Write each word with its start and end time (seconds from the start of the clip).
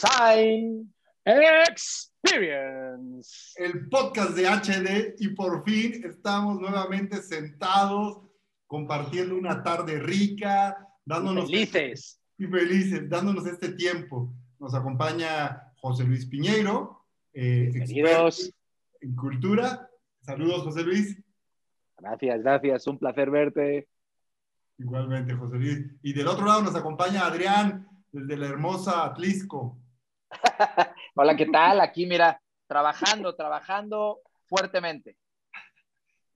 Bienvenidos 0.00 0.92
Design 1.24 1.68
Experience. 2.24 3.52
El 3.56 3.88
podcast 3.88 4.30
de 4.30 4.46
HD 4.46 5.14
y 5.18 5.28
por 5.28 5.64
fin 5.64 6.02
estamos 6.04 6.58
nuevamente 6.60 7.20
sentados 7.22 8.22
compartiendo 8.66 9.36
una 9.36 9.62
tarde 9.62 9.98
rica, 9.98 10.76
dándonos 11.04 11.50
felices 11.50 12.20
y 12.38 12.46
felices, 12.46 13.08
dándonos 13.08 13.46
este 13.46 13.72
tiempo. 13.72 14.32
Nos 14.58 14.74
acompaña 14.74 15.72
José 15.80 16.04
Luis 16.04 16.24
Piñeiro, 16.26 17.04
eh, 17.32 17.70
en 19.00 19.16
cultura. 19.16 19.90
Saludos, 20.22 20.62
José 20.62 20.82
Luis. 20.82 21.16
Gracias, 21.98 22.42
gracias. 22.42 22.86
Un 22.86 22.98
placer 22.98 23.30
verte. 23.30 23.88
Igualmente, 24.78 25.34
José 25.34 25.56
Luis. 25.56 25.78
Y 26.02 26.12
del 26.12 26.28
otro 26.28 26.46
lado 26.46 26.62
nos 26.62 26.74
acompaña 26.74 27.26
Adrián, 27.26 27.86
desde 28.12 28.36
la 28.36 28.46
hermosa 28.46 29.04
Atlisco. 29.04 29.80
Hola, 31.14 31.36
¿qué 31.36 31.46
tal? 31.46 31.80
Aquí, 31.80 32.06
mira, 32.06 32.40
trabajando, 32.66 33.34
trabajando 33.34 34.20
fuertemente. 34.46 35.16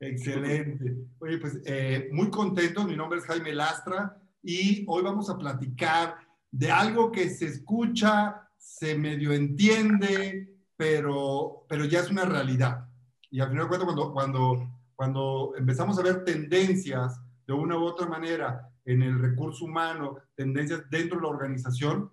Excelente. 0.00 0.96
Oye, 1.18 1.38
pues 1.38 1.60
eh, 1.64 2.08
muy 2.12 2.30
contento. 2.30 2.84
Mi 2.84 2.96
nombre 2.96 3.18
es 3.18 3.26
Jaime 3.26 3.54
Lastra 3.54 4.16
y 4.42 4.84
hoy 4.88 5.02
vamos 5.02 5.30
a 5.30 5.38
platicar 5.38 6.16
de 6.50 6.70
algo 6.70 7.10
que 7.10 7.30
se 7.30 7.46
escucha, 7.46 8.48
se 8.58 8.96
medio 8.96 9.32
entiende, 9.32 10.58
pero, 10.76 11.64
pero 11.68 11.84
ya 11.84 12.00
es 12.00 12.10
una 12.10 12.24
realidad. 12.24 12.86
Y 13.30 13.40
al 13.40 13.48
final 13.48 13.64
de 13.64 13.68
cuentas, 13.68 13.86
cuando, 13.86 14.12
cuando, 14.12 14.80
cuando 14.94 15.54
empezamos 15.56 15.98
a 15.98 16.02
ver 16.02 16.24
tendencias 16.24 17.20
de 17.46 17.52
una 17.52 17.76
u 17.76 17.84
otra 17.84 18.06
manera 18.06 18.68
en 18.84 19.02
el 19.02 19.18
recurso 19.18 19.64
humano, 19.64 20.18
tendencias 20.34 20.88
dentro 20.90 21.16
de 21.16 21.22
la 21.22 21.28
organización, 21.28 22.10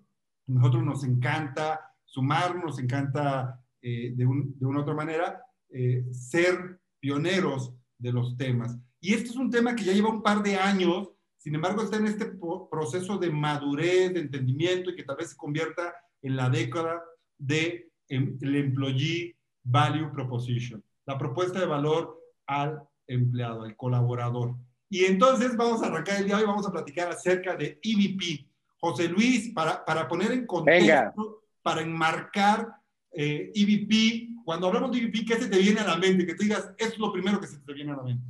nosotros 0.53 0.83
nos 0.83 1.03
encanta 1.03 1.80
sumarnos, 2.05 2.63
nos 2.63 2.80
encanta 2.80 3.59
eh, 3.81 4.13
de, 4.16 4.25
una 4.25 4.80
u 4.80 4.81
otra 4.81 4.94
manera 4.94 5.41
eh, 5.69 6.05
ser 6.11 6.80
pioneros 6.99 7.73
de 7.97 8.11
los 8.11 8.38
temas. 8.38 8.77
Y 8.99 9.13
este 9.13 9.29
es 9.29 9.35
un 9.35 9.49
tema 9.49 9.75
que 9.75 9.83
ya 9.83 9.94
lleva 9.94 10.09
un 10.09 10.22
par 10.22 10.44
de 10.44 10.57
años, 10.57 11.09
sin 11.38 11.55
embargo 11.55 11.81
está 11.81 11.97
en 11.97 12.07
este 12.07 12.31
proceso 12.69 13.17
de 13.17 13.31
madurez, 13.31 14.13
de 14.13 14.19
entendimiento 14.19 14.91
y 14.91 14.95
que 14.95 15.03
tal 15.03 15.17
vez 15.17 15.31
se 15.31 15.38
convierta 15.38 15.94
en 16.22 16.35
la 16.35 16.49
década 16.49 17.02
de 17.38 17.91
em, 18.09 18.38
el 18.41 18.55
employee 18.55 19.35
value 19.63 20.11
proposition, 20.11 20.83
la 21.05 21.17
propuesta 21.17 21.59
de 21.59 21.66
valor 21.66 22.19
al 22.45 22.83
empleado, 23.07 23.63
al 23.63 23.75
colaborador. 23.75 24.55
Y 24.89 25.05
entonces 25.05 25.55
vamos 25.55 25.81
a 25.81 25.88
arrancar 25.88 26.19
el 26.19 26.25
día 26.25 26.35
de 26.35 26.44
hoy, 26.44 26.47
vamos 26.47 26.67
a 26.67 26.72
platicar 26.72 27.09
acerca 27.09 27.55
de 27.55 27.79
EVP. 27.81 28.45
José 28.82 29.08
Luis, 29.08 29.54
para, 29.54 29.86
para 29.86 30.08
poner 30.08 30.32
en 30.32 30.46
contexto, 30.48 31.44
para 31.62 31.82
enmarcar 31.82 32.68
eh, 33.12 33.52
EVP, 33.54 34.44
cuando 34.44 34.68
hablamos 34.68 34.92
de 34.92 34.98
EVP, 34.98 35.26
¿qué 35.26 35.36
se 35.36 35.50
te 35.50 35.60
viene 35.60 35.82
a 35.82 35.86
la 35.86 35.98
mente? 35.98 36.26
Que 36.26 36.34
tú 36.34 36.44
digas, 36.44 36.74
es 36.78 36.98
lo 36.98 37.14
primero 37.14 37.40
que 37.40 37.48
se 37.48 37.59
te 37.59 37.74
viene 37.74 37.92
a 37.92 37.98
la 37.98 38.04
mente. 38.04 38.26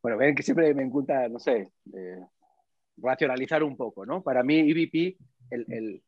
Bueno, 0.00 0.18
ven 0.18 0.36
que 0.36 0.44
siempre 0.44 0.72
me 0.72 0.84
encanta, 0.84 1.28
no 1.28 1.40
sé, 1.40 1.72
eh, 1.92 2.20
racionalizar 2.98 3.64
un 3.64 3.76
poco, 3.76 4.06
¿no? 4.06 4.22
Para 4.22 4.44
mí, 4.44 4.60
EVP 4.60 5.16
el, 5.50 5.66
el, 5.68 6.02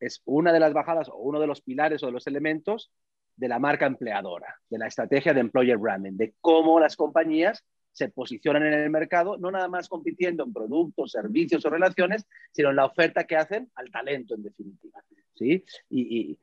es 0.00 0.20
una 0.24 0.52
de 0.52 0.58
las 0.58 0.72
bajadas 0.72 1.08
o 1.08 1.16
uno 1.16 1.38
de 1.38 1.46
los 1.46 1.60
pilares 1.60 2.02
o 2.02 2.06
de 2.06 2.12
los 2.12 2.26
elementos 2.26 2.90
de 3.36 3.46
la 3.46 3.60
marca 3.60 3.86
empleadora, 3.86 4.56
de 4.68 4.78
la 4.78 4.88
estrategia 4.88 5.32
de 5.32 5.40
employer 5.40 5.78
branding, 5.78 6.16
de 6.16 6.34
cómo 6.40 6.80
las 6.80 6.96
compañías 6.96 7.64
se 7.92 8.08
posicionan 8.08 8.64
en 8.66 8.74
el 8.74 8.90
mercado, 8.90 9.36
no 9.36 9.50
nada 9.50 9.68
más 9.68 9.88
compitiendo 9.88 10.44
en 10.44 10.52
productos, 10.52 11.12
servicios 11.12 11.64
o 11.64 11.70
relaciones, 11.70 12.26
sino 12.52 12.70
en 12.70 12.76
la 12.76 12.86
oferta 12.86 13.24
que 13.24 13.36
hacen 13.36 13.70
al 13.74 13.90
talento, 13.90 14.34
en 14.34 14.42
definitiva. 14.42 15.02
¿sí? 15.34 15.64
Y, 15.88 16.38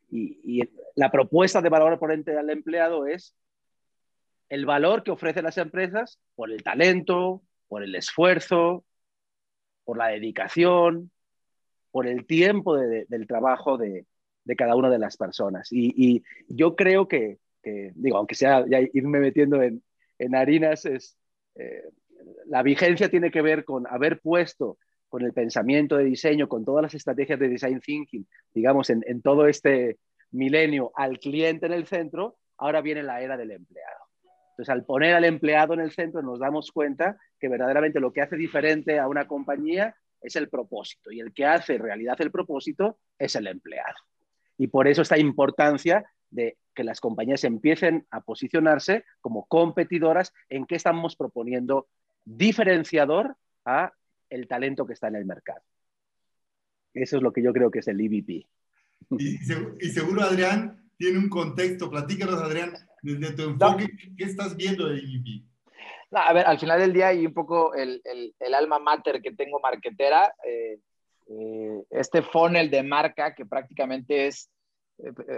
la 0.96 1.12
propuesta 1.12 1.62
de 1.62 1.70
valor 1.70 1.94
oponente 1.94 2.36
al 2.36 2.50
empleado 2.50 3.06
es 3.06 3.36
el 4.50 4.66
valor 4.66 5.04
que 5.04 5.12
ofrecen 5.12 5.44
las 5.44 5.60
empresas 5.60 6.20
por 6.36 6.52
el 6.52 6.64
talento, 6.64 7.44
por 7.68 7.84
el 7.84 7.94
esfuerzo, 7.94 8.84
por 9.84 9.98
la 9.98 10.08
dedicación, 10.08 11.12
por 11.92 12.08
el 12.08 12.26
tiempo 12.26 12.76
del 12.76 13.28
trabajo 13.28 13.78
de, 13.78 14.06
cada 14.58 14.76
una 14.76 14.90
de 14.90 14.98
las 14.98 15.18
personas. 15.18 15.70
Y, 15.72 16.24
yo 16.48 16.76
creo 16.76 17.08
que, 17.08 17.38
digo, 17.64 18.18
aunque 18.18 18.36
sea 18.36 18.66
ya 18.68 18.80
irme 18.94 19.20
metiendo 19.20 19.62
en, 19.62 19.84
en 20.18 20.36
harinas, 20.36 20.86
es, 20.86 21.18
la 22.46 22.64
vigencia 22.64 23.10
tiene 23.10 23.32
que 23.32 23.42
ver 23.42 23.66
con 23.66 23.86
haber 23.88 24.20
puesto 24.20 24.78
con 25.10 25.24
el 25.24 25.34
pensamiento 25.34 25.98
de 25.98 26.04
diseño, 26.04 26.50
con 26.50 26.66
todas 26.66 26.84
las 26.84 26.94
estrategias 26.94 27.40
de 27.40 27.50
design 27.50 27.80
thinking, 27.80 28.28
digamos, 28.54 28.90
en, 28.90 29.22
todo 29.22 29.48
este 29.48 29.98
milenio 30.32 30.92
al 30.96 31.20
cliente 31.20 31.66
en 31.66 31.74
el 31.74 31.86
centro, 31.86 32.38
ahora 32.58 32.82
viene 32.82 33.04
la 33.04 33.22
era 33.22 33.38
del 33.38 33.52
empleado. 33.52 34.06
Entonces, 34.52 34.70
al 34.70 34.86
poner 34.86 35.16
al 35.16 35.26
empleado 35.26 35.74
en 35.74 35.80
el 35.80 35.92
centro, 35.92 36.22
nos 36.22 36.40
damos 36.40 36.72
cuenta 36.72 37.18
que 37.40 37.48
verdaderamente 37.48 38.00
lo 38.00 38.12
que 38.12 38.22
hace 38.22 38.36
diferente 38.36 39.00
a 39.00 39.08
una 39.08 39.28
compañía 39.28 39.96
es 40.22 40.36
el 40.36 40.50
propósito 40.50 41.12
y 41.12 41.20
el 41.20 41.32
que 41.32 41.46
hace 41.46 41.78
realidad 41.78 42.20
el 42.20 42.32
propósito 42.32 42.98
es 43.18 43.36
el 43.36 43.48
empleado. 43.48 43.96
Y 44.58 44.68
por 44.68 44.88
eso 44.88 45.04
esta 45.04 45.18
importancia 45.18 46.04
de 46.38 46.58
que 46.74 46.84
las 46.84 47.02
compañías 47.02 47.44
empiecen 47.44 48.06
a 48.12 48.22
posicionarse 48.22 49.04
como 49.20 49.46
competidoras 49.48 50.32
en 50.48 50.66
qué 50.66 50.76
estamos 50.76 51.16
proponiendo 51.16 51.88
diferenciador 52.24 53.36
a 53.66 53.92
el 54.30 54.48
talento 54.48 54.86
que 54.86 54.94
está 54.94 55.08
en 55.08 55.16
el 55.16 55.26
mercado. 55.26 55.62
Eso 56.94 57.18
es 57.18 57.24
lo 57.24 57.34
que 57.34 57.44
yo 57.44 57.52
creo 57.52 57.72
que 57.72 57.80
es 57.80 57.88
el 57.88 58.00
EVP. 58.00 58.48
Y, 59.18 59.38
seguro 59.90 60.22
Adrián 60.22 60.90
tiene 60.98 61.20
un 61.20 61.30
contexto. 61.30 61.90
Platícanos, 61.90 62.42
Adrián, 62.42 62.74
desde 63.02 63.34
tu 63.34 63.44
enfoque, 63.44 63.88
¿qué 64.18 64.24
estás 64.24 64.56
viendo 64.56 64.88
de 64.88 65.00
EVP? 65.00 65.46
a 66.12 66.32
ver, 66.32 66.46
al 66.46 66.58
final 66.58 66.80
del 66.80 66.94
día 66.94 67.14
y 67.14 67.26
un 67.26 67.34
poco 67.34 67.74
el, 67.74 68.02
alma 68.56 68.80
mater 68.80 69.22
que 69.22 69.34
tengo 69.34 69.60
marketera, 69.60 70.34
eh, 70.46 70.80
eh, 71.30 71.84
este 71.90 72.22
funnel 72.22 72.70
de 72.70 72.84
marca 72.84 73.36
que 73.36 73.46
prácticamente 73.46 74.28
es 74.28 74.50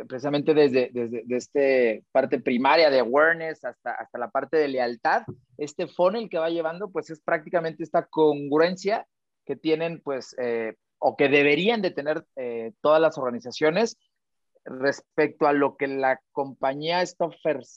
precisamente 0.08 0.54
desde, 0.54 0.90
desde, 0.94 1.26
esta 1.36 2.06
parte 2.12 2.40
primaria 2.40 2.90
de 2.90 3.00
awareness 3.00 3.64
hasta, 3.66 3.92
hasta 3.92 4.18
la 4.18 4.30
parte 4.30 4.58
de 4.58 4.70
lealtad, 4.70 5.24
este 5.58 5.88
funnel 5.88 6.30
que 6.30 6.38
va 6.38 6.50
llevando, 6.50 6.90
pues 6.90 7.10
es 7.10 7.22
prácticamente 7.22 7.84
esta 7.84 8.06
congruencia 8.06 9.06
que 9.46 9.56
tienen, 9.56 10.02
pues, 10.02 10.36
eh, 10.40 10.76
o 10.98 11.18
que 11.18 11.28
deberían 11.28 11.82
de 11.82 11.92
tener 11.92 12.26
todas 12.82 13.02
las 13.02 13.18
organizaciones 13.18 13.98
respecto 14.66 15.48
a 15.48 15.54
lo 15.54 15.78
que 15.78 15.88
la 15.88 16.22
compañía 16.32 17.02
está 17.02 17.30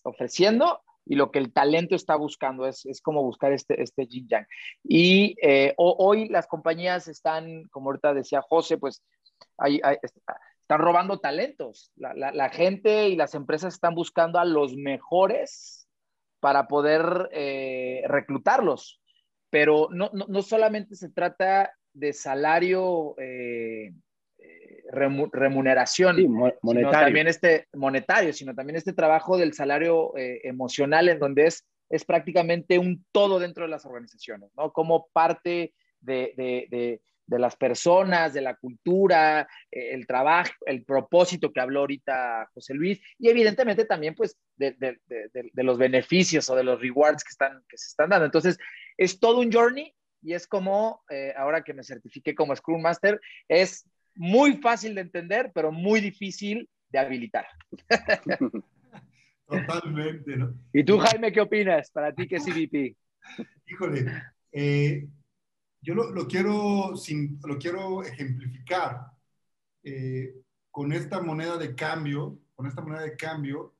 ofreciendo 0.03 0.81
y 1.05 1.15
lo 1.15 1.31
que 1.31 1.39
el 1.39 1.53
talento 1.53 1.95
está 1.95 2.17
buscando. 2.17 2.67
Es, 2.67 2.85
es 2.85 3.01
como 3.01 3.23
buscar 3.23 3.53
este, 3.53 3.81
este 3.81 4.07
yin 4.07 4.27
yang. 4.29 4.47
Y 4.83 5.37
hoy 5.77 6.29
las 6.29 6.49
compañías 6.49 7.07
están, 7.07 7.69
como 7.71 7.91
ahorita 7.91 8.13
decía 8.13 8.43
José, 8.43 8.77
pues 8.77 9.05
hay, 9.57 9.81
están 10.73 10.87
robando 10.87 11.19
talentos. 11.19 11.93
La, 11.97 12.49
gente 12.49 13.09
y 13.09 13.17
las 13.17 13.35
empresas 13.35 13.75
están 13.75 13.95
buscando 13.95 14.39
a 14.39 14.45
los 14.45 14.75
mejores 14.75 15.87
para 16.41 16.67
poder 16.67 17.29
eh, 17.33 18.03
reclutarlos. 18.09 19.01
Pero 19.51 19.89
no, 19.91 20.43
solamente 20.43 20.95
se 20.95 21.11
trata 21.11 21.73
de 21.93 22.15
salario, 22.15 23.15
eh, 23.19 23.93
eh, 24.39 24.83
remuneración, 24.91 26.17
monetario. 26.63 26.91
también 26.91 27.29
este 27.29 27.69
monetario, 27.75 28.33
sino 28.33 28.55
también 28.55 28.77
este 28.77 28.95
trabajo 28.95 29.37
del 29.37 29.53
salario 29.53 30.13
emocional 30.17 31.11
en 31.11 31.19
donde 31.19 31.49
es, 31.49 31.67
es 31.91 32.07
prácticamente 32.07 32.79
un 32.79 33.05
todo 33.13 33.39
dentro 33.39 33.65
de 33.65 33.71
las 33.71 33.85
organizaciones, 33.85 34.51
¿no? 34.57 34.73
Como 34.73 35.09
parte 35.13 35.75
de 36.01 36.33
de 36.71 37.03
las 37.29 37.57
personas, 37.57 38.35
de 38.35 38.41
la 38.41 38.57
cultura, 38.57 39.49
eh, 39.71 39.95
el 39.95 40.07
trabajo, 40.07 40.53
el 40.67 40.85
propósito 40.85 41.53
que 41.53 41.61
habló 41.61 41.81
ahorita 41.81 42.51
José 42.55 42.75
Luis 42.75 43.01
y 43.19 43.29
evidentemente 43.29 43.85
también 43.85 44.15
pues 44.15 44.37
de, 44.57 44.99
los 45.55 45.79
beneficios 45.79 46.49
o 46.51 46.57
de 46.57 46.65
los 46.65 46.81
rewards 46.81 47.25
que, 47.25 47.31
están, 47.31 47.63
que 47.69 47.79
se 47.79 47.89
están 47.89 48.11
dando. 48.11 48.27
Entonces, 48.27 48.59
es 48.97 49.19
todo 49.19 49.41
un 49.41 49.53
journey 49.53 49.95
y 50.23 50.35
es 50.35 50.47
como, 50.47 51.03
eh, 51.11 51.33
ahora 51.37 51.63
que 51.63 51.75
me 51.75 51.83
certifiqué 51.83 52.35
como 52.35 52.55
Scrum 52.55 52.81
Master, 52.81 53.21
es 53.49 53.89
muy 54.15 54.59
fácil 54.59 54.95
de 54.95 55.01
entender, 55.01 55.51
pero 55.55 55.73
muy 55.73 56.01
difícil 56.01 56.69
de 56.91 56.99
habilitar. 56.99 57.47
Totalmente, 59.47 60.37
¿no? 60.37 60.55
¿Y 60.73 60.85
tú, 60.85 60.99
Jaime, 60.99 61.33
qué 61.33 61.41
opinas? 61.41 61.91
Para 61.91 62.13
ti, 62.13 62.27
¿qué 62.27 62.37
es 62.37 62.45
CVP? 62.45 62.97
Híjole, 63.67 64.07
eh, 64.53 65.09
yo 65.83 65.95
lo, 65.95 66.29
quiero, 66.29 66.93
lo 67.45 67.59
quiero 67.59 68.03
ejemplificar 68.05 69.13
eh, 69.83 70.35
con 70.71 70.93
esta 70.93 71.21
moneda 71.21 71.59
de 71.59 71.75
cambio, 71.75 72.39
con 72.55 72.67
esta 72.67 72.81
moneda 72.81 73.03
de 73.03 73.17
cambio 73.17 73.75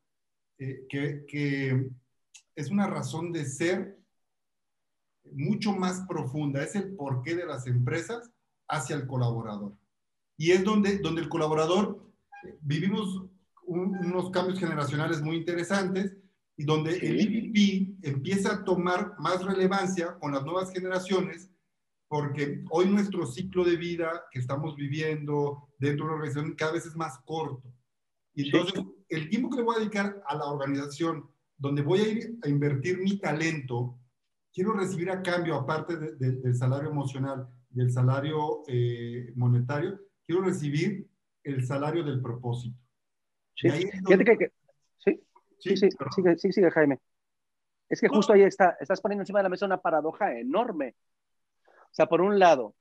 eh, 0.59 0.87
que, 0.89 1.91
es 2.55 2.71
una 2.71 2.87
razón 2.87 3.33
de 3.33 3.47
ser 3.47 3.99
mucho 5.33 5.73
más 5.73 6.03
profunda, 6.07 6.63
es 6.63 6.75
el 6.75 6.95
porqué 6.95 7.35
de 7.35 7.47
las 7.47 7.67
empresas 7.67 8.31
hacia 8.69 8.97
el 8.97 9.07
colaborador. 9.07 9.75
Y 10.37 10.51
es 10.51 10.63
donde, 10.63 10.99
donde 10.99 11.23
el 11.23 11.29
colaborador, 11.31 12.13
vivimos 12.61 13.25
unos 13.65 14.31
cambios 14.31 14.59
generacionales 14.59 15.23
muy 15.23 15.37
interesantes 15.37 16.15
y 16.57 16.65
donde 16.65 16.97
el 16.99 17.21
IVP 17.21 17.97
empieza 18.03 18.53
a 18.53 18.65
tomar 18.65 19.15
más 19.19 19.43
relevancia 19.43 20.19
con 20.19 20.33
las 20.33 20.45
nuevas 20.45 20.71
generaciones, 20.73 21.49
porque 22.13 22.63
hoy 22.69 22.91
nuestro 22.91 23.25
ciclo 23.25 23.65
de 23.65 23.77
vida 23.77 24.27
que 24.31 24.39
estamos 24.39 24.77
viviendo 24.77 25.71
dentro 25.79 26.05
de 26.05 26.13
una 26.13 26.17
organización 26.17 26.55
cada 26.57 26.73
vez 26.73 26.85
es 26.85 26.95
más 26.95 27.19
corto. 27.25 27.73
Y 28.35 28.45
entonces, 28.45 28.85
el 29.09 29.31
tiempo 29.31 29.49
que 29.49 29.57
le 29.57 29.63
voy 29.63 29.77
a 29.77 29.79
dedicar 29.79 30.23
a 30.27 30.37
la 30.37 30.45
organización, 30.45 31.31
donde 31.57 31.81
voy 31.81 32.01
a 32.01 32.09
ir 32.09 32.39
a 32.43 32.51
invertir 32.51 32.99
mi 32.99 33.19
talento, 33.19 33.99
quiero 34.53 34.75
recibir 34.75 35.09
a 35.09 35.23
cambio, 35.23 35.55
aparte 35.55 35.97
del 35.97 36.55
salario 36.55 36.91
emocional, 36.91 37.49
del 37.71 37.91
salario 37.91 38.63
eh, 38.69 39.33
monetario, 39.35 39.99
quiero 40.27 40.43
recibir 40.43 41.09
el 41.43 41.65
salario 41.65 42.05
del 42.05 42.21
propósito. 42.21 42.79
Sí, 43.55 43.69
que, 43.71 44.53
sí, 44.99 45.19
sí, 45.59 45.77
sí, 45.79 45.89
sigue, 46.15 46.37
sí, 46.37 46.53
sigue, 46.53 46.71
Jaime. 46.73 47.01
Es 47.89 48.03
que 48.03 48.09
justo 48.09 48.35
ahí 48.35 48.43
está, 48.43 48.77
estás 48.81 49.01
poniendo 49.01 49.23
encima 49.23 49.39
de 49.39 49.45
la 49.45 49.49
mesa 49.49 49.65
una 49.65 49.81
paradoja 49.81 50.39
enorme. 50.39 50.95
O 51.93 51.95
sea, 51.95 52.07
por 52.07 52.23
un 52.23 52.39
lado, 52.39 52.75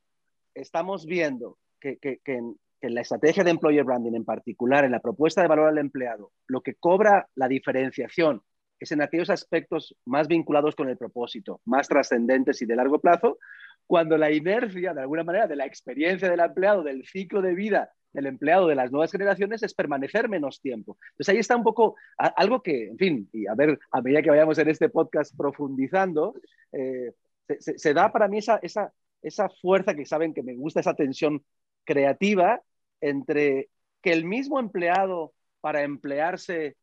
estamos 0.55 1.05
viendo 1.05 1.57
que, 1.81 1.97
que, 1.97 2.19
que, 2.23 2.37
en, 2.37 2.55
la 2.81 3.01
estrategia 3.01 3.43
de 3.43 3.51
employer 3.51 3.83
branding 3.83 4.13
en 4.13 4.23
particular, 4.23 4.85
en 4.85 4.91
la 4.91 5.01
propuesta 5.01 5.41
de 5.41 5.49
valor 5.49 5.67
al 5.67 5.77
empleado, 5.77 6.31
lo 6.47 6.61
que 6.61 6.75
cobra 6.75 7.27
la 7.35 7.49
diferenciación 7.49 8.41
es 8.79 8.91
en 8.91 9.01
aquellos 9.01 9.29
aspectos 9.29 9.95
más 10.05 10.27
vinculados 10.27 10.75
con 10.75 10.89
el 10.89 10.97
propósito, 10.97 11.61
más 11.65 11.87
trascendentes 11.87 12.61
y 12.61 12.65
de 12.65 12.75
largo 12.75 12.99
plazo, 12.99 13.37
cuando 13.85 14.17
la 14.17 14.31
inercia, 14.31 14.93
de 14.93 15.01
alguna 15.01 15.23
manera, 15.23 15.45
de 15.45 15.57
la 15.57 15.65
experiencia 15.65 16.29
del 16.29 16.39
empleado, 16.39 16.81
del 16.81 17.05
ciclo 17.05 17.41
de 17.41 17.53
vida 17.53 17.91
del 18.13 18.25
empleado 18.25 18.67
de 18.67 18.75
las 18.75 18.91
nuevas 18.91 19.11
generaciones 19.11 19.63
es 19.63 19.73
permanecer 19.73 20.29
menos 20.29 20.61
tiempo. 20.61 20.97
Entonces 21.11 21.29
ahí 21.29 21.39
está 21.39 21.55
un 21.55 21.63
poco 21.63 21.95
algo 22.17 22.61
que, 22.61 22.87
en 22.87 22.97
fin, 22.97 23.29
y 23.31 23.47
a 23.47 23.55
ver, 23.55 23.79
a 23.91 24.01
medida 24.01 24.21
que 24.21 24.29
vayamos 24.29 24.57
en 24.57 24.69
este 24.69 24.89
podcast 24.89 25.35
profundizando, 25.37 26.33
eh, 26.73 27.13
se, 27.59 27.93
da 27.93 28.11
para 28.11 28.27
mí 28.27 28.39
esa, 28.39 28.57
esa, 28.57 28.93
esa 29.21 29.49
fuerza 29.49 29.95
que 29.95 30.05
saben 30.05 30.33
que 30.33 30.43
me 30.43 30.55
gusta, 30.55 30.79
esa 30.79 30.93
tensión 30.93 31.43
creativa 31.83 32.61
entre 33.01 33.69
que 34.01 34.11
el 34.13 34.25
mismo 34.25 34.59
empleado 34.59 35.33
para 35.59 35.83
emplearse 35.83 36.75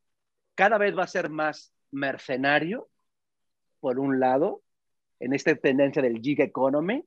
cada 0.54 0.78
vez 0.78 0.96
va 0.96 1.04
a 1.04 1.08
ser 1.08 1.30
más 1.30 1.72
mercenario, 1.90 2.88
por 3.80 3.98
un 3.98 4.20
lado, 4.20 4.62
en 5.20 5.32
esta 5.32 5.54
tendencia 5.54 6.02
del 6.02 6.20
gig 6.20 6.40
economy, 6.40 7.04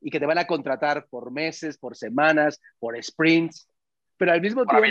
y 0.00 0.10
que 0.10 0.20
te 0.20 0.26
van 0.26 0.38
a 0.38 0.46
contratar 0.46 1.06
por 1.08 1.30
meses, 1.30 1.76
por 1.76 1.96
semanas, 1.96 2.60
por 2.78 3.00
sprints, 3.02 3.68
pero 4.16 4.32
al 4.32 4.40
mismo 4.40 4.64
tiempo 4.64 4.86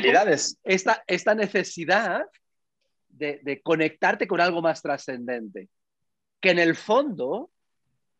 Esta, 0.63 1.03
esta 1.07 1.35
necesidad 1.35 2.25
de, 3.07 3.39
de 3.43 3.61
conectarte 3.61 4.27
con 4.27 4.41
algo 4.41 4.61
más 4.61 4.81
trascendente, 4.81 5.69
que 6.39 6.51
en 6.51 6.59
el 6.59 6.75
fondo 6.75 7.49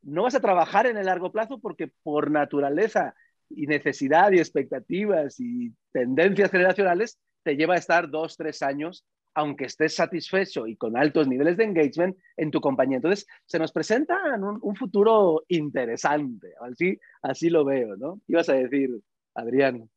no 0.01 0.23
vas 0.23 0.35
a 0.35 0.41
trabajar 0.41 0.87
en 0.87 0.97
el 0.97 1.05
largo 1.05 1.31
plazo 1.31 1.59
porque 1.59 1.91
por 2.03 2.31
naturaleza 2.31 3.15
y 3.49 3.67
necesidad 3.67 4.31
y 4.31 4.39
expectativas 4.39 5.39
y 5.39 5.73
tendencias 5.91 6.51
generacionales 6.51 7.19
te 7.43 7.55
lleva 7.55 7.75
a 7.75 7.77
estar 7.77 8.09
dos, 8.09 8.35
tres 8.35 8.61
años 8.61 9.05
aunque 9.37 9.65
estés 9.65 9.93
satisfecho 9.93 10.65
y 10.65 10.75
con 10.77 10.97
altos 10.97 11.27
niveles 11.27 11.57
de 11.57 11.65
engagement 11.65 12.17
en 12.37 12.49
tu 12.49 12.59
compañía. 12.59 12.95
Entonces, 12.95 13.27
se 13.45 13.59
nos 13.59 13.71
presenta 13.71 14.17
un, 14.35 14.75
futuro 14.75 15.43
interesante, 15.47 16.55
así, 16.59 16.99
así 17.21 17.51
lo 17.51 17.63
veo, 17.63 17.95
¿no? 17.97 18.19
Ibas 18.27 18.49
a 18.49 18.53
decir, 18.53 18.89
Adrián. 19.35 19.87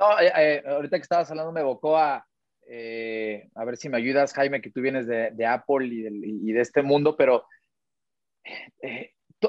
No, 0.00 0.18
eh, 0.18 0.32
eh, 0.36 0.62
ahorita 0.66 0.96
que 0.96 1.02
estabas 1.02 1.30
hablando 1.30 1.52
me 1.52 1.60
evocó 1.60 1.96
a, 1.96 2.26
eh, 2.68 3.48
a 3.54 3.64
ver 3.64 3.76
si 3.76 3.88
me 3.88 3.98
ayudas, 3.98 4.34
Jaime, 4.34 4.60
que 4.60 4.72
tú 4.72 4.80
vienes 4.80 5.06
de, 5.06 5.46
Apple 5.46 5.86
y, 5.86 6.52
de 6.52 6.60
este 6.60 6.82
mundo, 6.82 7.16
pero 7.16 7.44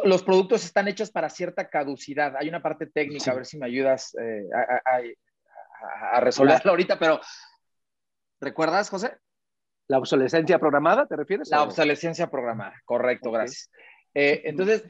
los 0.04 0.24
productos 0.24 0.66
están 0.66 0.88
hechos 0.88 1.12
para 1.12 1.30
cierta 1.30 1.69
caducidad. 1.69 2.36
Hay 2.38 2.50
una 2.50 2.62
parte 2.62 2.88
técnica, 2.88 3.31
a 3.31 3.36
ver 3.36 3.45
si 3.45 3.57
me 3.57 3.66
ayudas 3.66 4.13
a, 4.16 6.16
a, 6.16 6.19
resolverlo 6.19 6.72
ahorita, 6.72 7.00
pero 7.00 7.22
¿Recuerdas, 8.39 8.89
José? 8.89 9.18
¿La 9.88 9.98
obsolescencia 9.98 10.60
programada, 10.60 11.07
te 11.07 11.16
refieres? 11.16 11.50
La 11.50 11.63
obsolescencia 11.63 12.30
programada, 12.30 12.75
correcto, 12.86 13.31
gracias. 13.31 13.72
Eh, 14.13 14.42
entonces, 14.45 14.84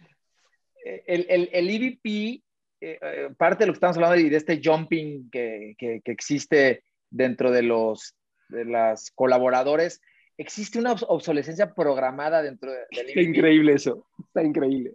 eh, 0.85 1.03
el, 1.07 1.25
el, 1.29 1.49
el 1.53 1.69
EVP, 1.69 2.43
eh, 2.81 3.29
parte 3.37 3.63
de 3.63 3.67
lo 3.67 3.73
que 3.73 3.77
estamos 3.77 3.97
hablando 3.97 4.17
y 4.17 4.29
de 4.29 4.37
este 4.37 4.59
jumping 4.63 5.29
que, 5.29 5.75
que, 5.77 6.01
existe 6.05 6.83
dentro 7.09 7.51
de 7.51 7.63
los 7.63 8.15
de 8.49 8.65
las 8.65 9.11
colaboradores, 9.11 10.01
existe 10.37 10.79
una 10.79 10.93
obsolescencia 10.93 11.73
programada 11.73 12.41
dentro 12.41 12.71
del 12.71 12.81
EVP. 12.91 13.09
Está 13.09 13.21
increíble 13.21 13.73
eso, 13.73 14.05
está 14.19 14.43
increíble. 14.43 14.93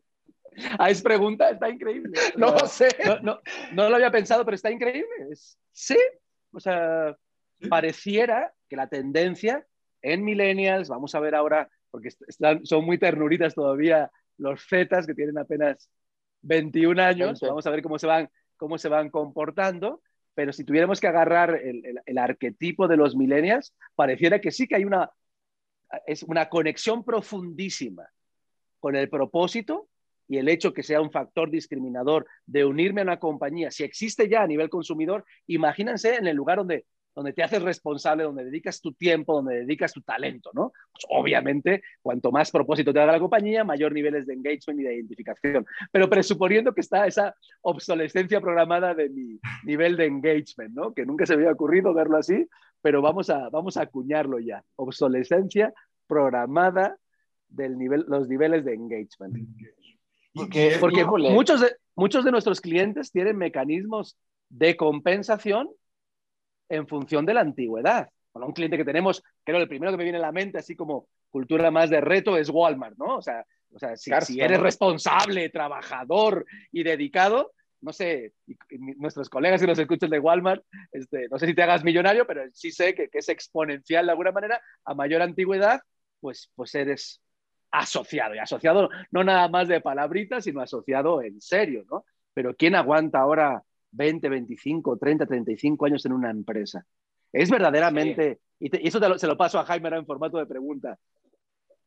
Ah, 0.79 0.91
es 0.91 1.03
pregunta, 1.03 1.51
está 1.51 1.69
increíble. 1.69 2.13
No, 2.37 2.59
sé. 2.67 2.89
No, 3.05 3.19
no, 3.21 3.41
no, 3.73 3.89
lo 3.89 3.97
había 3.97 4.11
pensado, 4.11 4.45
pero 4.45 4.55
está 4.55 4.71
increíble. 4.71 5.07
sí, 5.73 5.99
o 6.53 6.61
sea, 6.61 7.17
pareciera 7.69 8.53
que 8.69 8.77
la 8.77 8.89
tendencia 8.89 9.67
en 10.03 10.25
millennials, 10.25 10.89
vamos 10.89 11.15
a 11.15 11.21
ver 11.21 11.35
ahora, 11.35 11.69
porque 11.91 12.09
están, 12.09 12.65
son 12.67 12.85
muy 12.85 12.99
ternuritas 12.99 13.55
todavía 13.55 14.11
los 14.39 14.67
zetas 14.67 15.07
que 15.07 15.15
tienen 15.15 15.39
apenas 15.39 15.89
21 16.43 17.01
años, 17.01 17.41
vamos 17.41 17.67
a 17.67 17.71
ver 17.71 17.83
cómo 17.83 17.99
se 17.99 18.07
van, 18.07 18.29
cómo 18.57 18.79
se 18.79 18.89
van 18.89 19.11
comportando, 19.11 20.03
pero 20.35 20.53
si 20.53 20.65
tuviéramos 20.65 21.01
que 21.01 21.07
agarrar 21.07 21.55
el, 21.63 21.85
el, 21.87 22.01
el 22.05 22.19
arquetipo 22.19 22.89
de 22.89 22.97
los 22.97 23.15
millennials, 23.15 23.75
pareciera 23.95 24.41
que 24.41 24.51
sí 24.51 24.67
que 24.67 24.77
hay 24.77 24.85
una, 24.85 25.11
es 26.07 26.23
una 26.23 26.49
conexión 26.49 27.05
profundísima 27.05 28.09
con 28.81 28.97
el 28.97 29.09
propósito 29.09 29.89
y 30.29 30.39
el 30.39 30.49
hecho 30.49 30.73
que 30.73 30.83
sea 30.83 31.01
un 31.01 31.11
factor 31.11 31.51
discriminador 31.51 32.27
de 32.47 32.65
unirme 32.65 33.03
a 33.03 33.05
una 33.05 33.19
compañía, 33.19 33.71
si 33.71 33.85
existe 33.85 34.29
ya 34.29 34.43
a 34.43 34.47
nivel 34.47 34.71
consumidor, 34.71 35.25
imagínense 35.47 36.15
en 36.15 36.27
el 36.27 36.37
lugar 36.37 36.59
donde 36.59 36.87
donde 37.15 37.33
te 37.33 37.43
haces 37.43 37.63
responsable, 37.63 38.25
donde 38.25 38.45
dedicas 38.45 38.81
tu 38.81 38.93
tiempo, 38.93 39.35
donde 39.35 39.57
dedicas 39.61 39.93
tu 39.93 40.01
talento, 40.01 40.51
¿no? 40.55 40.73
Pues 40.93 41.07
obviamente, 41.11 41.83
cuanto 42.01 42.33
más 42.33 42.51
propósito 42.51 42.93
te 42.93 43.01
haga 43.01 43.13
la 43.13 43.21
compañía, 43.21 43.65
mayor 43.65 43.93
niveles 43.93 44.27
de 44.27 44.35
engagement 44.35 44.81
y 44.81 44.85
de 44.85 44.95
identificación. 44.95 45.67
Pero 45.91 46.09
presuponiendo 46.09 46.73
que 46.73 46.81
está 46.81 47.07
esa 47.07 47.35
obsolescencia 47.61 48.41
programada 48.41 48.95
de 48.95 49.11
mi 49.11 49.39
nivel 49.65 49.97
de 49.97 50.07
engagement, 50.07 50.75
¿no? 50.75 50.95
Que 50.95 51.05
nunca 51.05 51.27
se 51.27 51.37
me 51.37 51.43
había 51.43 51.53
ocurrido 51.53 51.93
verlo 51.93 52.17
así, 52.17 52.49
pero 52.83 53.01
vamos 53.01 53.31
a, 53.31 53.49
vamos 53.49 53.77
a 53.77 53.83
acuñarlo 53.83 54.39
ya. 54.39 54.63
Obsolescencia 54.77 55.73
programada 56.07 56.99
del 57.49 57.79
nivel, 57.79 58.05
los 58.09 58.29
niveles 58.29 58.65
de 58.65 58.75
engagement. 58.75 59.49
Porque, 60.35 60.77
porque 60.81 61.05
muchos, 61.05 61.61
de, 61.61 61.77
muchos 61.95 62.25
de 62.25 62.33
nuestros 62.33 62.61
clientes 62.61 63.13
tienen 63.13 63.37
mecanismos 63.37 64.17
de 64.49 64.77
compensación 64.77 65.71
en 66.69 66.87
función 66.87 67.25
de 67.25 67.35
la 67.35 67.41
antigüedad. 67.43 68.09
Bueno, 68.33 68.47
un 68.47 68.55
cliente 68.55 68.79
que 68.79 68.85
tenemos, 68.85 69.23
creo 69.45 69.59
el 69.59 69.69
primero 69.69 69.93
que 69.93 69.99
me 69.99 70.05
viene 70.05 70.19
a 70.19 70.23
la 70.23 70.33
mente, 70.33 70.59
así 70.59 70.75
como 70.75 71.07
cultura 71.31 71.71
más 71.71 71.91
de 71.91 72.01
reto, 72.01 72.37
es 72.37 72.49
Walmart, 72.49 72.97
¿no? 72.97 73.17
O 73.17 73.23
sea, 73.23 73.45
o 73.75 73.79
sea 73.79 73.97
si, 73.97 74.41
eres 74.41 74.61
responsable, 74.61 75.49
trabajador 75.51 76.47
y 76.71 76.83
dedicado, 76.83 77.53
no 77.83 77.93
sé, 77.93 78.33
nuestros 78.97 79.29
colegas 79.29 79.61
que 79.61 79.67
nos 79.67 79.79
escuchan 79.79 80.11
de 80.11 80.19
Walmart, 80.19 80.65
este, 80.93 81.29
no 81.29 81.39
sé 81.39 81.47
si 81.47 81.55
te 81.55 81.63
hagas 81.63 81.85
millonario, 81.85 82.27
pero 82.27 82.43
sí 82.53 82.71
sé 82.71 82.95
que, 82.95 83.11
es 83.13 83.29
exponencial 83.29 84.07
de 84.07 84.13
alguna 84.13 84.33
manera, 84.33 84.61
a 84.85 84.95
mayor 84.95 85.21
antigüedad, 85.23 85.81
pues, 86.21 86.51
pues 86.55 86.75
eres 86.75 87.21
asociado, 87.71 88.35
y 88.35 88.39
asociado 88.39 88.89
no 89.11 89.25
nada 89.25 89.49
más 89.49 89.69
de 89.69 89.81
palabritas, 89.81 90.45
sino 90.45 90.61
asociado 90.61 91.23
en 91.23 91.41
serio, 91.41 91.85
¿no? 91.91 92.05
Pero 92.35 92.55
¿quién 92.55 92.75
aguanta 92.75 93.19
ahora 93.19 93.63
20, 93.93 94.29
25, 94.29 94.97
30, 94.97 95.27
35 95.27 95.87
años 95.87 96.05
en 96.07 96.13
una 96.13 96.31
empresa. 96.31 96.85
Es 97.33 97.51
verdaderamente, 97.51 98.41
y, 98.59 98.87
eso 98.87 98.99
se 99.19 99.27
lo 99.27 99.37
paso 99.37 99.59
a 99.59 99.65
Jaime 99.65 99.89
en 99.91 100.07
formato 100.07 100.39
de 100.39 100.47
pregunta, 100.47 100.99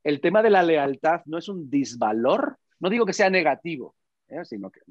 el 0.03 0.21
tema 0.21 0.41
de 0.41 0.51
la 0.51 0.63
lealtad 0.63 1.21
no 1.25 1.37
es 1.37 1.49
un 1.49 1.69
disvalor, 1.69 2.57
no 2.79 2.89
digo 2.89 3.05
que 3.05 3.13
sea 3.13 3.29
negativo, 3.29 3.95
¿eh? 4.27 4.45
sino 4.45 4.69
que, 4.69 4.81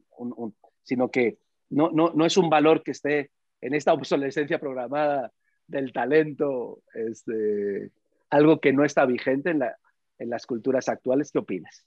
sino 0.84 1.10
que 1.10 1.38
no, 1.70 1.90
no, 1.90 2.12
no, 2.14 2.24
es 2.24 2.36
un 2.36 2.48
valor 2.48 2.82
que 2.82 2.92
esté 2.92 3.32
en 3.60 3.74
esta 3.74 3.92
obsolescencia 3.92 4.60
programada 4.60 5.32
del 5.66 5.92
talento, 5.92 6.82
este, 6.92 7.90
algo 8.30 8.60
que 8.60 8.72
no 8.72 8.84
está 8.84 9.06
vigente 9.06 9.50
en, 9.50 9.58
la, 9.58 9.76
en 10.18 10.30
las 10.30 10.46
culturas 10.46 10.88
actuales. 10.88 11.32
¿Qué 11.32 11.38
opinas? 11.38 11.84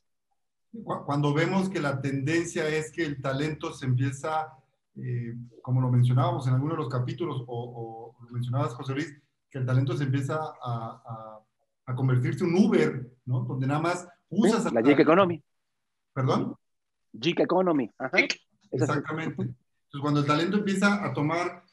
Cuando 1.05 1.33
vemos 1.33 1.69
que 1.69 1.79
la 1.79 2.01
tendencia 2.01 2.67
es 2.67 2.91
que 2.91 3.03
el 3.03 3.21
talento 3.21 3.71
se 3.71 3.85
empieza 3.85 4.51
eh, 4.99 5.35
como 5.61 5.79
lo 5.79 5.89
mencionábamos 5.89 6.47
en 6.47 6.55
algunos 6.55 6.77
de 6.77 6.83
los 6.83 6.91
capítulos, 6.91 7.43
o, 7.47 8.15
lo 8.19 8.29
mencionabas, 8.31 8.73
José 8.73 8.93
Luis, 8.93 9.21
que 9.49 9.59
el 9.59 9.65
talento 9.65 9.95
se 9.95 10.05
empieza 10.05 10.39
a, 10.61 11.41
a, 11.85 11.95
convertirse 11.95 12.43
en 12.43 12.55
Uber, 12.55 13.07
¿no? 13.25 13.41
Donde 13.41 13.67
nada 13.67 13.79
más 13.79 14.07
usas... 14.29 14.71
la 14.73 14.81
gig 14.81 14.99
economy. 14.99 15.41
¿Perdón? 16.13 16.55
Gig 17.19 17.39
economy. 17.39 17.89
Exactamente. 18.71 19.41
Entonces, 19.41 20.01
cuando 20.01 20.19
el 20.19 20.25
talento 20.25 20.57
empieza 20.57 21.03
a 21.05 21.13
tomar, 21.13 21.63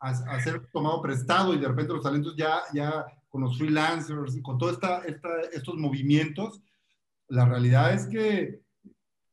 a, 0.00 0.40
ser 0.40 0.66
tomado 0.72 1.02
prestado 1.02 1.54
y 1.54 1.58
de 1.58 1.68
repente 1.68 1.92
los 1.92 2.02
talentos 2.02 2.36
ya, 2.36 2.60
ya 2.72 3.06
con 3.28 3.42
los 3.42 3.58
freelancers 3.58 4.36
y 4.36 4.42
con 4.42 4.58
todos 4.58 4.78
estos 5.52 5.74
movimientos, 5.76 6.62
la 7.28 7.46
realidad 7.46 7.92
es 7.92 8.06
que 8.06 8.60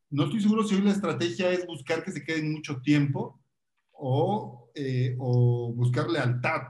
no 0.10 0.24
estoy 0.24 0.42
seguro 0.42 0.64
si 0.64 0.76
hoy 0.76 0.82
la 0.82 0.92
estrategia 0.92 1.52
es 1.52 1.66
buscar 1.68 2.04
que 2.04 2.12
se 2.12 2.24
queden 2.24 2.52
mucho 2.52 2.82
tiempo 2.82 3.40
o, 3.92 4.70
eh, 4.74 5.16
o 5.20 5.72
buscar 5.74 6.10
lealtad. 6.10 6.64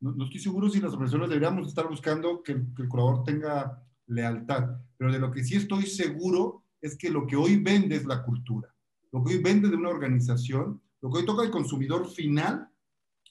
No, 0.00 0.24
estoy 0.24 0.40
seguro 0.40 0.68
si 0.68 0.80
las 0.80 0.92
organizaciones 0.92 1.30
deberíamos 1.30 1.68
estar 1.68 1.88
buscando 1.88 2.42
que, 2.42 2.54
que 2.76 2.82
el 2.82 2.88
colaborador 2.88 3.24
tenga 3.24 3.82
lealtad, 4.06 4.78
pero 4.98 5.10
de 5.10 5.18
lo 5.18 5.30
que 5.30 5.42
sí 5.42 5.56
estoy 5.56 5.86
seguro 5.86 6.64
es 6.82 6.98
que 6.98 7.08
lo 7.08 7.26
que 7.26 7.36
hoy 7.36 7.56
vende 7.56 7.96
es 7.96 8.04
la 8.04 8.22
cultura. 8.22 8.73
Lo 9.14 9.22
que 9.22 9.36
hoy 9.36 9.42
vende 9.42 9.68
de 9.68 9.76
una 9.76 9.90
organización, 9.90 10.82
lo 11.00 11.08
que 11.08 11.18
hoy 11.18 11.24
toca 11.24 11.44
el 11.44 11.52
consumidor 11.52 12.10
final 12.10 12.68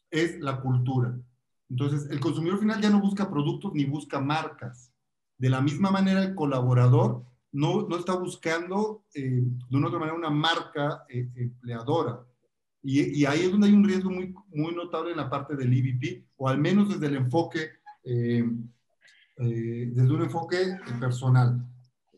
es 0.09 0.39
la 0.39 0.61
cultura. 0.61 1.13
Entonces, 1.69 2.09
el 2.09 2.21
consumidor 2.21 2.59
final 2.59 2.81
ya 2.81 2.89
no 2.89 3.01
busca 3.01 3.29
productos 3.29 3.73
ni 3.73 3.83
busca 3.83 4.21
marcas. 4.21 4.93
De 5.37 5.49
la 5.49 5.59
misma 5.59 5.91
manera, 5.91 6.23
el 6.23 6.35
colaborador 6.35 7.25
no, 7.51 7.85
no 7.85 7.97
está 7.97 8.15
buscando 8.15 9.03
eh, 9.13 9.43
de 9.43 9.77
una 9.77 9.87
otra 9.87 9.99
manera 9.99 10.17
una 10.17 10.29
marca 10.29 11.03
eh, 11.09 11.29
empleadora. 11.35 12.25
Y, 12.81 13.19
y, 13.19 13.25
ahí 13.25 13.41
es 13.41 13.51
donde 13.51 13.67
hay 13.67 13.73
un 13.73 13.83
riesgo 13.83 14.09
muy, 14.09 14.33
muy 14.53 14.73
notable 14.73 15.11
en 15.11 15.17
la 15.17 15.29
parte 15.29 15.57
del 15.57 15.73
EVP, 15.73 16.29
o 16.37 16.47
al 16.47 16.59
menos 16.59 16.87
desde 16.87 17.07
el 17.07 17.17
enfoque, 17.17 17.71
eh, 18.05 18.41
desde 19.35 20.13
un 20.13 20.21
enfoque 20.21 20.79
personal. 20.97 21.61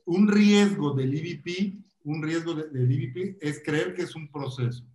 Un 0.05 0.27
riesgo 0.27 0.93
del 0.93 1.15
EVP, 1.15 1.84
un 2.05 2.21
riesgo 2.21 2.53
del 2.53 2.91
EVP 2.91 3.37
es 3.41 3.61
creer 3.63 3.93
que 3.93 4.03
es 4.03 4.15
un 4.15 4.31
proceso 4.31 4.85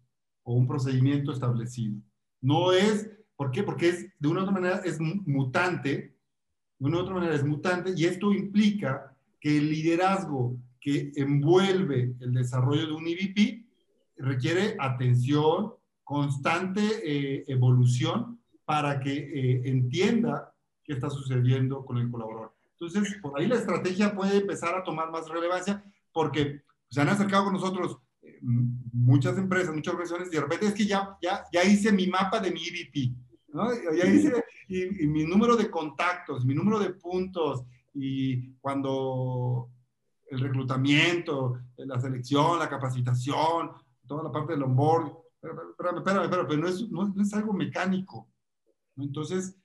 o 0.45 0.55
un 0.55 0.67
procedimiento 0.67 1.33
establecido. 1.33 1.97
No 2.40 2.73
es, 2.73 3.11
¿por 3.37 3.50
qué? 3.50 3.62
Porque 3.62 3.88
es, 3.88 4.07
de 4.19 4.29
una 4.29 4.40
u 4.40 4.43
otra 4.45 4.55
manera 4.55 4.81
es 4.85 4.99
mutante, 5.00 6.17
de 6.79 6.87
una 6.87 6.99
u 6.99 7.00
otra 7.00 7.14
manera 7.14 7.35
es 7.35 7.45
mutante, 7.45 7.93
y 7.97 8.05
esto 8.05 8.33
implica 8.33 9.14
que 9.40 9.59
el 9.59 9.71
liderazgo 9.71 10.57
que 10.81 11.12
envuelve 11.17 12.14
el 12.21 12.33
desarrollo 12.33 12.87
de 12.87 12.93
un 12.93 13.07
EVP 13.07 13.67
requiere 14.17 14.76
atención, 14.79 15.75
constante 16.05 16.81
eh, 17.05 17.45
evolución 17.49 18.40
para 18.64 19.00
que 19.00 19.12
eh, 19.12 19.62
entienda 19.64 20.55
qué 20.85 20.95
está 20.95 21.11
sucediendo 21.11 21.85
con 21.85 21.99
el 21.99 22.11
colaborador. 22.11 22.55
Entonces, 22.73 23.19
por 23.21 23.38
ahí 23.38 23.47
la 23.47 23.57
estrategia 23.57 24.14
puede 24.14 24.38
empezar 24.38 24.75
a 24.75 24.83
tomar 24.83 25.11
más 25.11 25.29
relevancia 25.29 25.85
porque 26.12 26.62
se 26.90 27.00
han 27.00 27.09
acercado 27.09 27.44
con 27.44 27.54
nosotros 27.54 27.99
eh, 28.23 28.38
muchas 28.42 29.38
empresas, 29.38 29.75
muchas 29.75 29.94
organizaciones 29.94 30.32
y 30.32 30.37
de 30.37 30.42
repente 30.42 30.66
es 30.66 30.75
que 30.75 30.87
ya, 30.87 31.16
ya, 31.23 31.44
ya 31.52 31.64
hice 31.64 31.92
mi 31.92 32.06
mapa 32.06 32.40
de 32.40 32.50
mi 32.50 32.61
EVP, 32.66 33.14
¿no? 33.49 33.68
Ya 33.97 34.06
hice 34.06 34.44
y 34.68 35.06
mi 35.09 35.25
número 35.25 35.56
de 35.56 35.68
contactos, 35.68 36.44
mi 36.44 36.54
número 36.54 36.78
de 36.78 36.90
puntos, 36.90 37.64
y 37.94 38.52
cuando 38.54 39.68
el 40.30 40.40
reclutamiento, 40.40 41.59
la 41.76 42.00
selección, 42.00 42.59
la 42.59 42.68
capacitación, 42.68 43.73
toda 44.06 44.23
la 44.23 44.32
parte 44.32 44.52
del 44.52 44.62
onboard, 44.62 45.12
espérame, 45.35 45.70
espérame, 45.70 46.25
espérame, 46.25 46.49
pero 46.49 46.61
no 46.61 46.68
es, 46.68 46.88
no, 46.90 47.14
es 47.20 47.35
algo 47.35 47.52
mecánico. 47.52 48.28
Entonces, 48.97 49.56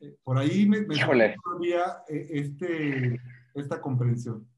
eh, 0.00 0.16
por 0.22 0.38
ahí 0.38 0.66
me, 0.66 0.80
me 0.82 0.96
todavía 1.44 2.02
eh, 2.08 2.28
este, 2.30 3.20
esta 3.54 3.80
comprensión. 3.80 4.48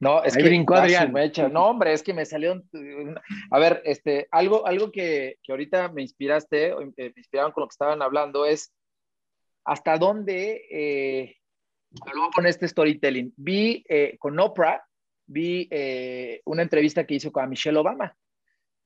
No, 0.00 0.22
es 0.22 0.36
que 0.36 0.44
brincó 0.44 0.74
Adrián. 0.74 1.12
No, 1.52 1.66
hombre, 1.66 1.92
es 1.92 2.02
que 2.02 2.14
me 2.14 2.24
salió. 2.24 2.62
A 3.50 3.58
ver, 3.58 3.82
este, 3.84 4.28
algo, 4.30 4.66
algo 4.66 4.92
que, 4.92 5.36
que 5.42 5.52
ahorita 5.52 5.88
me 5.88 6.02
inspiraste, 6.02 6.68
eh, 6.68 6.92
me 6.96 7.12
inspiraron 7.16 7.50
con 7.52 7.62
lo 7.62 7.68
que 7.68 7.72
estaban 7.72 8.00
hablando 8.00 8.46
es 8.46 8.72
hasta 9.64 9.98
dónde 9.98 10.62
eh, 10.70 11.36
con 12.34 12.46
este 12.46 12.68
storytelling. 12.68 13.32
Vi 13.36 13.84
eh, 13.88 14.16
con 14.18 14.38
Oprah, 14.38 14.82
vi 15.26 15.68
eh, 15.70 16.40
una 16.44 16.62
entrevista 16.62 17.04
que 17.04 17.14
hizo 17.14 17.32
con 17.32 17.48
Michelle 17.48 17.78
Obama, 17.78 18.16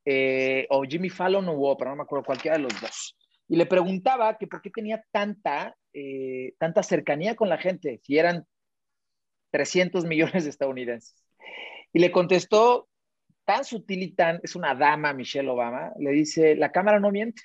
eh, 0.05 0.67
o 0.71 0.83
Jimmy 0.83 1.11
Fallon 1.11 1.49
o 1.49 1.61
Oprah, 1.61 1.91
no 1.91 1.97
me 1.97 2.03
acuerdo 2.03 2.25
cualquiera 2.25 2.57
de 2.57 2.65
los 2.65 2.81
dos. 2.81 3.17
Y 3.49 3.57
le 3.57 3.67
preguntaba 3.67 4.39
que 4.39 4.47
por 4.47 4.63
qué 4.63 4.71
tenía 4.71 5.05
tanta, 5.11 5.77
tanta 6.59 6.83
cercanía 6.83 7.37
con 7.37 7.51
la 7.51 7.59
gente, 7.59 8.01
si 8.03 8.17
eran 8.17 8.47
300 9.53 10.05
millones 10.05 10.45
de 10.45 10.51
estadounidenses. 10.51 11.23
Y 11.93 12.01
le 12.01 12.11
contestó 12.11 12.89
tan 13.45 13.65
sutil 13.65 14.03
y 14.03 14.13
tan, 14.13 14.41
es 14.43 14.57
una 14.57 14.75
dama 14.75 15.13
Michelle 15.13 15.49
Obama, 15.49 15.93
le 15.99 16.11
dice, 16.11 16.57
la 16.57 16.73
cámara 16.73 16.99
no 16.99 17.11
miente. 17.11 17.43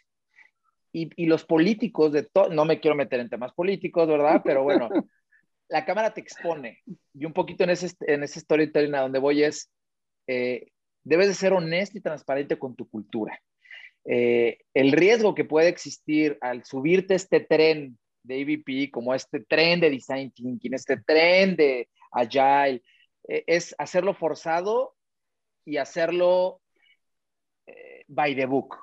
Y, 0.94 1.10
y 1.16 1.28
los 1.28 1.44
políticos 1.46 2.12
de 2.12 2.24
todo, 2.24 2.50
no 2.50 2.66
me 2.66 2.80
quiero 2.80 2.96
meter 2.96 3.20
en 3.20 3.30
temas 3.30 3.54
políticos, 3.54 4.08
¿verdad? 4.08 4.42
Pero 4.44 4.64
bueno, 4.64 4.90
la 5.68 5.86
cámara 5.86 6.14
te 6.14 6.22
expone. 6.22 6.82
Y 7.14 7.26
un 7.26 7.34
poquito 7.34 7.64
en 7.64 7.72
ese, 7.72 7.94
en 8.02 8.24
ese 8.24 8.40
storytelling 8.40 8.96
a 8.96 9.02
donde 9.02 9.20
voy 9.20 9.44
es, 9.44 9.70
eh, 10.28 10.68
debes 11.04 11.28
de 11.28 11.34
ser 11.34 11.54
honesto 11.54 11.98
y 11.98 12.02
transparente 12.02 12.58
con 12.58 12.76
tu 12.76 12.90
cultura. 12.90 13.40
Eh, 14.06 14.60
el 14.74 14.94
riesgo 14.94 15.36
que 15.36 15.46
puede 15.46 15.68
existir 15.68 16.38
al 16.40 16.64
subirte 16.64 17.16
este 17.16 17.42
tren 17.42 17.98
de 18.24 18.42
EVP, 18.42 18.92
como 18.92 19.14
este 19.14 19.42
tren 19.42 19.80
de 19.80 19.90
Design 19.90 20.32
Thinking, 20.32 20.74
este 20.74 20.98
tren 20.98 21.56
de 21.56 21.90
Agile, 22.20 22.84
eh, 23.28 23.44
es 23.48 23.76
hacerlo 23.78 24.14
forzado 24.14 24.96
y 25.66 25.78
hacerlo 25.78 26.62
by 28.08 28.36
the 28.36 28.46
book, 28.46 28.78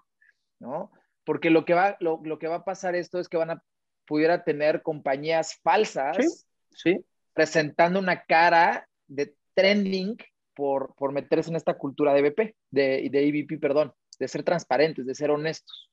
¿no? 0.60 0.92
Porque 1.24 1.48
lo 1.48 1.64
que, 1.64 1.72
va, 1.72 1.96
lo, 2.00 2.38
que 2.38 2.48
va 2.48 2.56
a 2.56 2.64
pasar 2.64 2.94
esto 2.94 3.18
es 3.18 3.28
que 3.28 3.38
van 3.38 3.50
a 3.50 3.62
pudiera 4.06 4.44
tener 4.44 4.82
compañías 4.82 5.58
falsas 5.62 6.46
¿sí? 6.70 7.04
presentando 7.32 7.98
una 7.98 8.22
cara 8.24 8.86
de 9.06 9.34
trending 9.54 10.16
por, 10.54 10.94
por 10.94 11.12
meterse 11.12 11.50
en 11.50 11.56
esta 11.56 11.74
cultura 11.74 12.12
de 12.12 12.22
BP, 12.22 12.54
de, 12.70 13.08
de 13.10 13.28
EVP, 13.28 13.58
perdón, 13.58 13.92
de 14.18 14.28
ser 14.28 14.42
transparentes, 14.42 15.06
de 15.06 15.14
ser 15.14 15.30
honestos. 15.30 15.90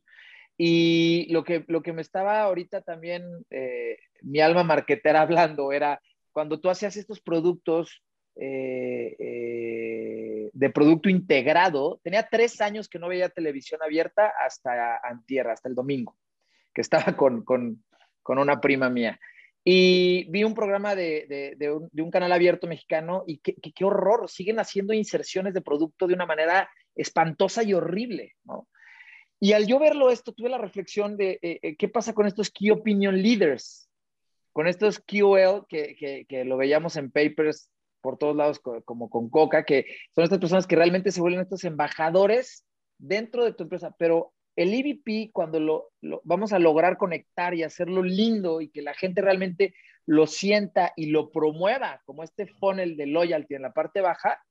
Y 0.58 1.32
lo 1.32 1.44
que, 1.44 1.64
lo 1.68 1.82
que 1.82 1.94
me 1.94 2.02
estaba 2.02 2.42
ahorita 2.42 2.82
también 2.82 3.24
eh, 3.50 3.98
mi 4.22 4.40
alma 4.42 4.64
marquetera 4.64 5.22
hablando 5.22 5.72
era 5.72 6.02
cuando 6.32 6.60
tú 6.60 6.70
hacías 6.70 6.96
estos 6.98 7.22
productos 7.22 8.04
eh, 8.36 9.16
eh, 9.20 10.50
de 10.54 10.70
producto 10.70 11.10
integrado, 11.10 12.00
tenía 12.04 12.28
tres 12.30 12.62
años 12.62 12.88
que 12.88 13.00
no 13.00 13.08
veía 13.08 13.30
televisión 13.30 13.82
abierta 13.84 14.32
hasta 14.46 15.00
antier, 15.04 15.48
hasta 15.48 15.70
el 15.70 15.76
domingo, 15.76 16.18
que 16.74 16.82
estaba 16.82 17.16
con, 17.18 17.44
con, 17.44 17.84
con 18.24 18.40
una 18.40 18.60
prima 18.62 18.90
mía. 18.90 19.20
Y 19.64 20.28
vi 20.32 20.44
un 20.44 20.56
programa 20.56 20.96
de, 20.96 21.56
de, 21.56 21.72
un, 21.72 22.12
canal 22.12 22.32
abierto 22.32 22.66
mexicano 22.66 23.24
y 23.28 23.38
qué, 23.40 23.54
qué, 23.54 23.86
horror, 23.86 24.28
siguen 24.28 24.60
haciendo 24.60 24.92
inserciones 24.92 25.54
de 25.54 25.62
producto 25.62 26.08
de 26.08 26.16
una 26.16 26.26
manera 26.26 26.68
espantosa 26.96 27.62
y 27.62 27.74
horrible, 27.74 28.34
¿no? 28.44 28.68
Y 29.40 29.54
al 29.54 29.68
yo 29.68 29.80
verlo 29.80 30.10
esto, 30.10 30.34
tuve 30.34 30.50
la 30.50 30.58
reflexión 30.58 31.18
de 31.18 31.40
eh, 31.42 31.60
eh, 31.62 31.76
qué 31.76 31.90
pasa 31.90 32.14
con 32.14 32.28
estos 32.28 32.52
Key 32.52 32.72
Opinion 32.72 33.22
Leaders, 33.22 33.90
con 34.54 34.68
estos 34.68 35.00
QL 35.00 35.66
que, 35.68 36.26
que, 36.28 36.46
lo 36.46 36.58
veíamos 36.58 36.96
en 36.98 37.12
papers 37.12 37.70
por 38.02 38.18
todos 38.18 38.36
lados, 38.36 38.60
como 38.60 39.10
con 39.10 39.30
Coca, 39.30 39.64
que 39.64 39.86
son 40.16 40.24
estas 40.24 40.40
personas 40.40 40.68
que 40.68 40.76
realmente 40.76 41.12
se 41.12 41.22
vuelven 41.22 41.42
estos 41.42 41.64
embajadores 41.64 42.66
dentro 42.98 43.46
de 43.46 43.54
tu 43.54 43.64
empresa, 43.64 43.96
pero 43.98 44.34
el 44.56 44.74
EVP, 44.74 45.32
cuando 45.32 45.60
lo, 45.60 45.92
vamos 46.24 46.52
a 46.52 46.60
lograr 46.60 46.98
conectar 46.98 47.54
y 47.54 47.64
hacerlo 47.64 48.04
lindo 48.04 48.62
y 48.62 48.70
que 48.70 48.82
la 48.82 48.94
gente 48.94 49.22
realmente 49.22 49.74
lo 50.06 50.28
sienta 50.28 50.94
y 50.96 51.08
lo 51.08 51.32
promueva, 51.32 52.02
como 52.06 52.24
este 52.24 52.48
funnel 52.48 52.98
de 52.98 53.06
loyalty 53.06 53.56
en 53.56 53.62
la 53.62 53.72
parte 53.72 54.02
baja, 54.02 54.42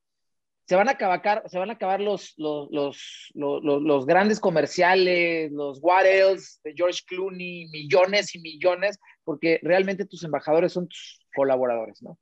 se 0.70 0.76
van 0.76 0.86
a 0.86 0.92
acabar, 0.92 1.42
se 1.48 1.58
van 1.58 1.68
a 1.68 1.72
acabar 1.72 2.00
los, 2.00 2.32
los, 2.36 2.70
los, 2.70 3.60
los, 3.64 4.06
grandes 4.06 4.38
comerciales, 4.38 5.50
los 5.50 5.80
what 5.82 6.06
else 6.06 6.60
de 6.62 6.74
George 6.76 7.00
Clooney, 7.08 7.66
millones 7.72 8.36
y 8.36 8.38
millones, 8.38 9.00
porque 9.24 9.58
realmente 9.64 10.04
tus 10.04 10.22
embajadores 10.22 10.72
son 10.72 10.86
tus 10.86 11.26
colaboradores, 11.34 12.00
¿no? 12.04 12.16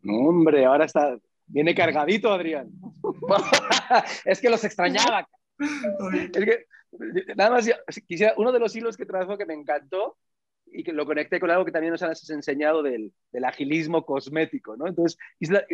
No, 0.00 0.14
hombre, 0.14 0.64
ahora 0.64 0.86
está, 0.86 1.18
viene 1.46 1.74
cargadito, 1.74 2.32
Adrián. 2.32 2.70
es 4.24 4.40
que 4.40 4.48
los 4.48 4.64
extrañaba 4.64 5.28
es 6.32 6.42
que, 6.42 6.64
nada 7.36 7.50
más, 7.50 7.70
quisiera, 8.08 8.32
uno 8.38 8.50
de 8.50 8.60
los 8.60 8.74
hilos 8.74 8.96
que 8.96 9.04
trajo 9.04 9.36
que 9.36 9.44
me 9.44 9.52
encantó 9.52 10.16
y 10.72 10.84
que 10.84 10.94
lo 10.94 11.04
conecté 11.04 11.38
con 11.38 11.50
algo 11.50 11.66
que 11.66 11.72
también 11.72 11.92
nos 11.92 12.02
has 12.02 12.30
enseñado 12.30 12.82
del, 12.82 13.12
del 13.30 13.44
agilismo 13.44 14.06
cosmético, 14.06 14.74
¿no? 14.78 14.86
Entonces, 14.86 15.18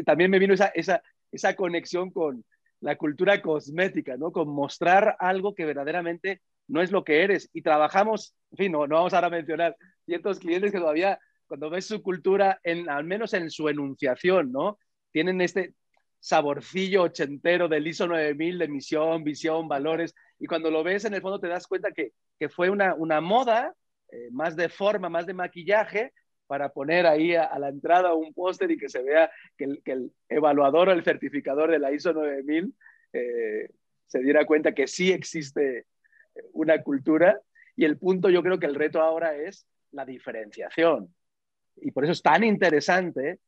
también 0.05 0.29
me 0.29 0.41
vino 0.41 0.55
esa, 0.55 0.73
esa, 0.75 1.03
esa 1.33 1.55
conexión 1.55 2.11
con 2.11 2.45
la 2.81 2.97
cultura 2.97 3.41
cosmética, 3.43 4.17
¿no? 4.17 4.33
Con 4.33 4.49
mostrar 4.49 5.17
algo 5.19 5.55
que 5.55 5.65
verdaderamente 5.65 6.43
no 6.69 6.83
es 6.83 6.91
lo 6.91 7.05
que 7.05 7.23
eres. 7.23 7.49
Y 7.53 7.63
trabajamos, 7.63 8.35
en 8.53 8.57
fin, 8.57 8.73
no, 8.73 8.87
no 8.87 8.97
vamos 8.97 9.15
ahora 9.15 9.29
a 9.29 9.31
mencionar 9.31 9.77
ciertos 10.05 10.39
clientes 10.39 10.73
que 10.73 10.79
todavía, 10.79 11.19
cuando 11.47 11.71
ves 11.71 11.87
su 11.87 12.03
cultura, 12.03 12.61
en, 12.63 12.89
al 12.89 13.05
menos 13.05 13.35
en 13.35 13.51
su 13.51 13.69
enunciación, 13.69 14.53
¿no? 14.53 14.79
Tienen 15.13 15.41
este, 15.41 15.75
saborcillo 16.21 17.05
ochentero 17.05 17.69
del 17.69 17.87
ISO 17.87 18.07
9000 18.07 18.59
de 18.59 18.69
misión, 18.69 19.25
visión, 19.25 19.69
valores, 19.69 20.15
y 20.39 20.47
cuando 20.47 20.71
lo 20.71 20.83
ves 20.83 21.05
en 21.05 21.15
el 21.15 21.23
fondo 21.23 21.41
te 21.41 21.49
das 21.49 21.67
cuenta 21.67 21.93
que, 21.93 22.13
que 22.39 22.49
fue 22.49 22.69
una, 22.69 22.95
una 22.95 23.21
moda 23.21 23.75
eh, 24.11 24.29
más 24.33 24.57
de 24.57 24.69
forma, 24.69 25.09
más 25.09 25.27
de 25.27 25.35
maquillaje, 25.35 26.13
para 26.47 26.71
poner 26.71 27.07
ahí 27.07 27.35
a, 27.35 27.59
la 27.59 27.69
entrada 27.69 28.15
un 28.15 28.33
póster 28.33 28.71
y 28.71 28.79
que 28.79 28.89
se 28.89 29.03
vea 29.03 29.31
que 29.57 29.65
el, 29.85 30.13
evaluador 30.29 30.89
o 30.89 30.93
el 30.93 31.05
certificador 31.05 31.71
de 31.71 31.79
la 31.79 31.93
ISO 31.93 32.13
9000 32.13 32.75
eh, 33.13 33.69
se 34.07 34.21
diera 34.21 34.45
cuenta 34.47 34.73
que 34.73 34.87
sí 34.87 35.13
existe 35.13 35.87
una 36.53 36.83
cultura. 36.83 37.41
Y 37.75 37.85
el 37.85 37.99
punto, 37.99 38.31
yo 38.31 38.43
creo 38.43 38.59
que 38.59 38.67
el 38.67 38.75
reto 38.75 39.01
ahora 39.01 39.37
es 39.37 39.67
la 39.93 40.05
diferenciación. 40.05 41.15
Y 41.77 41.91
por 41.91 42.05
eso 42.05 42.13
es 42.13 42.23
tan 42.23 42.45
interesante, 42.45 43.41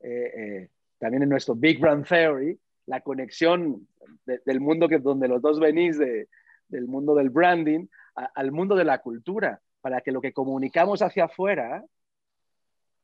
eh, 0.00 0.32
eh, 0.36 0.68
también 0.98 1.22
en 1.22 1.28
nuestro 1.28 1.54
Big 1.54 1.78
Brand 1.78 2.06
Theory, 2.06 2.58
la 2.86 3.00
conexión 3.00 3.86
de, 4.24 4.40
del 4.44 4.60
mundo 4.60 4.88
que, 4.88 4.98
donde 4.98 5.28
los 5.28 5.42
dos 5.42 5.60
venís, 5.60 5.98
de, 5.98 6.28
del 6.68 6.86
mundo 6.86 7.14
del 7.14 7.30
branding, 7.30 7.86
al 8.14 8.50
mundo 8.50 8.74
de 8.76 8.84
la 8.84 8.98
cultura, 8.98 9.60
para 9.80 10.00
que 10.00 10.10
lo 10.10 10.20
que 10.20 10.32
comunicamos 10.32 11.02
hacia 11.02 11.24
afuera, 11.24 11.84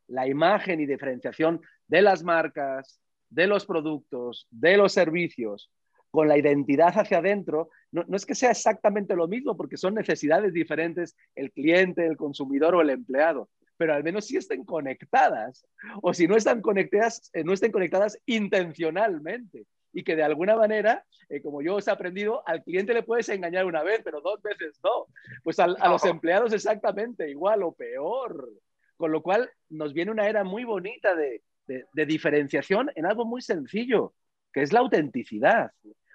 la 0.08 0.26
imagen 0.26 0.80
y 0.80 0.86
diferenciación 0.86 1.60
de 1.86 2.02
las 2.02 2.22
marcas, 2.22 3.00
de 3.30 3.46
los 3.46 3.66
productos, 3.66 4.46
de 4.50 4.76
los 4.76 4.92
servicios, 4.92 5.70
con 6.10 6.28
la 6.28 6.36
identidad 6.36 6.92
hacia 6.94 7.18
adentro, 7.18 7.70
no, 7.90 8.04
no, 8.06 8.16
es 8.16 8.26
que 8.26 8.34
sea 8.34 8.50
exactamente 8.50 9.16
lo 9.16 9.26
mismo, 9.26 9.56
porque 9.56 9.78
son 9.78 9.94
necesidades 9.94 10.52
diferentes 10.52 11.16
el 11.34 11.50
cliente, 11.52 12.06
el 12.06 12.18
consumidor 12.18 12.74
o 12.74 12.82
el 12.82 12.90
empleado, 12.90 13.48
pero 13.78 13.94
al 13.94 14.04
menos 14.04 14.26
sí 14.26 14.36
estén 14.36 14.64
conectadas, 14.64 15.66
o 16.02 16.12
si 16.12 16.28
no 16.28 16.36
están 16.36 16.60
conectadas, 16.60 17.30
eh, 17.32 17.42
no 17.42 17.52
estén 17.52 17.72
conectadas 17.72 18.18
intencionalmente. 18.26 19.66
Y 19.94 20.04
que 20.04 20.16
de 20.16 20.22
alguna 20.22 20.56
manera, 20.56 21.04
eh, 21.28 21.42
como 21.42 21.60
yo 21.60 21.74
os 21.74 21.88
he 21.88 21.90
aprendido, 21.90 22.46
al 22.46 22.62
cliente 22.62 22.94
le 22.94 23.02
puedes 23.02 23.28
engañar 23.28 23.66
una 23.66 23.82
vez, 23.82 24.00
pero 24.04 24.20
dos 24.20 24.40
veces 24.40 24.78
no. 24.84 25.06
Pues 25.42 25.58
al, 25.58 25.76
a 25.80 25.88
los 25.88 26.04
empleados 26.04 26.52
exactamente 26.52 27.28
igual 27.28 27.62
o 27.62 27.72
peor. 27.72 28.48
Con 28.96 29.12
lo 29.12 29.22
cual 29.22 29.50
nos 29.68 29.92
viene 29.92 30.10
una 30.10 30.28
era 30.28 30.44
muy 30.44 30.64
bonita 30.64 31.14
de, 31.14 31.42
de, 31.66 31.84
de 31.92 32.06
diferenciación 32.06 32.90
en 32.94 33.06
algo 33.06 33.24
muy 33.24 33.42
sencillo, 33.42 34.14
que 34.52 34.62
es 34.62 34.72
la 34.72 34.80
autenticidad. 34.80 35.70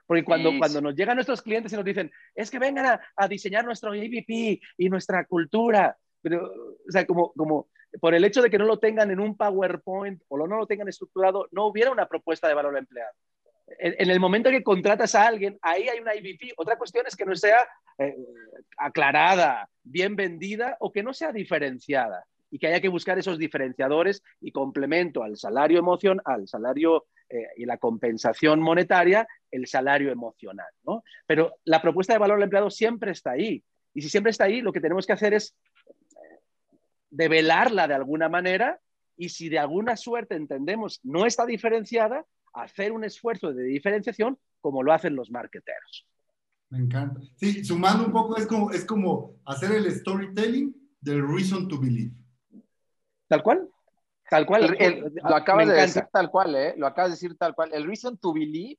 Porque 0.05 0.23
cuando, 0.23 0.51
sí. 0.51 0.59
cuando 0.59 0.81
nos 0.81 0.95
llegan 0.95 1.15
nuestros 1.15 1.41
clientes 1.41 1.73
y 1.73 1.75
nos 1.75 1.83
dicen, 1.83 2.09
es 2.33 2.49
que 2.49 2.59
vengan 2.59 2.85
a, 2.85 3.01
a 3.15 3.27
diseñar 3.27 3.65
nuestro 3.65 3.93
EVP 3.93 4.61
y 4.77 4.89
nuestra 4.89 5.25
cultura, 5.25 5.97
pero, 6.21 6.45
o 6.45 6.91
sea, 6.91 7.05
como, 7.05 7.33
como 7.33 7.67
por 7.99 8.15
el 8.15 8.23
hecho 8.23 8.41
de 8.41 8.49
que 8.49 8.57
no 8.57 8.65
lo 8.65 8.79
tengan 8.79 9.11
en 9.11 9.19
un 9.19 9.35
PowerPoint 9.35 10.21
o 10.29 10.37
no 10.47 10.57
lo 10.57 10.65
tengan 10.65 10.87
estructurado, 10.87 11.47
no 11.51 11.65
hubiera 11.65 11.91
una 11.91 12.07
propuesta 12.07 12.47
de 12.47 12.53
valor 12.53 12.73
al 12.73 12.79
empleado. 12.79 13.11
En, 13.79 13.95
en 13.97 14.09
el 14.09 14.19
momento 14.21 14.49
que 14.49 14.63
contratas 14.63 15.13
a 15.13 15.27
alguien, 15.27 15.59
ahí 15.61 15.89
hay 15.89 15.99
una 15.99 16.13
EVP. 16.13 16.53
Otra 16.55 16.77
cuestión 16.77 17.05
es 17.05 17.15
que 17.17 17.25
no 17.25 17.35
sea 17.35 17.67
eh, 17.97 18.15
aclarada, 18.77 19.69
bien 19.83 20.15
vendida 20.15 20.77
o 20.79 20.91
que 20.91 21.03
no 21.03 21.13
sea 21.13 21.33
diferenciada 21.33 22.25
y 22.49 22.59
que 22.59 22.67
haya 22.67 22.81
que 22.81 22.89
buscar 22.89 23.17
esos 23.19 23.37
diferenciadores 23.37 24.23
y 24.41 24.51
complemento 24.51 25.23
al 25.23 25.37
salario 25.37 25.79
emoción, 25.79 26.21
al 26.25 26.47
salario 26.47 27.05
eh, 27.29 27.47
y 27.57 27.65
la 27.65 27.77
compensación 27.77 28.61
monetaria, 28.61 29.27
el 29.51 29.67
salario 29.67 30.11
emocional. 30.11 30.69
¿no? 30.85 31.03
Pero 31.25 31.55
la 31.65 31.81
propuesta 31.81 32.13
de 32.13 32.19
valor 32.19 32.37
al 32.37 32.43
empleado 32.43 32.69
siempre 32.69 33.11
está 33.11 33.31
ahí. 33.31 33.63
Y 33.93 34.01
si 34.01 34.09
siempre 34.09 34.31
está 34.31 34.45
ahí, 34.45 34.61
lo 34.61 34.71
que 34.71 34.81
tenemos 34.81 35.05
que 35.05 35.13
hacer 35.13 35.33
es 35.33 35.55
eh, 35.85 36.39
develarla 37.09 37.87
de 37.87 37.95
alguna 37.95 38.29
manera 38.29 38.79
y 39.17 39.29
si 39.29 39.49
de 39.49 39.59
alguna 39.59 39.97
suerte 39.97 40.35
entendemos 40.35 40.99
no 41.03 41.25
está 41.25 41.45
diferenciada, 41.45 42.25
hacer 42.53 42.91
un 42.91 43.03
esfuerzo 43.03 43.53
de 43.53 43.63
diferenciación 43.63 44.37
como 44.61 44.83
lo 44.83 44.93
hacen 44.93 45.15
los 45.15 45.31
marketeros. 45.31 46.07
Me 46.69 46.79
encanta. 46.79 47.21
Sí, 47.35 47.63
sumando 47.63 48.05
un 48.05 48.11
poco, 48.11 48.37
es 48.37 48.45
como, 48.45 48.71
es 48.71 48.85
como 48.85 49.35
hacer 49.45 49.71
el 49.71 49.89
storytelling 49.91 50.75
del 51.01 51.27
reason 51.27 51.67
to 51.67 51.79
believe. 51.79 52.13
Tal 53.27 53.43
cual. 53.43 53.69
Tal 54.29 54.45
cual, 54.45 54.75
el, 54.77 54.81
el, 54.81 55.13
lo 55.23 55.35
acabas 55.35 55.67
de 55.67 55.73
decir 55.75 56.03
tal 56.11 56.29
cual, 56.29 56.53
¿eh? 56.55 56.73
Lo 56.75 56.85
acabas 56.85 57.11
de 57.11 57.15
decir 57.15 57.37
tal 57.37 57.55
cual. 57.55 57.73
El 57.73 57.85
reason 57.85 58.17
to 58.17 58.33
believe 58.33 58.77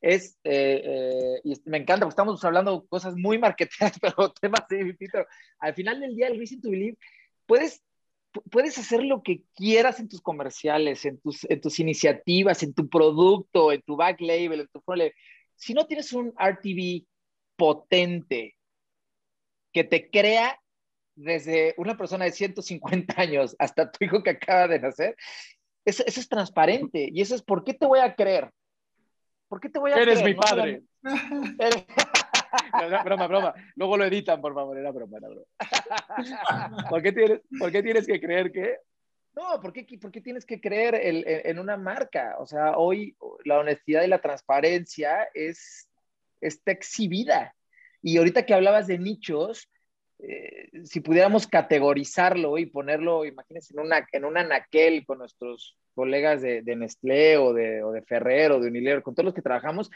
es, 0.00 0.38
eh, 0.44 0.82
eh, 0.84 1.40
y 1.44 1.54
me 1.64 1.78
encanta, 1.78 2.04
porque 2.04 2.12
estamos 2.12 2.44
hablando 2.44 2.86
cosas 2.86 3.16
muy 3.16 3.38
marketeras, 3.38 3.98
pero 4.00 4.32
temas 4.32 4.68
de 4.68 4.94
pero 5.10 5.26
al 5.58 5.74
final 5.74 6.00
del 6.00 6.14
día 6.14 6.28
el 6.28 6.36
reason 6.36 6.60
to 6.60 6.70
believe, 6.70 6.98
puedes, 7.46 7.82
puedes 8.50 8.76
hacer 8.76 9.02
lo 9.02 9.22
que 9.22 9.42
quieras 9.54 10.00
en 10.00 10.08
tus 10.10 10.20
comerciales, 10.20 11.06
en 11.06 11.18
tus, 11.20 11.44
en 11.48 11.60
tus 11.62 11.80
iniciativas, 11.80 12.62
en 12.62 12.74
tu 12.74 12.88
producto, 12.88 13.72
en 13.72 13.80
tu 13.82 13.96
back 13.96 14.20
label, 14.20 14.60
en 14.60 14.68
tu 14.68 14.80
front 14.82 14.98
label. 14.98 15.14
Si 15.56 15.72
no 15.72 15.86
tienes 15.86 16.12
un 16.12 16.34
RTV 16.38 17.06
potente 17.56 18.56
que 19.72 19.84
te 19.84 20.10
crea 20.10 20.60
desde 21.14 21.74
una 21.76 21.96
persona 21.96 22.24
de 22.24 22.32
150 22.32 23.20
años 23.20 23.54
hasta 23.58 23.90
tu 23.90 24.04
hijo 24.04 24.22
que 24.22 24.30
acaba 24.30 24.68
de 24.68 24.80
nacer, 24.80 25.16
eso, 25.84 26.02
eso, 26.06 26.20
es 26.20 26.28
transparente 26.28 27.08
y 27.12 27.20
eso 27.20 27.34
es 27.34 27.42
por 27.42 27.64
qué 27.64 27.74
te 27.74 27.86
voy 27.86 28.00
a 28.00 28.14
creer. 28.14 28.50
¿Por 29.48 29.60
qué 29.60 29.68
te 29.68 29.78
voy 29.78 29.92
a 29.92 29.96
Eres 29.96 30.20
creer? 30.20 30.34
mi 30.36 30.40
padre. 30.40 30.82
¿No? 31.02 31.12
Eres... 31.58 31.84
no, 32.90 33.04
broma, 33.04 33.26
broma. 33.26 33.54
Luego 33.76 33.96
lo 33.96 34.04
editan, 34.04 34.40
por 34.40 34.54
favor. 34.54 34.78
Era 34.78 34.90
broma, 34.90 35.18
era 35.18 35.28
broma. 35.28 35.46
¿Por, 36.90 37.02
qué 37.02 37.12
tienes, 37.12 37.40
¿Por 37.58 37.70
qué 37.70 37.82
tienes 37.82 38.06
que 38.06 38.20
creer 38.20 38.50
que? 38.52 38.78
No, 39.34 39.60
¿por 39.60 39.72
qué, 39.72 39.86
por 40.00 40.12
qué 40.12 40.20
tienes 40.20 40.46
que 40.46 40.60
creer 40.60 40.94
el, 40.94 41.24
en 41.26 41.58
una 41.58 41.76
marca? 41.76 42.36
O 42.38 42.46
sea, 42.46 42.76
hoy 42.76 43.16
la 43.44 43.58
honestidad 43.58 44.04
y 44.04 44.08
la 44.08 44.20
transparencia 44.20 45.28
es, 45.34 45.88
está 46.40 46.70
exhibida. 46.70 47.54
Y 48.00 48.16
ahorita 48.18 48.46
que 48.46 48.54
hablabas 48.54 48.86
de 48.86 48.98
nichos, 48.98 49.68
eh, 50.18 50.70
si 50.84 51.00
pudiéramos 51.00 51.46
categorizarlo 51.46 52.58
y 52.58 52.66
ponerlo, 52.66 53.24
imagínense, 53.24 53.74
en, 53.74 53.80
una, 53.80 54.06
en 54.12 54.24
un 54.24 54.36
anaquel 54.36 55.04
con 55.04 55.18
nuestros 55.18 55.76
colegas 55.94 56.40
de, 56.40 56.62
de 56.62 56.76
Nestlé 56.76 57.36
o 57.36 57.52
de, 57.52 57.82
o 57.82 57.92
de 57.92 58.02
Ferrer 58.02 58.52
o 58.52 58.60
de 58.60 58.68
Unilever, 58.68 59.02
con 59.02 59.14
todos 59.14 59.26
los 59.26 59.34
que 59.34 59.42
trabajamos, 59.42 59.90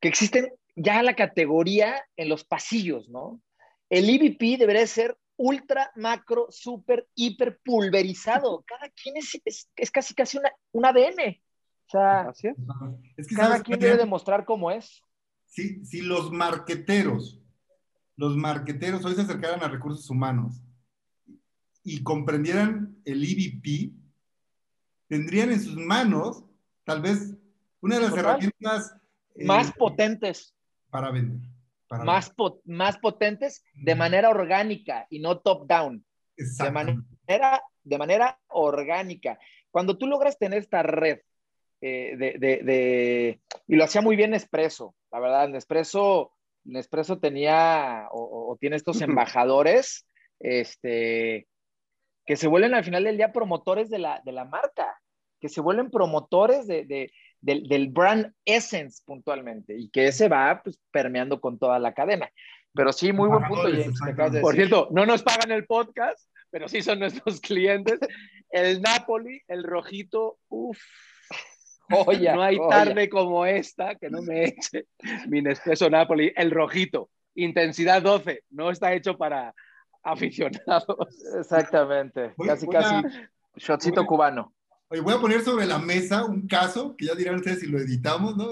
que 0.00 0.08
existen 0.08 0.52
ya 0.74 1.02
la 1.02 1.14
categoría 1.14 2.04
en 2.16 2.28
los 2.28 2.44
pasillos, 2.44 3.08
¿no? 3.08 3.40
El 3.88 4.10
EVP 4.10 4.58
debería 4.58 4.86
ser 4.86 5.16
ultra, 5.36 5.90
macro, 5.96 6.48
super, 6.50 7.06
hiper 7.14 7.58
pulverizado. 7.64 8.64
Cada 8.66 8.90
quien 8.90 9.16
es, 9.16 9.40
es, 9.44 9.70
es 9.76 9.90
casi 9.90 10.14
casi 10.14 10.38
una, 10.38 10.52
un 10.72 10.84
ADN. 10.84 11.40
O 11.86 11.88
sea, 11.88 12.32
es 13.16 13.28
que 13.28 13.36
cada 13.36 13.62
quien 13.62 13.78
debe 13.78 13.96
demostrar 13.96 14.44
cómo 14.44 14.72
es. 14.72 15.00
Si, 15.44 15.84
si 15.84 16.02
los 16.02 16.32
marqueteros 16.32 17.45
los 18.16 18.36
marqueteros 18.36 19.04
hoy 19.04 19.14
se 19.14 19.22
acercaran 19.22 19.62
a 19.62 19.68
recursos 19.68 20.08
humanos 20.10 20.62
y 21.84 22.02
comprendieran 22.02 22.96
el 23.04 23.22
EVP, 23.22 23.92
tendrían 25.08 25.52
en 25.52 25.60
sus 25.60 25.76
manos 25.76 26.44
tal 26.84 27.02
vez 27.02 27.36
una 27.80 27.96
de 27.96 28.00
las 28.02 28.10
Total. 28.10 28.24
herramientas 28.24 28.96
eh, 29.34 29.44
más 29.44 29.72
potentes 29.72 30.54
para 30.90 31.10
vender. 31.10 31.48
Para 31.88 32.04
más, 32.04 32.30
po 32.30 32.60
más 32.64 32.98
potentes 32.98 33.62
de 33.74 33.94
manera 33.94 34.30
orgánica 34.30 35.06
y 35.08 35.20
no 35.20 35.38
top-down. 35.38 36.04
De 36.36 36.70
manera, 36.70 37.62
de 37.84 37.98
manera 37.98 38.40
orgánica. 38.48 39.38
Cuando 39.70 39.96
tú 39.96 40.06
logras 40.06 40.38
tener 40.38 40.58
esta 40.58 40.82
red 40.82 41.20
eh, 41.80 42.16
de, 42.16 42.32
de, 42.38 42.62
de, 42.64 43.40
y 43.68 43.76
lo 43.76 43.84
hacía 43.84 44.00
muy 44.00 44.16
bien 44.16 44.32
Nespresso, 44.32 44.96
la 45.12 45.20
verdad, 45.20 45.48
Nespresso 45.48 46.32
Nespresso 46.66 47.18
tenía 47.18 48.08
o, 48.10 48.50
o, 48.52 48.56
tiene 48.56 48.76
estos 48.76 49.00
embajadores 49.00 50.06
este, 50.40 51.46
que 52.24 52.36
se 52.36 52.48
vuelven 52.48 52.74
al 52.74 52.84
final 52.84 53.04
del 53.04 53.16
día 53.16 53.32
promotores 53.32 53.88
de 53.88 53.98
la, 53.98 54.20
de 54.24 54.32
la 54.32 54.44
marca, 54.44 55.00
que 55.40 55.48
se 55.48 55.60
vuelven 55.60 55.90
promotores 55.90 56.66
de, 56.66 56.84
de, 56.84 57.12
del, 57.40 57.68
del, 57.68 57.88
brand 57.88 58.32
essence 58.44 59.02
puntualmente 59.04 59.76
y 59.78 59.88
que 59.90 60.08
ese 60.08 60.28
va 60.28 60.60
pues, 60.62 60.78
permeando 60.90 61.40
con 61.40 61.58
toda 61.58 61.78
la 61.78 61.94
cadena. 61.94 62.30
Pero 62.74 62.92
sí, 62.92 63.12
muy 63.12 63.28
buen 63.28 63.44
punto, 63.44 63.62
James. 63.62 64.40
Por 64.42 64.54
cierto, 64.54 64.88
no 64.90 65.06
nos 65.06 65.22
pagan 65.22 65.50
el 65.50 65.64
podcast, 65.64 66.20
pero 66.50 66.68
sí 66.68 66.82
son 66.82 66.98
nuestros 66.98 67.40
clientes. 67.40 67.98
El 68.50 68.82
Napoli, 68.82 69.40
el 69.48 69.64
rojito, 69.64 70.38
uff. 70.48 70.78
Joya, 71.88 72.34
no 72.34 72.42
hay 72.42 72.58
tarde 72.68 72.94
joya. 72.94 73.10
como 73.10 73.46
esta 73.46 73.94
que 73.94 74.10
no 74.10 74.22
me 74.22 74.44
eche 74.44 74.86
mi 75.28 75.42
Nespresso 75.42 75.88
Napoli, 75.88 76.32
el 76.36 76.50
rojito, 76.50 77.10
intensidad 77.34 78.02
12, 78.02 78.44
no 78.50 78.70
está 78.70 78.92
hecho 78.94 79.16
para 79.16 79.54
aficionados. 80.02 80.96
Exactamente, 81.38 82.32
voy, 82.36 82.48
casi, 82.48 82.66
voy 82.66 82.74
casi 82.74 82.94
a, 82.94 83.30
shotcito 83.56 84.02
voy, 84.02 84.06
cubano. 84.06 84.54
Oye, 84.88 85.00
voy 85.00 85.14
a 85.14 85.18
poner 85.18 85.42
sobre 85.42 85.66
la 85.66 85.78
mesa 85.78 86.24
un 86.24 86.46
caso, 86.46 86.96
que 86.96 87.06
ya 87.06 87.14
dirán 87.14 87.36
ustedes 87.36 87.60
si 87.60 87.66
lo 87.66 87.78
editamos, 87.78 88.36
¿no? 88.36 88.50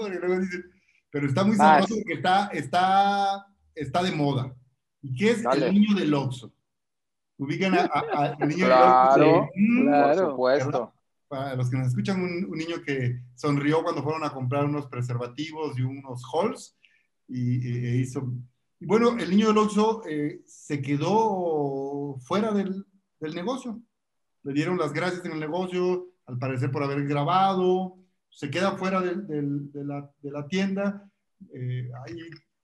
Pero 1.09 1.27
está 1.27 1.43
muy 1.43 1.55
sabroso 1.55 1.95
porque 1.95 2.13
está, 2.13 2.47
está, 2.47 3.45
está 3.73 4.03
de 4.03 4.11
moda. 4.11 4.53
¿Y 5.01 5.15
qué 5.15 5.31
es 5.31 5.43
Dale. 5.43 5.67
el 5.67 5.73
niño 5.73 5.95
del 5.95 6.13
Oxxo? 6.13 6.51
Ubican 7.37 7.73
al 7.73 8.37
niño 8.47 8.65
claro, 8.65 9.15
del 9.15 9.29
Oxxo. 9.29 9.51
Claro, 9.83 10.21
por 10.21 10.31
supuesto. 10.31 10.94
Para 11.27 11.55
los 11.55 11.69
que 11.69 11.77
nos 11.77 11.87
escuchan, 11.87 12.21
un, 12.21 12.49
niño 12.51 12.81
que 12.85 13.21
sonrió 13.35 13.83
cuando 13.83 14.03
fueron 14.03 14.23
a 14.23 14.31
comprar 14.33 14.65
unos 14.65 14.87
preservativos 14.87 15.77
y 15.77 15.81
unos 15.81 16.23
halls 16.33 16.77
y, 17.27 17.67
e 17.67 17.97
hizo... 17.97 18.33
Bueno, 18.79 19.17
el 19.17 19.29
niño 19.29 19.47
del 19.47 19.57
Oxxo 19.57 20.03
eh, 20.07 20.41
se 20.45 20.81
quedó 20.81 22.17
fuera 22.19 22.51
del, 22.51 22.85
del, 23.19 23.33
negocio. 23.33 23.81
Le 24.43 24.53
dieron 24.53 24.77
las 24.77 24.93
gracias 24.93 25.25
en 25.25 25.31
el 25.31 25.39
negocio, 25.39 26.09
al 26.25 26.37
parecer 26.37 26.71
por 26.71 26.83
haber 26.83 27.07
grabado. 27.07 27.97
Se 28.29 28.49
queda 28.49 28.77
fuera 28.77 29.01
de, 29.01 29.15
la, 29.73 30.11
de 30.21 30.31
la, 30.31 30.47
tienda. 30.47 31.09
Eh, 31.53 31.89
ahí 32.05 32.17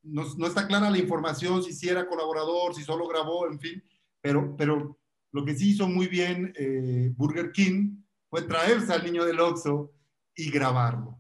no, 0.04 0.24
no, 0.38 0.48
está 0.48 0.68
clara 0.68 0.90
la 0.90 0.98
información, 0.98 1.64
si 1.64 1.90
era 1.90 2.08
colaborador, 2.08 2.76
si 2.76 2.84
solo 2.84 3.08
grabó, 3.08 3.48
en 3.48 3.60
fin. 3.60 3.82
Pero, 4.20 4.56
pero 4.58 5.00
lo 5.32 5.46
que 5.46 5.56
sí 5.56 5.72
hizo 5.72 5.88
muy 5.88 6.08
bien 6.08 6.54
eh, 6.58 7.12
Burger 7.16 7.52
King 7.52 8.01
fue 8.32 8.44
traerse 8.44 8.94
al 8.94 9.04
niño 9.04 9.26
del 9.26 9.42
Oxxo 9.42 9.94
y 10.34 10.50
grabarlo. 10.50 11.20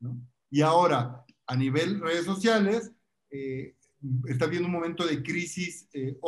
¿no? 0.00 0.20
Y 0.50 0.60
ahora, 0.60 1.24
a 1.46 1.56
nivel 1.56 2.00
redes 2.00 2.24
sociales, 2.24 2.92
eh, 3.30 3.76
está 4.26 4.46
viendo 4.46 4.66
un 4.66 4.74
momento 4.74 5.06
de 5.06 5.22
crisis 5.22 5.88
eh, 5.92 6.18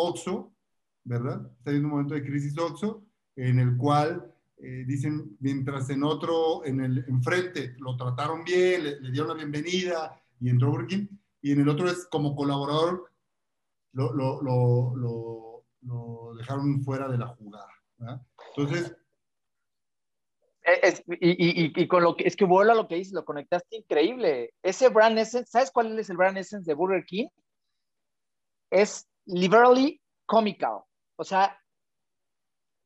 ¿verdad? 1.02 1.50
Está 1.58 1.72
viendo 1.72 1.88
un 1.88 1.94
momento 1.94 2.14
de 2.14 2.22
crisis 2.22 2.56
Oxxo, 2.56 3.04
en 3.34 3.58
el 3.58 3.76
cual 3.76 4.32
eh, 4.58 4.84
dicen, 4.86 5.36
mientras 5.40 5.90
en 5.90 6.04
otro, 6.04 6.64
en 6.64 6.80
el 6.80 7.04
enfrente, 7.08 7.74
lo 7.78 7.96
trataron 7.96 8.44
bien, 8.44 8.84
le, 8.84 9.10
dieron 9.10 9.28
la 9.28 9.34
bienvenida 9.34 10.22
y 10.38 10.48
entró 10.48 10.70
Burger 10.70 10.86
King, 10.86 11.06
y 11.42 11.50
en 11.50 11.60
el 11.62 11.68
otro 11.68 11.90
es 11.90 12.06
como 12.06 12.36
colaborador, 12.36 13.10
lo, 13.94 14.12
lo, 14.12 14.40
lo, 14.42 15.64
lo 15.82 16.34
dejaron 16.36 16.84
fuera 16.84 17.08
de 17.08 17.18
la 17.18 17.26
jugada. 17.26 17.72
¿verdad? 17.98 18.22
Entonces, 18.56 18.96
es, 20.82 21.02
y, 21.20 21.80
y, 21.82 21.88
con 21.88 22.02
lo 22.02 22.16
que 22.16 22.26
es 22.26 22.36
que 22.36 22.44
vuela 22.44 22.74
lo 22.74 22.88
que 22.88 22.96
dices, 22.96 23.12
lo 23.12 23.24
conectaste 23.24 23.76
increíble. 23.76 24.54
Ese 24.62 24.88
brand 24.88 25.18
essence, 25.18 25.50
¿sabes 25.50 25.70
cuál 25.70 25.98
es 25.98 26.10
el 26.10 26.16
brand 26.16 26.38
essence 26.38 26.68
de 26.68 26.74
Burger 26.74 27.04
King? 27.04 27.28
Es 28.70 29.08
literally 29.26 30.00
comical. 30.26 30.82
O 31.16 31.24
sea, 31.24 31.58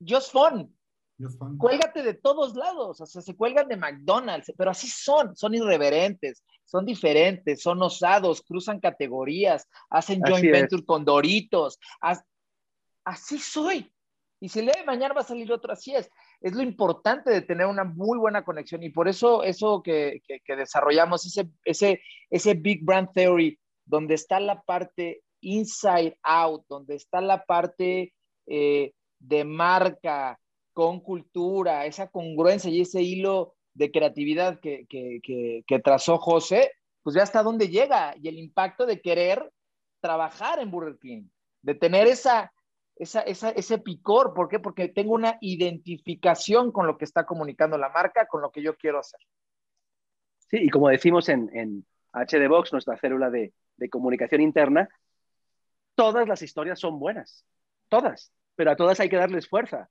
just 0.00 0.32
fun. 0.32 0.76
Just 1.18 1.38
fun. 1.38 1.58
Cuélgate 1.58 2.02
de 2.02 2.14
todos 2.14 2.54
lados. 2.54 3.00
O 3.00 3.06
sea, 3.06 3.22
se 3.22 3.36
cuelgan 3.36 3.68
de 3.68 3.76
McDonald's, 3.76 4.52
pero 4.56 4.70
así 4.70 4.88
son. 4.88 5.36
Son 5.36 5.54
irreverentes, 5.54 6.42
son 6.64 6.84
diferentes, 6.84 7.62
son 7.62 7.82
osados, 7.82 8.42
cruzan 8.42 8.80
categorías, 8.80 9.68
hacen 9.90 10.20
joint 10.22 10.50
venture 10.50 10.84
con 10.84 11.04
Doritos. 11.04 11.78
así 13.04 13.38
soy. 13.38 13.90
Y 14.40 14.48
si 14.48 14.64
de 14.64 14.84
mañana 14.84 15.14
va 15.14 15.22
a 15.22 15.24
salir 15.24 15.50
otro, 15.52 15.72
así 15.72 15.94
es 15.94 16.10
es 16.44 16.52
lo 16.52 16.62
importante 16.62 17.30
de 17.30 17.40
tener 17.40 17.66
una 17.66 17.84
muy 17.84 18.18
buena 18.18 18.44
conexión 18.44 18.82
y 18.82 18.90
por 18.90 19.08
eso 19.08 19.42
eso 19.42 19.82
que, 19.82 20.20
que, 20.26 20.56
desarrollamos, 20.56 21.24
ese, 21.24 21.48
ese, 21.64 22.02
ese 22.28 22.52
Big 22.52 22.84
Brand 22.84 23.08
Theory, 23.14 23.58
donde 23.86 24.12
está 24.14 24.38
la 24.40 24.60
parte 24.60 25.22
inside 25.40 26.18
out, 26.22 26.66
donde 26.68 26.96
está 26.96 27.22
la 27.22 27.46
parte 27.46 28.12
eh, 28.46 28.92
de 29.18 29.44
marca 29.44 30.38
con 30.74 31.00
cultura, 31.00 31.86
esa 31.86 32.08
congruencia 32.10 32.70
y 32.70 32.82
ese 32.82 33.00
hilo 33.00 33.54
de 33.72 33.90
creatividad 33.90 34.60
que, 34.60 34.86
que, 34.86 35.78
trazó 35.82 36.18
José, 36.18 36.72
pues 37.02 37.16
ya 37.16 37.22
hasta 37.22 37.42
dónde 37.42 37.68
llega 37.68 38.14
y 38.20 38.28
el 38.28 38.38
impacto 38.38 38.84
de 38.84 39.00
querer 39.00 39.50
trabajar 40.02 40.58
en 40.58 40.70
Burger 40.70 40.98
King, 40.98 41.22
de 41.62 41.74
tener 41.74 42.06
esa, 42.06 42.52
esa, 42.96 43.20
ese 43.20 43.78
picor. 43.78 44.34
¿Por 44.34 44.48
qué? 44.48 44.58
Porque 44.58 44.88
tengo 44.88 45.14
una 45.14 45.38
identificación 45.40 46.72
con 46.72 46.86
lo 46.86 46.96
que 46.96 47.04
está 47.04 47.24
comunicando 47.26 47.78
la 47.78 47.88
marca, 47.88 48.26
con 48.26 48.40
lo 48.40 48.50
que 48.50 48.62
yo 48.62 48.76
quiero 48.76 48.98
hacer. 48.98 49.20
Sí, 50.48 50.58
y 50.60 50.70
como 50.70 50.88
decimos 50.88 51.28
en, 51.28 51.50
en 51.54 51.86
HDBox, 52.12 52.72
nuestra 52.72 52.96
célula 52.98 53.30
de, 53.30 53.52
de 53.76 53.88
comunicación 53.88 54.40
interna, 54.40 54.88
todas 55.94 56.28
las 56.28 56.42
historias 56.42 56.78
son 56.78 56.98
buenas, 56.98 57.44
todas, 57.88 58.32
pero 58.54 58.70
a 58.70 58.76
todas 58.76 59.00
hay 59.00 59.08
que 59.08 59.16
darles 59.16 59.48
fuerza. 59.48 59.88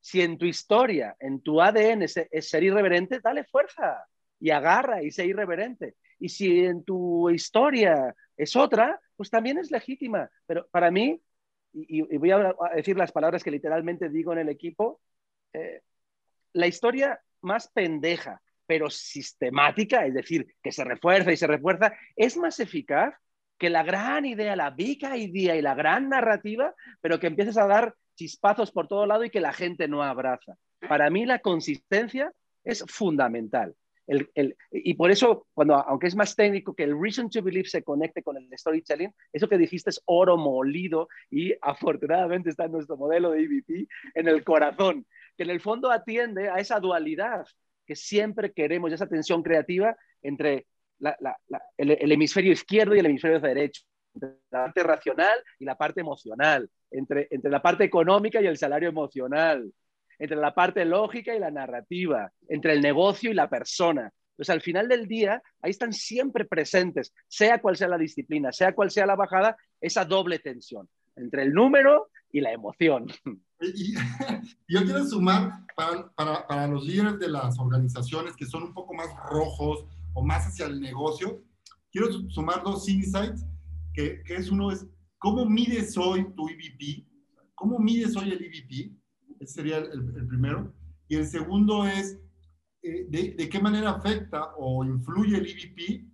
Si 0.00 0.20
en 0.20 0.38
tu 0.38 0.44
historia, 0.44 1.16
en 1.18 1.40
tu 1.40 1.60
ADN 1.60 2.02
es, 2.02 2.16
es, 2.30 2.48
ser 2.48 2.62
irreverente, 2.62 3.20
dale 3.20 3.44
fuerza 3.44 4.06
y 4.38 4.50
agarra 4.50 5.02
y 5.02 5.10
sé 5.10 5.24
irreverente. 5.26 5.96
Y 6.18 6.28
si 6.28 6.64
en 6.64 6.84
tu 6.84 7.30
historia 7.30 8.14
es 8.36 8.54
otra, 8.54 9.00
pues 9.16 9.30
también 9.30 9.58
es 9.58 9.70
legítima. 9.70 10.30
Pero 10.46 10.68
para 10.68 10.90
mí, 10.90 11.22
y, 11.74 12.16
voy 12.16 12.30
a 12.30 12.54
decir 12.74 12.96
las 12.96 13.12
palabras 13.12 13.42
que 13.42 13.50
literalmente 13.50 14.08
digo 14.08 14.32
en 14.32 14.38
el 14.38 14.48
equipo, 14.48 15.00
eh, 15.52 15.82
la 16.52 16.66
historia 16.66 17.20
más 17.40 17.68
pendeja, 17.68 18.40
pero 18.66 18.88
sistemática, 18.88 20.06
es 20.06 20.14
decir, 20.14 20.54
que 20.62 20.72
se 20.72 20.84
refuerza 20.84 21.32
y 21.32 21.36
se 21.36 21.46
refuerza, 21.46 21.92
es 22.16 22.36
más 22.36 22.60
eficaz 22.60 23.14
que 23.58 23.70
la 23.70 23.82
gran 23.82 24.24
idea, 24.24 24.56
la 24.56 24.70
big 24.70 25.02
idea 25.02 25.56
y 25.56 25.62
la 25.62 25.74
gran 25.74 26.08
narrativa, 26.08 26.74
pero 27.00 27.18
que 27.18 27.26
empieces 27.26 27.58
a 27.58 27.66
dar 27.66 27.94
chispazos 28.14 28.70
por 28.70 28.88
todo 28.88 29.06
lado 29.06 29.24
y 29.24 29.30
que 29.30 29.40
la 29.40 29.52
gente 29.52 29.88
no 29.88 30.02
abraza. 30.02 30.56
Para 30.88 31.10
mí 31.10 31.26
la 31.26 31.40
consistencia 31.40 32.32
es 32.62 32.84
fundamental 32.88 33.74
y 34.06 34.94
por 34.94 35.10
eso, 35.10 35.46
cuando, 35.54 35.74
aunque 35.74 36.08
es 36.08 36.16
más 36.16 36.36
técnico, 36.36 36.74
que 36.74 36.84
el 36.84 37.00
reason 37.00 37.30
to 37.30 37.42
believe 37.42 37.68
se 37.68 37.82
conecte 37.82 38.22
con 38.22 38.36
el 38.36 38.48
storytelling, 38.56 39.12
eso 39.32 39.48
que 39.48 39.58
dijiste 39.58 39.90
es 39.90 40.02
oro 40.04 40.36
molido 40.36 41.08
y 41.30 41.54
afortunadamente 41.62 42.50
está 42.50 42.64
en 42.64 42.72
nuestro 42.72 42.96
modelo 42.96 43.30
de 43.30 43.42
EVP 43.42 43.88
en 44.14 44.28
el 44.28 44.44
corazón, 44.44 45.06
que 45.36 45.44
en 45.44 45.50
el 45.50 45.60
fondo 45.60 45.90
atiende 45.90 46.48
a 46.50 46.56
esa 46.56 46.80
dualidad 46.80 47.46
que 47.86 47.96
siempre 47.96 48.52
queremos, 48.52 48.92
esa 48.92 49.06
tensión 49.06 49.42
creativa 49.42 49.96
entre 50.22 50.66
el, 51.76 52.12
hemisferio 52.12 52.52
izquierdo 52.52 52.94
y 52.94 52.98
el 52.98 53.06
hemisferio 53.06 53.40
derecho, 53.40 53.82
entre 54.14 54.30
la 54.50 54.64
parte 54.64 54.82
racional 54.82 55.38
y 55.58 55.64
la 55.64 55.76
parte 55.76 56.00
emocional, 56.00 56.70
entre, 56.90 57.28
entre 57.30 57.50
la 57.50 57.60
parte 57.60 57.84
económica 57.84 58.40
y 58.40 58.46
el 58.46 58.56
salario 58.56 58.88
emocional, 58.88 59.72
entre 60.18 60.36
la 60.36 60.54
parte 60.54 60.84
lógica 60.84 61.34
y 61.34 61.38
la 61.38 61.50
narrativa, 61.50 62.30
entre 62.48 62.72
el 62.72 62.80
negocio 62.80 63.30
y 63.30 63.34
la 63.34 63.48
persona. 63.48 64.10
Pues 64.36 64.50
al 64.50 64.60
final 64.60 64.88
del 64.88 65.06
día, 65.06 65.42
ahí 65.62 65.70
están 65.70 65.92
siempre 65.92 66.44
presentes, 66.44 67.12
sea 67.28 67.60
cual 67.60 67.76
sea 67.76 67.88
la 67.88 67.98
disciplina, 67.98 68.52
sea 68.52 68.74
cual 68.74 68.90
sea 68.90 69.06
la 69.06 69.16
bajada, 69.16 69.56
esa 69.80 70.04
doble 70.04 70.38
tensión 70.38 70.88
entre 71.16 71.42
el 71.42 71.52
número 71.52 72.08
y 72.32 72.40
la 72.40 72.52
emoción. 72.52 73.06
yo 74.68 74.84
quiero 74.84 75.06
sumar 75.06 75.64
para, 75.76 76.10
para, 76.14 76.46
para, 76.46 76.66
los 76.66 76.84
líderes 76.84 77.18
de 77.18 77.28
las 77.28 77.58
organizaciones 77.58 78.34
que 78.36 78.46
son 78.46 78.64
un 78.64 78.74
poco 78.74 78.94
más 78.94 79.08
rojos 79.30 79.86
o 80.12 80.22
más 80.22 80.46
hacia 80.46 80.66
el 80.66 80.80
negocio, 80.80 81.42
quiero 81.90 82.12
sumar 82.30 82.62
dos 82.62 82.88
insights, 82.88 83.44
que, 83.92 84.22
que 84.24 84.34
es 84.34 84.50
uno 84.50 84.70
es, 84.70 84.86
¿cómo 85.18 85.46
mides 85.46 85.96
hoy 85.96 86.26
tu 86.34 86.48
EVP? 86.48 87.06
¿Cómo 87.54 87.78
mides 87.78 88.16
hoy 88.16 88.30
el 88.30 88.42
EVP? 88.44 88.92
Ese 89.44 89.54
sería 89.54 89.78
el, 89.78 90.26
primero. 90.26 90.72
Y 91.06 91.16
el 91.16 91.26
segundo 91.26 91.86
es, 91.86 92.18
eh, 92.82 93.06
de, 93.08 93.48
qué 93.48 93.60
manera 93.60 93.90
afecta 93.90 94.54
o 94.56 94.84
influye 94.84 95.36
el 95.36 95.46
EVP 95.46 96.06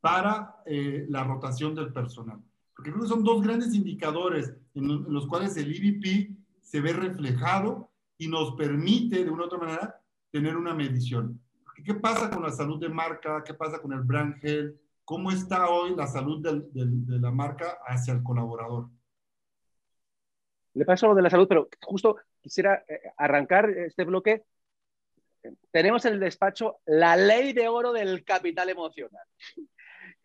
para 0.00 0.62
eh, 0.66 1.04
la 1.08 1.24
rotación 1.24 1.74
del 1.74 1.92
personal. 1.92 2.40
Porque 2.74 2.92
creo 2.92 3.02
que 3.02 3.08
son 3.08 3.24
dos 3.24 3.42
grandes 3.42 3.74
indicadores 3.74 4.54
en, 4.74 5.12
los 5.12 5.26
cuales 5.26 5.56
el 5.56 5.74
EVP 5.74 6.36
se 6.62 6.80
ve 6.80 6.92
reflejado 6.92 7.90
y 8.16 8.28
nos 8.28 8.52
permite, 8.52 9.24
de 9.24 9.30
una 9.30 9.42
u 9.42 9.46
otra 9.46 9.58
manera, 9.58 10.00
tener 10.30 10.56
una 10.56 10.72
medición. 10.72 11.40
¿Qué 11.84 11.94
pasa 11.94 12.30
con 12.30 12.42
la 12.42 12.52
salud 12.52 12.78
de 12.78 12.88
marca? 12.88 13.42
¿Qué 13.44 13.54
pasa 13.54 13.80
con 13.80 13.92
el 13.92 14.00
brand 14.00 14.36
health? 14.42 14.76
¿Cómo 15.04 15.32
está 15.32 15.68
hoy 15.68 15.96
la 15.96 16.06
salud 16.06 16.40
de 16.40 17.18
la 17.18 17.32
marca 17.32 17.78
hacia 17.84 18.14
el 18.14 18.22
colaborador? 18.22 18.88
Le 20.74 20.84
paso 20.84 21.08
lo 21.08 21.14
de 21.14 21.22
la 21.22 21.30
salud, 21.30 21.48
pero 21.48 21.68
justo 21.82 22.16
quisiera 22.40 22.84
eh, 22.88 23.00
arrancar 23.16 23.70
este 23.70 24.04
bloque. 24.04 24.44
Tenemos 25.70 26.04
en 26.04 26.14
el 26.14 26.20
despacho 26.20 26.78
la 26.86 27.16
ley 27.16 27.52
de 27.52 27.68
oro 27.68 27.92
del 27.92 28.24
capital 28.24 28.68
emocional. 28.68 29.24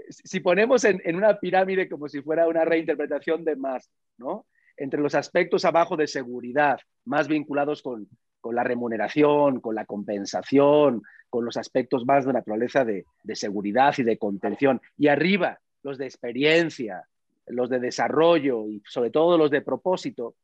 Si 0.10 0.40
ponemos 0.42 0.84
en, 0.84 1.02
una 1.16 1.40
pirámide 1.40 1.90
como 1.90 2.08
si 2.08 2.22
fuera 2.22 2.48
una 2.48 2.66
reinterpretación 2.66 3.44
de 3.44 3.56
más, 3.56 3.90
¿no? 4.18 4.46
Entre 4.78 5.00
los 5.00 5.16
aspectos 5.16 5.64
abajo 5.66 5.96
de 5.96 6.08
seguridad, 6.08 6.80
más 7.06 7.28
vinculados 7.28 7.82
con, 7.82 8.08
la 8.44 8.64
remuneración, 8.64 9.62
con 9.62 9.74
la 9.74 9.86
compensación, 9.86 11.02
con 11.30 11.46
los 11.46 11.58
aspectos 11.58 12.06
más 12.06 12.26
de 12.26 12.34
naturaleza 12.34 12.86
de, 12.86 13.06
de 13.24 13.36
seguridad 13.36 13.96
y 13.98 14.04
de 14.04 14.18
contención. 14.18 14.82
Y 14.98 15.08
arriba, 15.08 15.60
los 15.82 15.98
de 15.98 16.06
experiencia, 16.06 17.08
los 17.48 17.70
de 17.70 17.80
desarrollo 17.80 18.68
y 18.68 18.82
sobre 18.88 19.12
todo 19.12 19.38
los 19.38 19.52
de 19.52 19.62
propósito, 19.62 20.36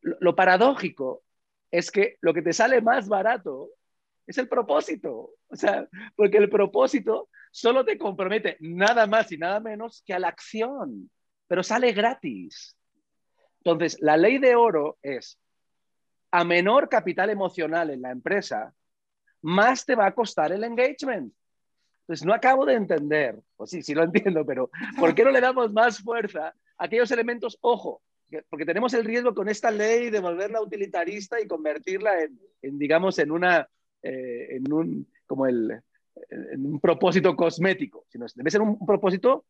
lo, 0.00 0.34
paradójico 0.34 1.22
es 1.70 1.90
que 1.90 2.16
lo 2.20 2.32
que 2.34 2.42
te 2.42 2.52
sale 2.52 2.80
más 2.80 3.08
barato 3.08 3.70
es 4.26 4.38
el 4.38 4.48
propósito. 4.48 5.32
O 5.48 5.56
sea, 5.56 5.88
porque 6.16 6.38
el 6.38 6.48
propósito 6.48 7.28
solo 7.50 7.84
te 7.84 7.98
compromete 7.98 8.56
nada 8.60 9.06
más 9.06 9.30
y 9.32 9.38
nada 9.38 9.60
menos 9.60 10.02
que 10.06 10.14
a 10.14 10.18
la 10.18 10.28
acción, 10.28 11.10
pero 11.46 11.62
sale 11.62 11.92
gratis. 11.92 12.76
Entonces, 13.62 13.98
la 14.00 14.16
ley 14.16 14.38
de 14.38 14.54
oro 14.54 14.98
es, 15.02 15.38
a 16.30 16.44
menor 16.44 16.88
capital 16.88 17.30
emocional 17.30 17.90
en 17.90 18.02
la 18.02 18.10
empresa, 18.10 18.72
más 19.42 19.84
te 19.84 19.94
va 19.94 20.06
a 20.06 20.14
costar 20.14 20.52
el 20.52 20.64
engagement. 20.64 21.34
Entonces, 22.10 22.26
no 22.26 22.34
acabo 22.34 22.66
de 22.66 22.74
entender, 22.74 23.38
o 23.56 23.68
sí, 23.68 23.84
sí 23.84 23.94
lo 23.94 24.02
entiendo, 24.02 24.44
pero 24.44 24.68
¿por 24.98 25.14
qué 25.14 25.22
no 25.22 25.30
le 25.30 25.40
damos 25.40 25.72
más 25.72 26.00
fuerza 26.00 26.48
a 26.76 26.84
aquellos 26.84 27.08
elementos? 27.12 27.56
Ojo, 27.60 28.02
porque 28.48 28.66
tenemos 28.66 28.92
el 28.94 29.04
riesgo 29.04 29.32
con 29.32 29.48
esta 29.48 29.70
ley 29.70 30.10
de 30.10 30.18
volverla 30.18 30.60
utilitarista 30.60 31.40
y 31.40 31.46
convertirla 31.46 32.14
en, 32.62 32.78
digamos, 32.80 33.16
en 33.20 33.30
una, 33.30 33.68
eh, 34.02 34.56
en 34.56 34.72
un, 34.72 35.08
como 35.24 35.46
el, 35.46 35.70
en 36.30 36.66
un 36.66 36.80
propósito 36.80 37.36
cosmético, 37.36 38.04
sino 38.08 38.26
debe 38.34 38.50
ser 38.50 38.62
un, 38.62 38.70
un 38.70 38.86
propósito 38.88 39.44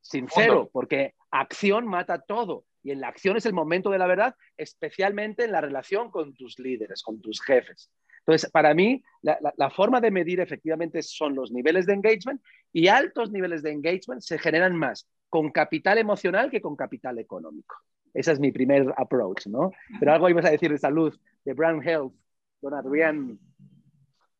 sincero, 0.00 0.68
porque 0.72 1.14
acción 1.30 1.86
mata 1.86 2.22
todo. 2.22 2.64
Y 2.82 2.90
en 2.90 3.00
la 3.00 3.06
acción 3.06 3.36
es 3.36 3.46
el 3.46 3.52
momento 3.52 3.90
de 3.90 3.98
la 3.98 4.08
verdad, 4.08 4.34
especialmente 4.56 5.44
en 5.44 5.52
la 5.52 5.60
relación 5.60 6.10
con 6.10 6.34
tus 6.34 6.58
líderes, 6.58 7.04
con 7.04 7.20
tus 7.20 7.40
jefes. 7.40 7.88
Entonces, 8.26 8.50
para 8.50 8.72
mí, 8.72 9.02
la, 9.22 9.70
forma 9.70 10.00
de 10.00 10.10
medir 10.10 10.40
efectivamente 10.40 11.02
son 11.02 11.34
los 11.34 11.50
niveles 11.50 11.86
de 11.86 11.94
engagement 11.94 12.40
y 12.72 12.88
altos 12.88 13.30
niveles 13.30 13.62
de 13.62 13.72
engagement 13.72 14.20
se 14.20 14.38
generan 14.38 14.76
más 14.76 15.08
con 15.28 15.50
capital 15.50 15.98
emocional 15.98 16.50
que 16.50 16.60
con 16.60 16.76
capital 16.76 17.18
económico. 17.18 17.76
Ese 18.14 18.32
es 18.32 18.40
mi 18.40 18.52
primer 18.52 18.92
approach, 18.96 19.46
¿no? 19.46 19.72
Pero 19.98 20.12
algo 20.12 20.28
ibas 20.28 20.44
a 20.44 20.50
decir 20.50 20.70
de 20.70 20.78
salud, 20.78 21.18
de 21.44 21.52
brand 21.54 21.82
health, 21.86 22.12
don 22.60 22.74
Adrián. 22.74 23.38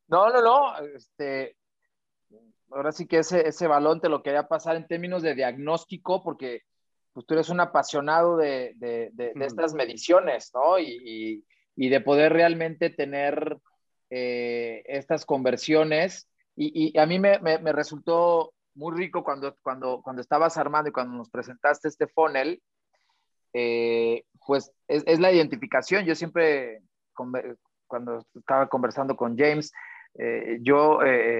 No, 0.07 0.29
no, 0.29 0.41
no. 0.41 0.77
Este, 0.95 1.57
ahora 2.71 2.91
sí 2.91 3.07
que 3.07 3.19
ese, 3.19 3.47
ese 3.47 3.67
balón 3.67 3.99
te 3.99 4.09
lo 4.09 4.21
quería 4.21 4.47
pasar 4.47 4.75
en 4.75 4.87
términos 4.87 5.23
de 5.23 5.35
diagnóstico, 5.35 6.23
porque 6.23 6.61
pues 7.13 7.25
tú 7.25 7.35
eres 7.35 7.49
un 7.49 7.59
apasionado 7.59 8.37
de, 8.37 8.73
de, 8.75 9.09
de, 9.13 9.33
estas 9.45 9.73
mediciones, 9.73 10.51
¿no? 10.53 10.79
Y, 10.79 11.43
y, 11.75 11.89
de 11.89 12.01
poder 12.01 12.33
realmente 12.33 12.89
tener 12.89 13.57
eh, 14.15 14.83
estas 14.85 15.25
conversiones. 15.25 16.29
Y, 16.55 16.95
a 16.99 17.07
mí 17.07 17.17
me, 17.17 17.39
me, 17.39 17.71
resultó 17.71 18.53
muy 18.75 18.95
rico 18.95 19.23
cuando, 19.23 19.55
cuando, 19.63 20.03
cuando 20.03 20.21
estabas 20.21 20.55
armando 20.55 20.87
y 20.87 20.93
cuando 20.93 21.17
nos 21.17 21.31
presentaste 21.31 21.87
este 21.87 22.05
funnel, 22.05 22.61
eh, 23.53 24.23
pues 24.45 24.71
es, 24.87 25.01
es, 25.07 25.19
la 25.19 25.31
identificación. 25.31 26.05
Yo 26.05 26.13
siempre, 26.13 26.83
cuando 27.87 28.23
estaba 28.35 28.69
conversando 28.69 29.15
con 29.15 29.35
James, 29.35 29.71
eh, 30.19 30.59
yo 30.61 30.99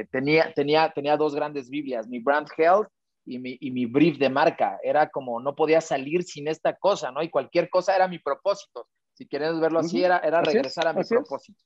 tenía, 0.10 0.52
tenía, 0.56 0.92
tenía 0.96 1.16
dos 1.16 1.36
grandes 1.36 1.70
Biblias, 1.70 2.08
mi 2.08 2.22
Brand 2.22 2.48
Health 2.58 2.88
y 3.24 3.38
mi, 3.38 3.56
y 3.62 3.70
mi 3.70 3.86
brief 3.86 4.18
de 4.18 4.32
marca. 4.32 4.80
Era 4.82 5.10
como, 5.10 5.40
no 5.40 5.54
podía 5.54 5.80
salir 5.80 6.24
sin 6.24 6.48
esta 6.48 6.76
cosa, 6.76 7.12
¿no? 7.12 7.22
Y 7.22 7.30
cualquier 7.30 7.70
cosa 7.70 7.96
era 7.96 8.08
mi 8.08 8.18
propósito. 8.18 8.88
Si 9.14 9.28
quieres 9.28 9.60
verlo 9.60 9.78
así, 9.78 10.04
era, 10.04 10.18
era 10.18 10.42
regresar 10.42 10.88
a 10.88 10.94
mi 10.94 11.04
propósito. 11.04 11.64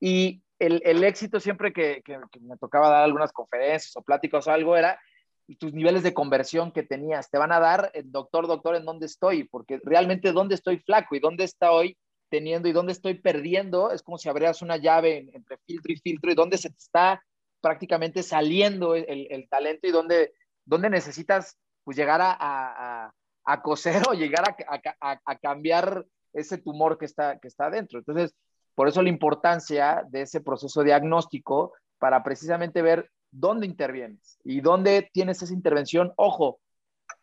Y 0.00 0.42
el, 0.58 0.82
el, 0.84 1.04
éxito 1.04 1.40
siempre 1.40 1.72
que, 1.72 2.02
me 2.40 2.56
tocaba 2.56 2.88
dar 2.88 3.04
algunas 3.04 3.32
conferencias 3.32 3.96
o 3.96 4.02
pláticas 4.02 4.46
o 4.46 4.50
algo 4.50 4.76
era 4.76 5.00
tus 5.58 5.72
niveles 5.72 6.02
de 6.02 6.14
conversión 6.14 6.72
que 6.72 6.82
tenías. 6.82 7.30
Te 7.30 7.38
van 7.38 7.52
a 7.52 7.60
dar, 7.60 7.90
doctor, 8.04 8.46
doctor, 8.46 8.76
en 8.76 8.84
dónde 8.84 9.06
estoy, 9.06 9.44
porque 9.44 9.80
realmente 9.82 10.32
dónde 10.32 10.54
estoy 10.54 10.78
flaco 10.78 11.14
y 11.14 11.20
dónde 11.20 11.44
estoy 11.44 11.96
teniendo 12.28 12.68
y 12.68 12.72
dónde 12.72 12.92
estoy 12.92 13.14
perdiendo, 13.14 13.90
es 13.90 14.02
como 14.02 14.18
si 14.18 14.28
abrieras 14.28 14.60
una 14.60 14.76
llave 14.76 15.30
entre 15.32 15.56
filtro 15.66 15.92
y 15.92 15.96
filtro 15.96 16.30
y 16.30 16.34
dónde 16.34 16.58
se 16.58 16.68
te 16.68 16.76
está 16.76 17.24
prácticamente 17.62 18.22
saliendo 18.22 18.94
el, 18.94 19.26
el 19.30 19.48
talento 19.48 19.88
y 19.88 19.90
dónde 19.90 20.32
dónde 20.68 20.90
necesitas 20.90 21.58
pues, 21.82 21.96
llegar 21.96 22.20
a, 22.22 23.12
a, 23.44 23.62
coser 23.62 24.02
o 24.08 24.12
llegar 24.12 24.44
a, 24.68 25.36
cambiar 25.38 26.06
ese 26.32 26.58
tumor 26.58 26.98
que 26.98 27.06
está, 27.06 27.38
que 27.38 27.48
está 27.48 27.66
adentro. 27.66 27.98
Entonces, 27.98 28.34
por 28.78 28.86
eso 28.86 29.02
la 29.02 29.08
importancia 29.08 30.04
de 30.08 30.22
ese 30.22 30.40
proceso 30.40 30.84
diagnóstico 30.84 31.72
para 31.98 32.22
precisamente 32.22 32.80
ver 32.80 33.10
dónde 33.28 33.66
intervienes 33.66 34.38
y 34.44 34.60
dónde 34.60 35.10
tienes 35.12 35.42
esa 35.42 35.52
intervención, 35.52 36.12
ojo, 36.14 36.60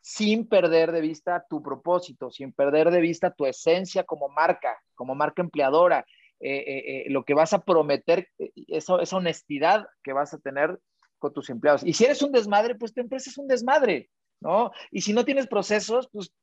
sin 0.01 0.49
perder 0.49 0.91
de 0.91 0.99
vista 0.99 1.45
tu 1.49 1.63
propósito, 1.63 2.29
sin 2.29 2.51
perder 2.51 2.91
de 2.91 2.99
vista 2.99 3.31
tu 3.31 3.45
esencia 3.45 4.03
como 4.03 4.27
marca, 4.27 4.77
como 4.95 5.15
marca 5.15 5.41
empleadora, 5.41 6.05
eh, 6.41 6.57
eh, 6.57 6.83
eh, 6.87 7.05
lo 7.07 7.23
que 7.23 7.33
vas 7.33 7.53
a 7.53 7.63
prometer, 7.63 8.27
esa, 8.67 9.01
esa 9.01 9.15
honestidad 9.15 9.87
que 10.03 10.11
vas 10.11 10.33
a 10.33 10.39
tener 10.39 10.77
con 11.19 11.31
tus 11.31 11.49
empleados. 11.49 11.85
Y 11.85 11.93
si 11.93 12.03
eres 12.03 12.21
un 12.21 12.33
desmadre, 12.33 12.75
pues 12.75 12.93
tu 12.93 12.99
empresa 12.99 13.29
es 13.29 13.37
un 13.37 13.47
desmadre, 13.47 14.09
¿no? 14.41 14.71
Y 14.91 14.99
si 14.99 15.13
no 15.13 15.23
tienes 15.23 15.47
procesos, 15.47 16.09
pues 16.11 16.33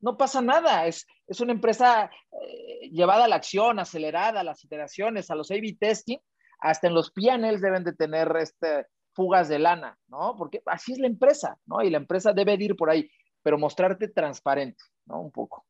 no 0.00 0.16
pasa 0.16 0.40
nada. 0.40 0.86
Es, 0.86 1.06
es 1.26 1.40
una 1.40 1.52
empresa 1.52 2.10
eh, 2.32 2.88
llevada 2.90 3.24
a 3.24 3.28
la 3.28 3.36
acción, 3.36 3.78
acelerada, 3.78 4.44
las 4.44 4.64
iteraciones, 4.64 5.30
a 5.30 5.34
los 5.34 5.50
A-B 5.50 5.76
testing, 5.78 6.18
hasta 6.60 6.86
en 6.86 6.94
los 6.94 7.10
PNLs 7.10 7.60
deben 7.60 7.84
de 7.84 7.92
tener 7.92 8.34
este, 8.36 8.86
fugas 9.12 9.48
de 9.48 9.58
lana, 9.58 9.98
¿no? 10.08 10.34
Porque 10.36 10.62
así 10.66 10.92
es 10.92 10.98
la 10.98 11.06
empresa, 11.06 11.58
¿no? 11.66 11.82
Y 11.82 11.90
la 11.90 11.98
empresa 11.98 12.32
debe 12.32 12.54
ir 12.54 12.76
por 12.76 12.90
ahí, 12.90 13.10
pero 13.42 13.58
mostrarte 13.58 14.08
transparente, 14.08 14.82
¿no? 15.06 15.20
Un 15.20 15.30
poco. 15.30 15.66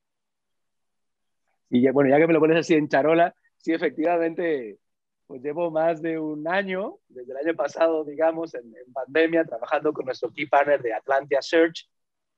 Y 1.70 1.82
ya, 1.82 1.92
bueno, 1.92 2.10
ya 2.10 2.18
que 2.18 2.26
me 2.26 2.32
lo 2.32 2.40
pones 2.40 2.58
así 2.58 2.74
en 2.74 2.88
charola, 2.88 3.34
sí, 3.56 3.72
efectivamente, 3.72 4.78
pues 5.26 5.42
llevo 5.42 5.70
más 5.70 6.00
de 6.00 6.18
un 6.18 6.46
año, 6.46 6.98
desde 7.08 7.32
el 7.32 7.38
año 7.38 7.56
pasado, 7.56 8.04
digamos, 8.04 8.54
en, 8.54 8.72
pandemia, 8.92 9.44
trabajando 9.44 9.92
con 9.92 10.06
nuestro 10.06 10.30
key 10.32 10.46
partner 10.46 10.82
de 10.82 10.94
Atlantia 10.94 11.42
Search, 11.42 11.88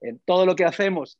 en 0.00 0.18
todo 0.20 0.46
lo 0.46 0.54
que 0.54 0.64
hacemos 0.64 1.18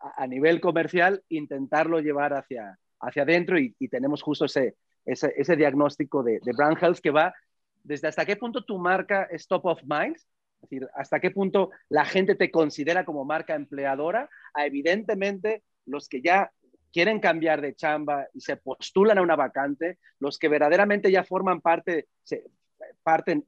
a, 0.00 0.26
nivel 0.26 0.60
comercial, 0.60 1.22
intentarlo 1.28 2.00
llevar 2.00 2.34
hacia, 2.34 2.78
hacia 3.00 3.22
adentro 3.22 3.58
y, 3.58 3.74
tenemos 3.88 4.22
justo 4.22 4.44
ese, 4.44 4.76
ese, 5.04 5.56
diagnóstico 5.56 6.22
de, 6.22 6.40
de, 6.44 6.52
brand 6.52 6.76
health 6.82 6.98
que 6.98 7.10
va 7.10 7.34
desde 7.82 8.08
hasta 8.08 8.26
qué 8.26 8.36
punto 8.36 8.64
tu 8.64 8.78
marca 8.78 9.28
es 9.30 9.46
top 9.46 9.66
of 9.66 9.82
mind, 9.84 10.16
es 10.16 10.60
decir, 10.62 10.88
hasta 10.94 11.20
qué 11.20 11.30
punto 11.30 11.70
la 11.88 12.04
gente 12.04 12.34
te 12.34 12.50
considera 12.50 13.04
como 13.04 13.24
marca 13.24 13.54
empleadora, 13.54 14.28
a 14.54 14.66
evidentemente 14.66 15.62
los 15.86 16.08
que 16.08 16.20
ya 16.20 16.50
quieren 16.92 17.20
cambiar 17.20 17.60
de 17.60 17.74
chamba 17.74 18.26
y 18.34 18.40
se 18.40 18.56
postulan 18.56 19.18
a 19.18 19.22
una 19.22 19.36
vacante, 19.36 19.98
los 20.18 20.38
que 20.38 20.48
verdaderamente 20.48 21.10
ya 21.10 21.24
forman 21.24 21.60
parte, 21.60 22.08
se, 22.22 22.44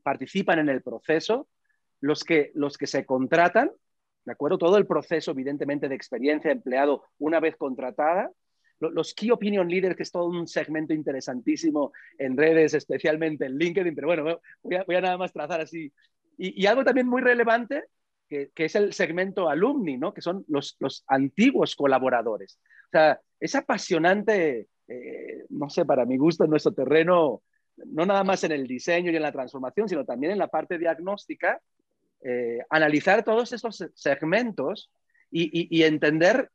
participan 0.02 0.58
en 0.58 0.68
el 0.68 0.82
proceso, 0.82 1.48
los 2.00 2.24
que, 2.24 2.50
los 2.54 2.78
que 2.78 2.86
se 2.86 3.04
contratan, 3.04 3.70
¿de 4.24 4.33
acuerdo? 4.33 4.59
Todo 4.59 4.76
el 4.76 4.87
proceso, 4.87 5.30
evidentemente, 5.33 5.88
de 5.88 5.94
experiencia 5.94 6.50
empleado 6.50 7.04
una 7.18 7.40
vez 7.40 7.56
contratada, 7.56 8.30
los 8.80 9.14
Key 9.14 9.30
Opinion 9.30 9.68
Leaders, 9.68 9.94
que 9.94 10.02
es 10.02 10.11
todo 10.11 10.26
un 10.26 10.46
segmento 10.46 10.94
interesantísimo 10.94 11.92
en 12.18 12.37
redes, 12.37 12.74
especialmente 12.74 13.44
en 13.44 13.59
LinkedIn, 13.59 13.94
pero 13.94 14.06
bueno, 14.06 14.40
voy 14.62 14.96
a, 14.96 15.00
nada 15.00 15.18
más 15.18 15.33
trazar 15.33 15.61
así. 15.61 15.92
Y, 16.38 16.64
algo 16.66 16.85
también 16.85 17.06
muy 17.06 17.20
relevante, 17.20 17.85
que, 18.26 18.50
es 18.56 18.74
el 18.74 18.94
segmento 18.94 19.50
alumni, 19.50 19.98
¿no? 19.98 20.14
Que 20.14 20.22
son 20.22 20.44
los, 20.48 20.76
los 20.78 21.04
antiguos 21.09 21.76
colaboradores. 21.76 22.59
O 22.87 22.90
sea, 22.92 23.20
es 23.38 23.54
apasionante, 23.54 24.68
eh, 24.88 25.44
no 25.50 25.68
sé, 25.68 25.85
para 25.85 26.06
mi 26.06 26.16
gusto, 26.16 26.44
en 26.44 26.50
nuestro 26.50 26.72
terreno, 26.72 27.42
no 27.76 28.06
nada 28.06 28.24
más 28.24 28.44
en 28.44 28.52
el 28.52 28.66
diseño 28.66 29.11
y 29.11 29.16
en 29.16 29.22
la 29.22 29.33
transformación, 29.33 29.88
sino 29.88 30.06
también 30.06 30.33
en 30.33 30.38
la 30.38 30.48
parte 30.48 30.78
diagnóstica, 30.78 31.61
eh, 32.22 32.59
analizar 32.70 33.24
todos 33.24 33.52
estos 33.52 33.85
segmentos 33.94 34.90
y, 35.30 35.83
entender 35.83 36.50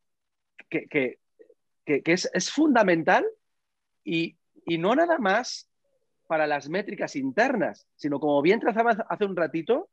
que, 0.70 0.88
que, 0.88 1.20
que, 1.86 2.02
es, 2.06 2.30
es, 2.34 2.52
fundamental 2.52 3.26
y, 4.04 4.38
y 4.66 4.78
no 4.78 4.96
nada 4.96 5.18
más 5.18 5.70
para 6.28 6.46
las 6.46 6.68
métricas 6.68 7.16
internas, 7.16 7.88
sino 7.96 8.20
como 8.20 8.42
bien 8.42 8.60
trazabas 8.60 8.98
hace 9.10 9.26
un 9.26 9.36
ratito, 9.36 9.90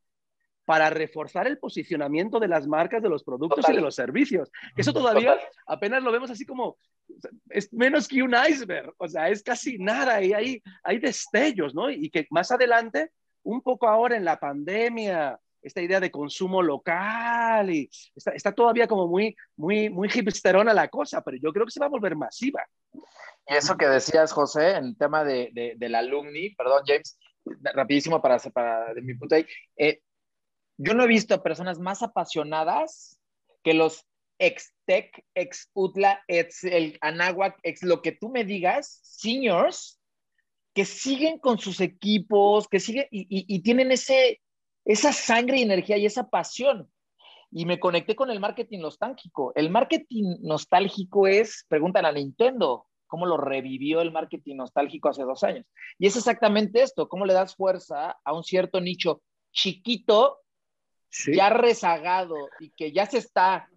para 0.65 0.91
reforzar 0.91 1.47
el 1.47 1.59
posicionamiento 1.59 2.39
de 2.39 2.49
las 2.49 2.67
marcas, 2.67 3.03
de 3.03 3.09
los 3.09 3.25
productos 3.25 3.69
y 3.69 3.73
de 3.73 3.81
los 3.81 3.95
servicios. 3.95 4.51
Eso 4.77 4.93
todavía 4.93 5.37
apenas 5.67 6.03
lo 6.03 6.13
vemos 6.13 6.31
así 6.31 6.47
como, 6.47 6.77
es 7.51 7.73
menos 7.73 8.07
que 8.07 8.23
un 8.23 8.35
iceberg, 8.49 8.95
o 8.99 9.09
sea, 9.09 9.29
es 9.29 9.43
casi 9.43 9.79
nada 9.79 10.23
y 10.23 10.33
hay, 10.33 10.63
hay 10.85 10.99
destellos, 10.99 11.75
¿no? 11.75 11.91
Y 11.91 12.11
que 12.11 12.27
más 12.31 12.53
adelante, 12.53 13.11
un 13.43 13.61
poco 13.61 13.89
ahora 13.89 14.17
en 14.17 14.25
la 14.25 14.39
pandemia, 14.39 15.39
esta 15.63 15.81
idea 15.81 16.01
de 16.01 16.11
consumo 16.11 16.63
local 16.63 17.71
y 17.71 17.89
está, 18.15 18.33
está, 18.33 18.53
todavía 18.53 18.87
como 18.87 19.07
muy, 19.07 19.37
muy, 19.57 19.89
muy 19.89 20.09
hipsterona 20.13 20.75
la 20.75 20.89
cosa, 20.89 21.23
pero 21.23 21.37
yo 21.37 21.53
creo 21.53 21.65
que 21.65 21.73
se 21.73 21.81
va 21.81 21.87
a 21.87 21.91
volver 21.91 22.17
masiva. 22.17 22.63
Y 23.47 23.55
eso 23.55 23.77
que 23.77 23.87
decías, 23.87 24.33
José, 24.33 24.73
en 24.77 24.85
el 24.87 24.97
tema 24.97 25.25
de, 25.25 25.51
de, 25.53 25.75
del 25.77 25.95
alumni, 25.95 26.51
perdón, 26.51 26.83
James, 26.87 27.19
rapidísimo 27.75 28.21
para, 28.21 28.39
para 28.39 28.95
de 28.95 29.03
mi 29.03 29.15
punto 29.15 29.35
ahí, 29.35 29.47
eh, 29.77 30.01
yo 30.77 30.95
no 30.95 31.05
he 31.05 31.09
visto 31.09 31.43
personas 31.43 31.79
más 31.79 32.03
apasionadas 32.03 33.19
que 33.63 33.75
los 33.75 34.07
ex 34.39 34.75
Tech, 34.85 35.25
ex 35.35 35.71
UTLA, 35.75 36.23
ex 36.27 36.65
el 36.65 36.99
Anáhuac, 37.01 37.59
ex 37.63 37.83
lo 37.83 38.03
que 38.03 38.13
tú 38.13 38.29
me 38.29 38.45
digas, 38.45 39.01
seniors, 39.03 40.01
que 40.75 40.85
siguen 40.85 41.39
con 41.39 41.59
sus 41.59 41.81
equipos, 41.81 42.67
que 42.67 42.81
siguen 42.81 43.07
y, 43.11 43.63
tienen 43.63 43.93
ese, 43.93 44.41
esa 44.85 45.13
sangre 45.13 45.59
y 45.59 45.63
energía 45.63 45.97
y 45.97 46.07
esa 46.07 46.29
pasión. 46.29 46.91
Y 47.51 47.67
me 47.67 47.79
conecté 47.79 48.17
con 48.17 48.31
el 48.31 48.41
marketing 48.41 48.81
nostálgico. 48.81 49.53
El 49.55 49.71
marketing 49.71 50.39
nostálgico 50.41 51.27
es, 51.27 51.67
preguntan 51.69 52.07
a 52.07 52.13
Nintendo, 52.13 52.87
cómo 53.07 53.27
lo 53.27 53.37
revivió 53.37 54.01
el 54.01 54.11
marketing 54.11 54.57
nostálgico 54.57 55.11
hace 55.11 55.25
dos 55.25 55.45
años. 55.45 55.67
Y 55.99 56.07
es 56.07 56.17
exactamente 56.17 56.81
esto, 56.81 57.09
cómo 57.09 57.27
le 57.27 57.35
das 57.35 57.55
fuerza 57.55 58.17
a 58.25 58.33
un 58.33 58.43
cierto 58.43 58.81
nicho 58.81 59.23
chiquito, 59.53 60.41
ya 61.27 61.51
rezagado 61.51 62.37
y 62.59 62.71
que 62.71 62.91
ya 62.91 63.05
se 63.05 63.19
está 63.19 63.69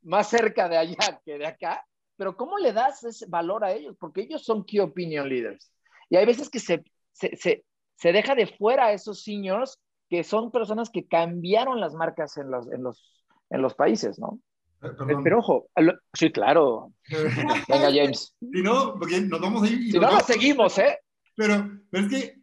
más 0.00 0.30
cerca 0.30 0.70
de 0.70 0.78
allá 0.78 1.20
que 1.22 1.36
de 1.36 1.46
acá, 1.46 1.86
pero 2.16 2.34
¿cómo 2.34 2.56
le 2.56 2.72
das 2.72 3.04
ese 3.04 3.26
valor 3.26 3.62
a 3.62 3.72
ellos? 3.72 3.94
Porque 3.98 4.22
ellos 4.22 4.42
son 4.42 4.64
key 4.64 4.80
opinion 4.80 5.28
leaders. 5.28 5.70
Y 6.08 6.16
hay 6.16 6.24
veces 6.24 6.48
que 6.48 6.60
se, 6.60 6.82
se, 7.12 7.36
se, 7.36 7.64
se 7.96 8.12
deja 8.12 8.34
de 8.34 8.46
fuera 8.46 8.86
a 8.86 8.92
esos 8.92 9.22
seniors 9.22 9.78
que 10.12 10.24
son 10.24 10.50
personas 10.50 10.90
que 10.90 11.06
cambiaron 11.06 11.80
las 11.80 11.94
marcas 11.94 12.36
en 12.36 12.50
los, 12.50 12.70
en 12.70 12.82
los, 12.82 13.24
en 13.48 13.62
los 13.62 13.74
países, 13.74 14.18
¿no? 14.18 14.38
Eh, 14.82 14.90
pero 15.24 15.38
ojo, 15.38 15.70
sí, 16.12 16.30
claro. 16.30 16.92
Venga, 17.66 17.90
James. 17.90 18.36
Si 18.38 18.62
no, 18.62 18.98
porque 18.98 19.22
nos 19.22 19.40
vamos 19.40 19.62
a 19.62 19.68
ir. 19.68 19.90
si 19.90 19.98
no, 19.98 20.12
lo 20.12 20.20
seguimos, 20.20 20.76
¿eh? 20.76 20.98
Pero, 21.34 21.66
pero, 21.88 22.04
es 22.04 22.10
que, 22.10 22.42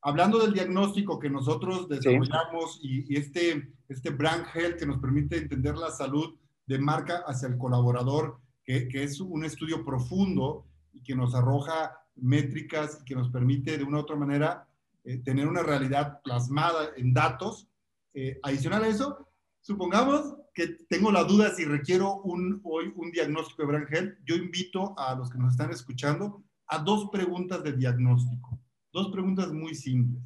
hablando 0.00 0.38
del 0.38 0.52
diagnóstico 0.52 1.18
que 1.18 1.28
nosotros 1.28 1.88
desarrollamos 1.88 2.78
y, 2.84 3.12
y, 3.12 3.16
este, 3.16 3.68
este 3.88 4.10
brand 4.10 4.46
health 4.54 4.78
que 4.78 4.86
nos 4.86 5.00
permite 5.00 5.38
entender 5.38 5.76
la 5.76 5.90
salud 5.90 6.38
de 6.66 6.78
marca 6.78 7.24
hacia 7.26 7.48
el 7.48 7.58
colaborador, 7.58 8.38
que, 8.62 8.86
que 8.86 9.02
es 9.02 9.20
un 9.20 9.44
estudio 9.44 9.84
profundo 9.84 10.68
y 10.92 11.02
que 11.02 11.16
nos 11.16 11.34
arroja 11.34 11.98
métricas 12.14 13.00
y 13.02 13.04
que 13.06 13.16
nos 13.16 13.28
permite 13.28 13.76
de 13.76 13.82
una 13.82 13.96
u 13.96 14.00
otra 14.02 14.14
manera 14.14 14.67
eh, 15.08 15.16
tener 15.24 15.48
una 15.48 15.62
realidad 15.62 16.20
plasmada 16.22 16.90
en 16.98 17.14
datos. 17.14 17.66
Eh, 18.12 18.38
adicional 18.42 18.84
a 18.84 18.88
eso, 18.88 19.26
supongamos 19.62 20.36
que 20.52 20.66
tengo 20.90 21.10
la 21.10 21.24
duda 21.24 21.54
si 21.54 21.64
requiero 21.64 22.20
un, 22.20 22.60
hoy 22.62 22.92
un 22.94 23.10
diagnóstico 23.10 23.62
de 23.62 23.68
Brand 23.68 23.88
Health. 23.90 24.18
Yo 24.26 24.34
invito 24.34 24.94
a 24.98 25.14
los 25.14 25.30
que 25.30 25.38
nos 25.38 25.52
están 25.52 25.70
escuchando 25.70 26.44
a 26.66 26.80
dos 26.80 27.08
preguntas 27.10 27.64
de 27.64 27.72
diagnóstico. 27.72 28.60
Dos 28.92 29.10
preguntas 29.10 29.50
muy 29.50 29.74
simples. 29.74 30.22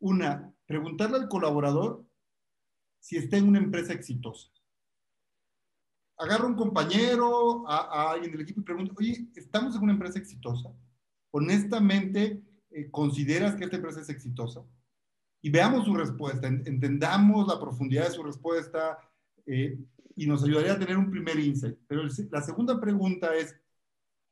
Una, 0.00 0.54
preguntarle 0.66 1.16
al 1.16 1.28
colaborador 1.28 2.06
si 3.00 3.16
está 3.16 3.38
en 3.38 3.48
una 3.48 3.58
empresa 3.58 3.94
exitosa. 3.94 4.50
Agarra 6.18 6.44
un 6.44 6.56
compañero, 6.56 7.66
a, 7.66 7.78
a 7.78 8.12
alguien 8.12 8.32
del 8.32 8.42
equipo 8.42 8.60
y 8.60 8.64
pregunta, 8.64 8.92
oye, 8.98 9.30
¿estamos 9.34 9.74
en 9.74 9.82
una 9.82 9.92
empresa 9.92 10.18
exitosa? 10.18 10.68
Honestamente, 11.30 12.44
consideras 12.90 13.54
que 13.54 13.64
esta 13.64 13.76
empresa 13.76 14.00
es 14.00 14.08
exitosa? 14.08 14.62
Y 15.42 15.50
veamos 15.50 15.84
su 15.84 15.94
respuesta, 15.94 16.48
entendamos 16.48 17.46
la 17.46 17.60
profundidad 17.60 18.04
de 18.04 18.14
su 18.14 18.22
respuesta 18.22 18.98
eh, 19.46 19.78
y 20.16 20.26
nos 20.26 20.42
ayudaría 20.42 20.72
a 20.72 20.78
tener 20.78 20.96
un 20.96 21.10
primer 21.10 21.38
insight. 21.38 21.76
Pero 21.86 22.02
la 22.30 22.40
segunda 22.40 22.80
pregunta 22.80 23.34
es, 23.34 23.54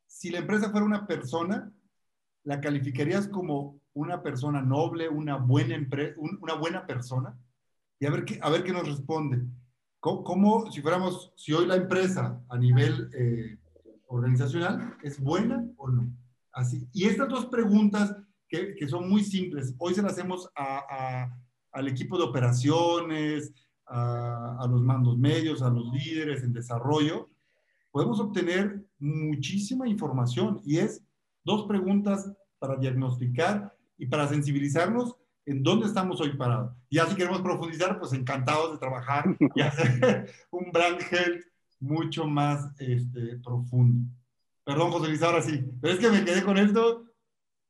si 0.07 0.31
la 0.31 0.38
empresa 0.38 0.70
fuera 0.70 0.87
una 0.87 1.07
persona, 1.07 1.72
¿la 2.44 2.61
calificarías 2.61 3.28
como 3.28 3.81
una 3.92 4.22
persona 4.22 4.62
noble, 4.62 5.09
una 5.09 5.37
buena, 5.37 5.76
una 6.16 6.55
buena 6.55 6.87
persona? 6.87 7.38
Y 7.98 8.07
a 8.07 8.11
ver 8.11 8.24
qué, 8.24 8.38
a 8.42 8.50
ver 8.50 8.64
qué 8.64 8.72
nos 8.72 8.88
responde. 8.88 9.42
¿Cómo, 10.00 10.72
si 10.72 10.83
fuéramos, 10.83 11.33
si 11.37 11.52
hoy 11.52 11.66
la 11.66 11.76
empresa 11.76 12.42
a 12.48 12.59
nivel 12.59 13.09
eh, 13.12 13.57
organizacional 14.09 14.96
es 15.02 15.20
buena 15.20 15.64
o 15.76 15.88
no? 15.88 16.11
Así. 16.52 16.88
Y 16.92 17.05
estas 17.05 17.28
dos 17.28 17.46
preguntas 17.46 18.16
que, 18.52 18.88
son 18.88 19.08
muy 19.08 19.24
simples. 19.24 19.74
Hoy 19.78 19.94
se 19.94 20.02
las 20.02 20.12
hacemos 20.12 20.48
a, 20.54 21.34
al 21.72 21.88
equipo 21.88 22.18
de 22.18 22.24
operaciones, 22.24 23.52
a, 23.86 24.66
los 24.70 24.82
mandos 24.82 25.18
medios, 25.18 25.62
a 25.62 25.70
los 25.70 25.90
líderes 25.92 26.42
en 26.42 26.52
desarrollo. 26.52 27.30
Podemos 27.90 28.20
obtener 28.20 28.84
muchísima 28.98 29.88
información 29.88 30.60
y 30.64 30.78
es 30.78 31.02
dos 31.44 31.66
preguntas 31.66 32.30
para 32.58 32.76
diagnosticar 32.76 33.74
y 33.98 34.06
para 34.06 34.28
sensibilizarnos 34.28 35.16
en 35.44 35.62
dónde 35.62 35.86
estamos 35.86 36.20
hoy 36.20 36.36
parados. 36.36 36.74
Y 36.88 36.98
así 36.98 37.16
queremos 37.16 37.40
profundizar, 37.40 37.98
pues 37.98 38.12
encantados 38.12 38.72
de 38.72 38.78
trabajar 38.78 39.24
y 39.54 39.60
hacer 39.62 40.30
un 40.50 40.70
brand 40.70 41.00
health 41.10 41.42
mucho 41.80 42.26
más 42.26 42.68
este, 42.78 43.38
profundo. 43.38 44.08
Perdón, 44.64 44.92
José 44.92 45.08
Luis, 45.08 45.22
ahora 45.22 45.42
sí. 45.42 45.64
Pero 45.80 45.94
es 45.94 46.00
que 46.00 46.10
me 46.10 46.24
quedé 46.24 46.42
con 46.44 46.56
esto 46.56 47.12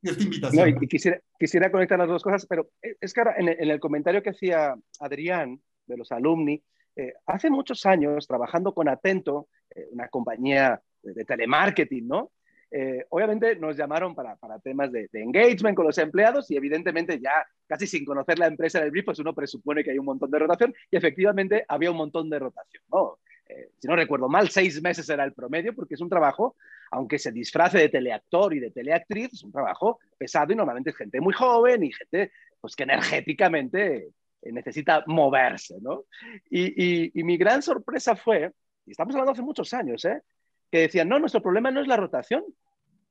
invitación. 0.02 0.68
y 0.80 0.88
quisiera, 0.88 1.20
quisiera 1.38 1.70
conectar 1.70 1.98
las 1.98 2.08
dos 2.08 2.22
cosas, 2.22 2.46
pero 2.46 2.70
es 2.80 3.12
que 3.12 3.20
ahora 3.20 3.34
en, 3.38 3.48
el 3.48 3.80
comentario 3.80 4.22
que 4.22 4.30
hacía 4.30 4.74
Adrián 5.00 5.60
de 5.86 5.96
los 5.96 6.12
alumni, 6.12 6.62
eh, 6.96 7.14
hace 7.26 7.50
muchos 7.50 7.86
años 7.86 8.26
trabajando 8.26 8.74
con 8.74 8.88
Atento, 8.88 9.48
eh, 9.74 9.86
una 9.92 10.08
compañía 10.08 10.80
de, 11.02 11.24
telemarketing, 11.24 12.06
¿no? 12.06 12.32
Eh, 12.70 13.04
obviamente 13.10 13.56
nos 13.56 13.76
llamaron 13.76 14.14
para, 14.14 14.36
para 14.36 14.58
temas 14.58 14.90
de, 14.90 15.08
de, 15.12 15.22
engagement 15.22 15.76
con 15.76 15.86
los 15.86 15.98
empleados 15.98 16.50
y 16.50 16.56
evidentemente 16.56 17.20
ya 17.20 17.46
casi 17.66 17.86
sin 17.86 18.04
conocer 18.04 18.38
la 18.38 18.46
empresa 18.46 18.80
del 18.80 18.90
brief, 18.90 19.04
pues 19.04 19.18
uno 19.18 19.34
presupone 19.34 19.84
que 19.84 19.90
hay 19.90 19.98
un 19.98 20.06
montón 20.06 20.30
de 20.30 20.38
rotación 20.38 20.74
y 20.90 20.96
efectivamente 20.96 21.64
había 21.68 21.90
un 21.90 21.98
montón 21.98 22.30
de 22.30 22.38
rotación, 22.38 22.82
¿no? 22.90 23.18
Si 23.78 23.88
no 23.88 23.96
recuerdo 23.96 24.28
mal, 24.28 24.48
seis 24.48 24.80
meses 24.82 25.08
era 25.08 25.24
el 25.24 25.32
promedio 25.32 25.74
porque 25.74 25.94
es 25.94 26.00
un 26.00 26.08
trabajo 26.08 26.56
aunque 26.92 27.18
se 27.18 27.32
disfrace 27.32 27.78
de 27.78 27.88
teleactor 27.88 28.54
y 28.54 28.60
de 28.60 28.70
teleactriz, 28.70 29.32
es 29.32 29.42
un 29.42 29.50
trabajo 29.50 29.98
pesado 30.18 30.52
y 30.52 30.56
normalmente 30.56 30.90
es 30.90 30.96
gente 30.96 31.22
muy 31.22 31.32
joven 31.32 31.82
y 31.82 31.92
gente 31.92 32.32
pues, 32.60 32.76
que 32.76 32.82
energéticamente 32.82 34.10
necesita 34.42 35.02
moverse, 35.06 35.78
¿no? 35.80 36.04
Y, 36.50 37.18
y, 37.18 37.24
mi 37.24 37.38
gran 37.38 37.62
sorpresa 37.62 38.14
fue, 38.14 38.52
y 38.84 38.90
estamos 38.90 39.14
hablando 39.14 39.32
hace 39.32 39.42
muchos 39.42 39.72
años, 39.72 40.04
¿eh? 40.04 40.20
que 40.70 40.80
decían, 40.80 41.08
no, 41.08 41.18
nuestro 41.18 41.40
problema 41.40 41.70
no 41.70 41.80
es 41.80 41.88
la 41.88 41.96
rotación, 41.96 42.44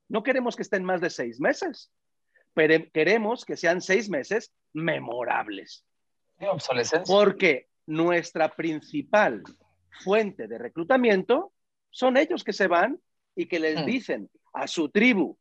no 0.08 0.22
queremos 0.22 0.54
que 0.54 0.62
estén 0.62 0.84
más 0.84 1.00
de 1.00 1.10
seis 1.10 1.40
meses, 1.40 1.90
pero 2.54 2.84
queremos 2.92 3.44
que 3.44 3.56
sean 3.56 3.80
seis 3.80 4.08
meses 4.08 4.52
memorables. 4.72 5.84
obsolescencia. 6.38 7.12
Porque 7.12 7.68
nuestra 7.86 8.48
principal 8.54 9.42
fuente 10.00 10.48
de 10.48 10.58
reclutamiento 10.58 11.52
son 11.90 12.16
ellos 12.16 12.44
que 12.44 12.52
se 12.52 12.66
van 12.66 12.98
y 13.34 13.46
que 13.46 13.60
les 13.60 13.82
mm. 13.82 13.86
dicen 13.86 14.30
a 14.54 14.66
su 14.66 14.88
tribu 14.88 15.36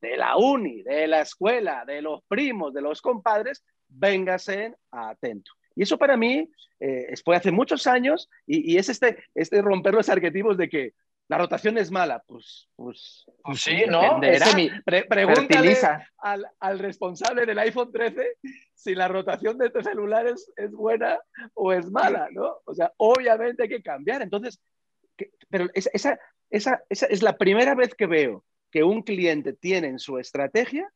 de 0.00 0.16
la 0.16 0.36
uni, 0.36 0.82
de 0.82 1.06
la 1.06 1.20
escuela, 1.20 1.84
de 1.84 2.00
los 2.02 2.22
primos, 2.26 2.72
de 2.72 2.80
los 2.80 3.02
compadres, 3.02 3.62
véngase 3.88 4.74
atento. 4.90 5.52
Y 5.74 5.82
eso 5.82 5.98
para 5.98 6.16
mí 6.16 6.48
eh, 6.80 7.14
fue 7.24 7.36
hace 7.36 7.50
muchos 7.50 7.86
años 7.86 8.28
y, 8.46 8.76
es 8.76 8.88
este, 8.88 9.24
este 9.34 9.62
romper 9.62 9.94
los 9.94 10.08
arquetipos 10.08 10.56
de 10.56 10.68
que 10.68 10.94
la 11.30 11.38
rotación 11.38 11.78
es 11.78 11.92
mala. 11.92 12.20
Pues, 12.26 12.68
pues, 12.74 13.24
pues 13.44 13.60
sí, 13.60 13.84
¿no? 13.88 14.18
Mi, 14.18 14.68
pregúntale 15.08 15.76
al, 16.18 16.44
al, 16.58 16.78
responsable 16.80 17.46
del 17.46 17.60
iPhone 17.60 17.92
13 17.92 18.38
si 18.74 18.96
la 18.96 19.06
rotación 19.06 19.56
de 19.56 19.66
estos 19.66 19.84
celulares 19.84 20.50
es 20.56 20.72
buena 20.72 21.20
o 21.54 21.72
es 21.72 21.88
mala, 21.88 22.26
¿no? 22.32 22.56
O 22.64 22.74
sea, 22.74 22.92
obviamente 22.96 23.62
hay 23.62 23.68
que 23.68 23.80
cambiar. 23.80 24.22
Entonces, 24.22 24.60
pero 25.48 25.68
esa, 25.72 26.18
esa, 26.50 26.82
es 26.88 27.22
la 27.22 27.38
primera 27.38 27.76
vez 27.76 27.94
que 27.94 28.06
veo 28.06 28.44
que 28.72 28.82
un 28.82 29.02
cliente 29.02 29.52
tiene 29.52 29.86
en 29.86 30.00
su 30.00 30.18
estrategia 30.18 30.90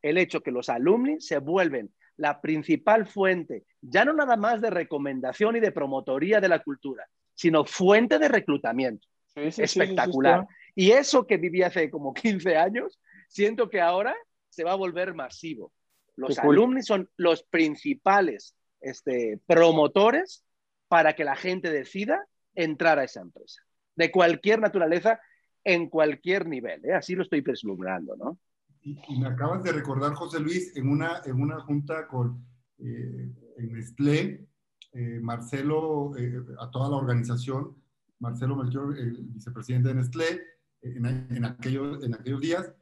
el 0.00 0.16
hecho 0.16 0.40
que 0.40 0.50
los 0.50 0.70
alumni 0.70 1.20
se 1.20 1.40
vuelven 1.40 1.92
la 2.16 2.40
principal 2.40 3.06
fuente, 3.06 3.64
ya 3.82 4.06
no 4.06 4.14
nada 4.14 4.36
más 4.36 4.62
de 4.62 4.70
recomendación 4.70 5.56
y 5.56 5.60
de 5.60 5.72
promotoría 5.72 6.40
de 6.40 6.48
la 6.48 6.60
cultura, 6.60 7.06
sino 7.34 7.66
fuente 7.66 8.18
de 8.18 8.28
reclutamiento. 8.28 9.06
Espectacular. 9.38 10.46
y 10.74 10.90
eso 10.92 11.26
que 11.26 11.36
viví 11.36 11.62
hace 11.62 11.90
como 11.90 12.14
15 12.14 12.56
años, 12.56 13.00
siento 13.28 13.68
que 13.68 13.80
ahora 13.80 14.14
se 14.48 14.64
va 14.64 14.72
a 14.72 14.76
volver 14.76 15.14
masivo. 15.14 15.72
Los 16.16 16.38
alumni 16.38 16.82
son 16.82 17.08
los 17.16 17.44
principales 17.44 18.56
este, 18.80 19.40
promotores 19.46 20.44
para 20.88 21.14
que 21.14 21.22
la 21.22 21.36
gente 21.36 21.70
decida 21.70 22.26
entrar 22.54 22.98
a 22.98 23.04
esa 23.04 23.20
empresa 23.20 23.62
de 23.94 24.10
cualquier 24.10 24.60
naturaleza 24.60 25.20
en 25.64 25.88
cualquier 25.88 26.48
nivel. 26.48 26.84
¿eh? 26.84 26.94
Así 26.94 27.14
lo 27.14 27.22
estoy 27.22 27.40
vislumbrando, 27.40 28.16
¿no? 28.16 28.38
Y, 28.82 29.18
me 29.18 29.26
acabas 29.26 29.62
de 29.64 29.72
recordar, 29.72 30.14
José 30.14 30.40
Luis, 30.40 30.76
en 30.76 30.88
una, 30.88 31.20
en 31.24 31.40
una 31.40 31.60
junta 31.60 32.06
con 32.06 32.44
eh, 32.78 33.28
en 33.56 33.72
Nestlé, 33.72 34.46
eh, 34.92 35.20
Marcelo, 35.20 36.16
eh, 36.16 36.40
a 36.60 36.70
toda 36.70 36.88
la 36.88 36.96
organización, 36.96 37.76
Marcelo 38.20 38.56
Melchior, 38.56 38.98
el 38.98 39.12
vicepresidente 39.28 39.88
de 39.88 39.94
Nestlé, 39.94 40.40
en, 40.82 41.06
en, 41.06 41.44
aquellos, 41.44 42.02
en 42.04 42.14
aquellos 42.14 42.40
días, 42.40 42.72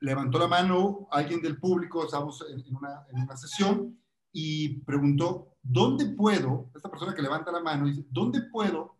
levantó 0.00 0.38
la 0.38 0.48
mano 0.48 1.08
alguien 1.10 1.42
del 1.42 1.58
público, 1.58 2.04
estábamos 2.04 2.44
en 2.48 2.74
una, 2.74 3.06
en 3.12 3.20
una 3.22 3.36
sesión, 3.36 3.98
y 4.32 4.80
preguntó, 4.80 5.56
¿dónde 5.62 6.06
puedo, 6.06 6.70
esta 6.74 6.90
persona 6.90 7.14
que 7.14 7.22
levanta 7.22 7.50
la 7.50 7.60
mano, 7.60 7.86
dice, 7.86 8.04
¿dónde 8.10 8.42
puedo 8.42 8.96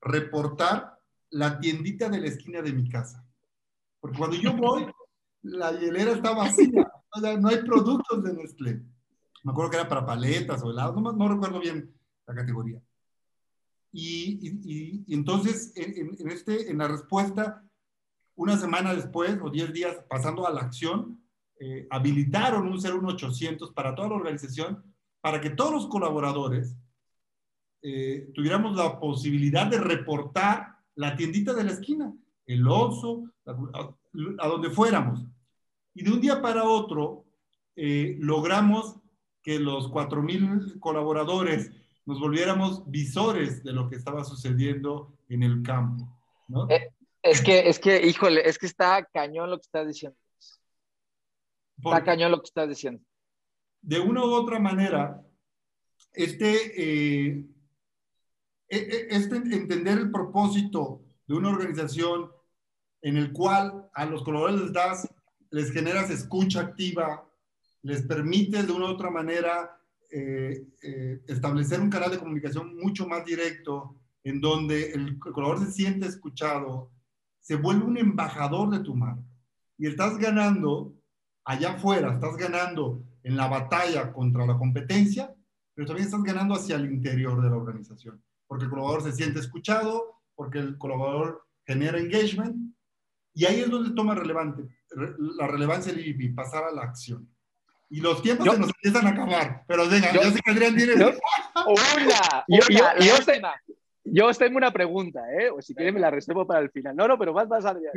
reportar 0.00 0.98
la 1.30 1.58
tiendita 1.60 2.08
de 2.08 2.20
la 2.20 2.26
esquina 2.26 2.62
de 2.62 2.72
mi 2.72 2.88
casa. 2.88 3.24
Porque 4.00 4.18
cuando 4.18 4.36
yo 4.36 4.52
voy, 4.56 4.86
la 5.42 5.72
hielera 5.72 6.12
está 6.12 6.34
vacía. 6.34 6.90
No 7.38 7.48
hay 7.48 7.58
productos 7.58 8.22
de 8.22 8.34
Nestlé. 8.34 8.82
Me 9.42 9.52
acuerdo 9.52 9.70
que 9.70 9.76
era 9.78 9.88
para 9.88 10.06
paletas 10.06 10.62
o 10.62 10.70
helados, 10.70 11.00
no, 11.00 11.12
no 11.12 11.28
recuerdo 11.28 11.60
bien 11.60 11.92
la 12.26 12.34
categoría. 12.34 12.80
Y, 13.92 15.04
entonces, 15.12 15.72
en, 15.74 16.16
en, 16.18 16.30
este, 16.30 16.70
en 16.70 16.78
la 16.78 16.88
respuesta, 16.88 17.64
una 18.36 18.56
semana 18.56 18.94
después 18.94 19.38
o 19.42 19.50
10 19.50 19.72
días 19.72 19.96
pasando 20.08 20.46
a 20.46 20.52
la 20.52 20.62
acción, 20.62 21.20
eh, 21.58 21.86
habilitaron 21.90 22.66
un 22.66 22.78
01800 22.78 23.72
para 23.72 23.94
toda 23.94 24.08
la 24.08 24.14
organización 24.14 24.82
para 25.20 25.42
que 25.42 25.50
todos 25.50 25.72
los 25.72 25.86
colaboradores 25.88 26.74
eh, 27.82 28.30
tuviéramos 28.34 28.74
la 28.76 28.98
posibilidad 28.98 29.66
de 29.66 29.78
reportar 29.78 30.78
la 30.94 31.16
tiendita 31.16 31.52
de 31.52 31.64
la 31.64 31.72
esquina, 31.72 32.14
el 32.46 32.66
oso, 32.66 33.24
a, 33.44 34.48
donde 34.48 34.70
fuéramos. 34.70 35.26
Y 35.94 36.02
de 36.02 36.10
un 36.10 36.20
día 36.20 36.40
para 36.40 36.64
otro 36.64 37.26
eh, 37.76 38.16
logramos 38.20 38.96
que 39.42 39.58
los 39.58 39.90
4.000 39.90 40.78
colaboradores 40.78 41.72
nos 42.10 42.18
volviéramos 42.18 42.82
visores 42.90 43.62
de 43.62 43.72
lo 43.72 43.88
que 43.88 43.94
estaba 43.94 44.24
sucediendo 44.24 45.16
en 45.28 45.44
el 45.44 45.62
campo. 45.62 46.08
¿no? 46.48 46.68
Eh, 46.68 46.92
es 47.22 47.40
que, 47.40 47.68
es 47.68 47.78
que, 47.78 48.04
híjole, 48.04 48.48
es 48.48 48.58
que 48.58 48.66
está 48.66 49.04
cañón 49.04 49.48
lo 49.48 49.58
que 49.58 49.66
estás 49.66 49.86
diciendo. 49.86 50.18
Está 51.78 52.02
cañón 52.02 52.32
lo 52.32 52.40
que 52.40 52.46
estás 52.46 52.68
diciendo. 52.68 53.00
De 53.80 54.00
una 54.00 54.24
u 54.24 54.32
otra 54.32 54.58
manera, 54.58 55.22
este, 56.12 56.72
eh, 56.76 57.46
e, 58.68 58.76
e, 58.76 59.06
este 59.10 59.36
entender 59.36 59.98
el 59.98 60.10
propósito 60.10 61.02
de 61.28 61.34
una 61.34 61.50
organización 61.50 62.32
en 63.02 63.18
el 63.18 63.32
cual 63.32 63.88
a 63.94 64.04
los 64.04 64.24
colaboradores 64.24 64.64
les 64.64 64.72
das, 64.72 65.08
les 65.50 65.70
generas 65.70 66.10
escucha 66.10 66.60
activa, 66.60 67.24
les 67.82 68.02
permite 68.02 68.64
de 68.64 68.72
una 68.72 68.86
u 68.86 68.94
otra 68.94 69.10
manera 69.10 69.79
eh, 70.10 70.66
eh, 70.82 71.22
establecer 71.28 71.80
un 71.80 71.90
canal 71.90 72.10
de 72.10 72.18
comunicación 72.18 72.76
mucho 72.76 73.06
más 73.06 73.24
directo, 73.24 73.96
en 74.24 74.40
donde 74.40 74.92
el 74.92 75.18
colaborador 75.18 75.66
se 75.66 75.72
siente 75.72 76.06
escuchado, 76.06 76.90
se 77.40 77.56
vuelve 77.56 77.84
un 77.84 77.96
embajador 77.96 78.70
de 78.70 78.80
tu 78.80 78.94
marca. 78.94 79.22
Y 79.78 79.86
estás 79.86 80.18
ganando 80.18 80.94
allá 81.44 81.72
afuera, 81.72 82.14
estás 82.14 82.36
ganando 82.36 83.02
en 83.22 83.36
la 83.36 83.48
batalla 83.48 84.12
contra 84.12 84.46
la 84.46 84.58
competencia, 84.58 85.34
pero 85.74 85.86
también 85.86 86.06
estás 86.06 86.22
ganando 86.22 86.54
hacia 86.54 86.76
el 86.76 86.90
interior 86.90 87.40
de 87.40 87.48
la 87.48 87.56
organización, 87.56 88.22
porque 88.46 88.64
el 88.64 88.70
colaborador 88.70 89.02
se 89.02 89.12
siente 89.12 89.40
escuchado, 89.40 90.22
porque 90.34 90.58
el 90.58 90.76
colaborador 90.76 91.46
genera 91.64 91.98
engagement, 91.98 92.74
y 93.32 93.44
ahí 93.44 93.60
es 93.60 93.70
donde 93.70 93.94
toma 93.94 94.14
relevante, 94.14 94.68
la 95.36 95.46
relevancia 95.46 95.92
del 95.92 96.06
IVP, 96.06 96.34
pasar 96.34 96.64
a 96.64 96.72
la 96.72 96.82
acción. 96.82 97.28
Y 97.90 98.00
los 98.00 98.22
tiempos 98.22 98.48
se 98.48 98.58
nos 98.58 98.70
empiezan 98.70 99.06
a 99.06 99.10
acabar. 99.10 99.64
Pero 99.66 99.88
venga, 99.88 100.12
yo, 100.12 100.22
sé 100.30 100.40
que 100.40 100.50
Adrián 100.50 100.76
tiene... 100.76 100.96
Yo, 100.96 101.08
una, 101.66 102.44
yo, 102.46 102.60
yo, 104.04 104.32
tengo 104.34 104.56
una 104.56 104.72
pregunta, 104.72 105.20
¿eh? 105.38 105.50
O 105.50 105.60
si 105.60 105.74
quieren 105.74 105.94
me 105.94 106.00
la 106.00 106.10
reservo 106.10 106.46
para 106.46 106.60
el 106.60 106.70
final. 106.70 106.94
No, 106.94 107.08
no, 107.08 107.18
pero 107.18 107.32
más, 107.32 107.48
más, 107.48 107.64
Adrián. 107.64 107.92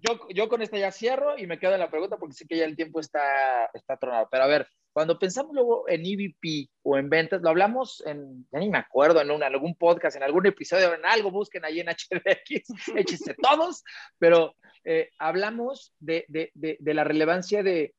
Yo, 0.00 0.28
yo 0.34 0.48
con 0.48 0.60
esta 0.60 0.76
ya 0.76 0.90
cierro 0.90 1.38
y 1.38 1.46
me 1.46 1.58
quedo 1.58 1.74
en 1.74 1.80
la 1.80 1.90
pregunta 1.90 2.16
porque 2.16 2.34
sé 2.34 2.46
que 2.46 2.56
ya 2.56 2.64
el 2.64 2.74
tiempo 2.74 2.98
está, 2.98 3.66
está 3.72 3.96
tronado. 3.96 4.28
Pero 4.30 4.42
a 4.42 4.48
ver, 4.48 4.66
cuando 4.96 5.18
pensamos 5.18 5.54
luego 5.54 5.86
en 5.88 6.06
EVP 6.06 6.70
o 6.82 6.96
en 6.96 7.10
ventas, 7.10 7.42
lo 7.42 7.50
hablamos 7.50 8.02
en, 8.06 8.46
ya 8.50 8.58
ni 8.58 8.70
me 8.70 8.78
acuerdo, 8.78 9.20
en, 9.20 9.42
algún 9.42 9.74
podcast, 9.74 10.16
en 10.16 10.22
algún 10.22 10.46
episodio, 10.46 10.94
en 10.94 11.04
algo, 11.04 11.30
busquen 11.30 11.66
ahí 11.66 11.80
en 11.80 11.88
HDX, 11.90 12.96
échense 12.96 13.34
todos, 13.34 13.84
pero 14.18 14.56
eh, 14.84 15.10
hablamos 15.18 15.92
de, 15.98 16.24
de, 16.28 16.50
de, 16.54 16.94
la 16.94 17.04
relevancia 17.04 17.62
de, 17.62 17.94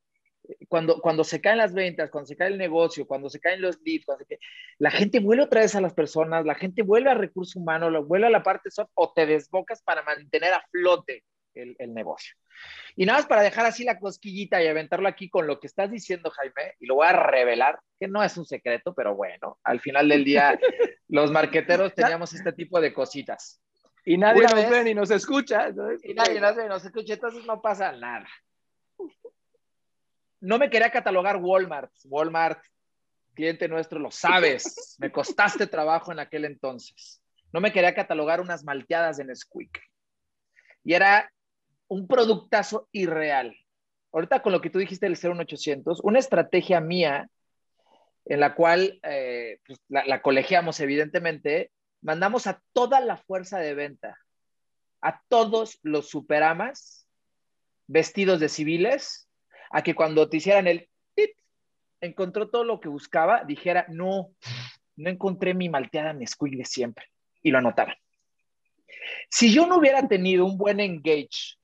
cuando, 0.67 0.99
cuando 0.99 1.23
se 1.23 1.41
caen 1.41 1.57
las 1.57 1.73
ventas, 1.73 2.09
cuando 2.09 2.27
se 2.27 2.35
cae 2.35 2.49
el 2.49 2.57
negocio, 2.57 3.07
cuando 3.07 3.29
se 3.29 3.39
caen 3.39 3.61
los 3.61 3.79
leads, 3.81 4.05
la 4.77 4.91
gente 4.91 5.19
vuelve 5.19 5.43
otra 5.43 5.61
vez 5.61 5.75
a 5.75 5.81
las 5.81 5.93
personas, 5.93 6.45
la 6.45 6.55
gente 6.55 6.83
vuelve 6.83 7.09
a 7.09 7.15
recursos 7.15 7.55
humanos, 7.55 8.07
vuelve 8.07 8.27
a 8.27 8.31
la 8.31 8.43
parte 8.43 8.69
soft 8.69 8.91
o 8.93 9.13
te 9.13 9.25
desbocas 9.25 9.81
para 9.81 10.03
mantener 10.03 10.53
a 10.53 10.65
flote 10.71 11.23
el, 11.53 11.75
el, 11.79 11.93
negocio. 11.93 12.35
Y 12.95 13.05
nada 13.05 13.19
más 13.19 13.27
para 13.27 13.41
dejar 13.41 13.65
así 13.65 13.83
la 13.83 13.99
cosquillita 13.99 14.61
y 14.61 14.67
aventarlo 14.67 15.07
aquí 15.07 15.29
con 15.29 15.47
lo 15.47 15.59
que 15.59 15.67
estás 15.67 15.89
diciendo, 15.89 16.29
Jaime, 16.31 16.75
y 16.79 16.85
lo 16.85 16.95
voy 16.95 17.07
a 17.07 17.13
revelar, 17.13 17.79
que 17.99 18.07
no 18.07 18.23
es 18.23 18.37
un 18.37 18.45
secreto, 18.45 18.93
pero 18.93 19.15
bueno, 19.15 19.57
al 19.63 19.79
final 19.79 20.09
del 20.09 20.23
día 20.23 20.59
los 21.07 21.31
marqueteros 21.31 21.93
teníamos 21.93 22.33
este 22.33 22.53
tipo 22.53 22.79
de 22.79 22.93
cositas. 22.93 23.61
Y 24.05 24.17
nadie 24.17 24.43
nos 24.43 24.69
ve 24.69 24.83
ni 24.83 24.93
nos 24.93 25.11
escucha. 25.11 25.69
Y 26.03 26.13
nadie 26.13 26.39
nos 26.39 26.55
ve 26.55 26.63
ni 26.63 26.69
nos 26.69 26.85
escucha, 26.85 27.15
entonces 27.15 27.43
no 27.45 27.61
pasa 27.61 27.91
nada 27.91 28.27
no 30.39 30.57
me 30.57 30.69
quería 30.69 30.91
catalogar 30.91 31.37
Walmart. 31.37 31.91
Walmart, 32.05 32.59
cliente 33.33 33.67
nuestro, 33.67 33.99
lo 33.99 34.11
sabes. 34.11 34.95
Me 34.99 35.11
costaste 35.11 35.67
trabajo 35.67 36.11
en 36.11 36.19
aquel 36.19 36.45
entonces. 36.45 37.21
No 37.51 37.61
me 37.61 37.71
quería 37.71 37.95
catalogar 37.95 38.41
unas 38.41 38.63
malteadas 38.63 39.17
de 39.17 39.25
Nesquik. 39.25 39.79
Y 40.83 40.93
era 40.93 41.31
un 41.87 42.07
productazo 42.07 42.87
irreal. 42.91 43.55
Ahorita 44.11 44.41
con 44.41 44.51
lo 44.51 44.61
que 44.61 44.69
tú 44.69 44.79
dijiste 44.79 45.05
del 45.05 45.17
01800, 45.17 46.01
una 46.03 46.19
estrategia 46.19 46.81
mía 46.81 47.29
en 48.25 48.39
la 48.39 48.55
cual 48.55 48.99
eh, 49.03 49.59
pues, 49.65 49.79
la, 49.87 50.05
la 50.05 50.21
colegiamos 50.21 50.79
evidentemente, 50.79 51.71
mandamos 52.01 52.47
a 52.47 52.61
toda 52.73 52.99
la 52.99 53.17
fuerza 53.17 53.59
de 53.59 53.73
venta, 53.73 54.17
a 55.01 55.21
todos 55.29 55.79
los 55.83 56.09
superamas 56.09 57.07
vestidos 57.87 58.39
de 58.39 58.49
civiles 58.49 59.26
a 59.71 59.81
que 59.81 59.95
cuando 59.95 60.29
te 60.29 60.37
hicieran 60.37 60.67
el 60.67 60.89
tip, 61.15 61.31
encontró 62.01 62.49
todo 62.49 62.63
lo 62.63 62.79
que 62.79 62.89
buscaba, 62.89 63.43
dijera, 63.43 63.85
no, 63.89 64.31
no 64.95 65.09
encontré 65.09 65.53
mi 65.53 65.69
malteada 65.69 66.13
Nesquik 66.13 66.57
de 66.57 66.65
siempre, 66.65 67.05
y 67.41 67.51
lo 67.51 67.57
anotara. 67.57 67.97
Si 69.29 69.53
yo 69.53 69.67
no 69.67 69.77
hubiera 69.77 70.07
tenido 70.07 70.45
un 70.45 70.57
buen 70.57 70.79
engage 70.79 71.57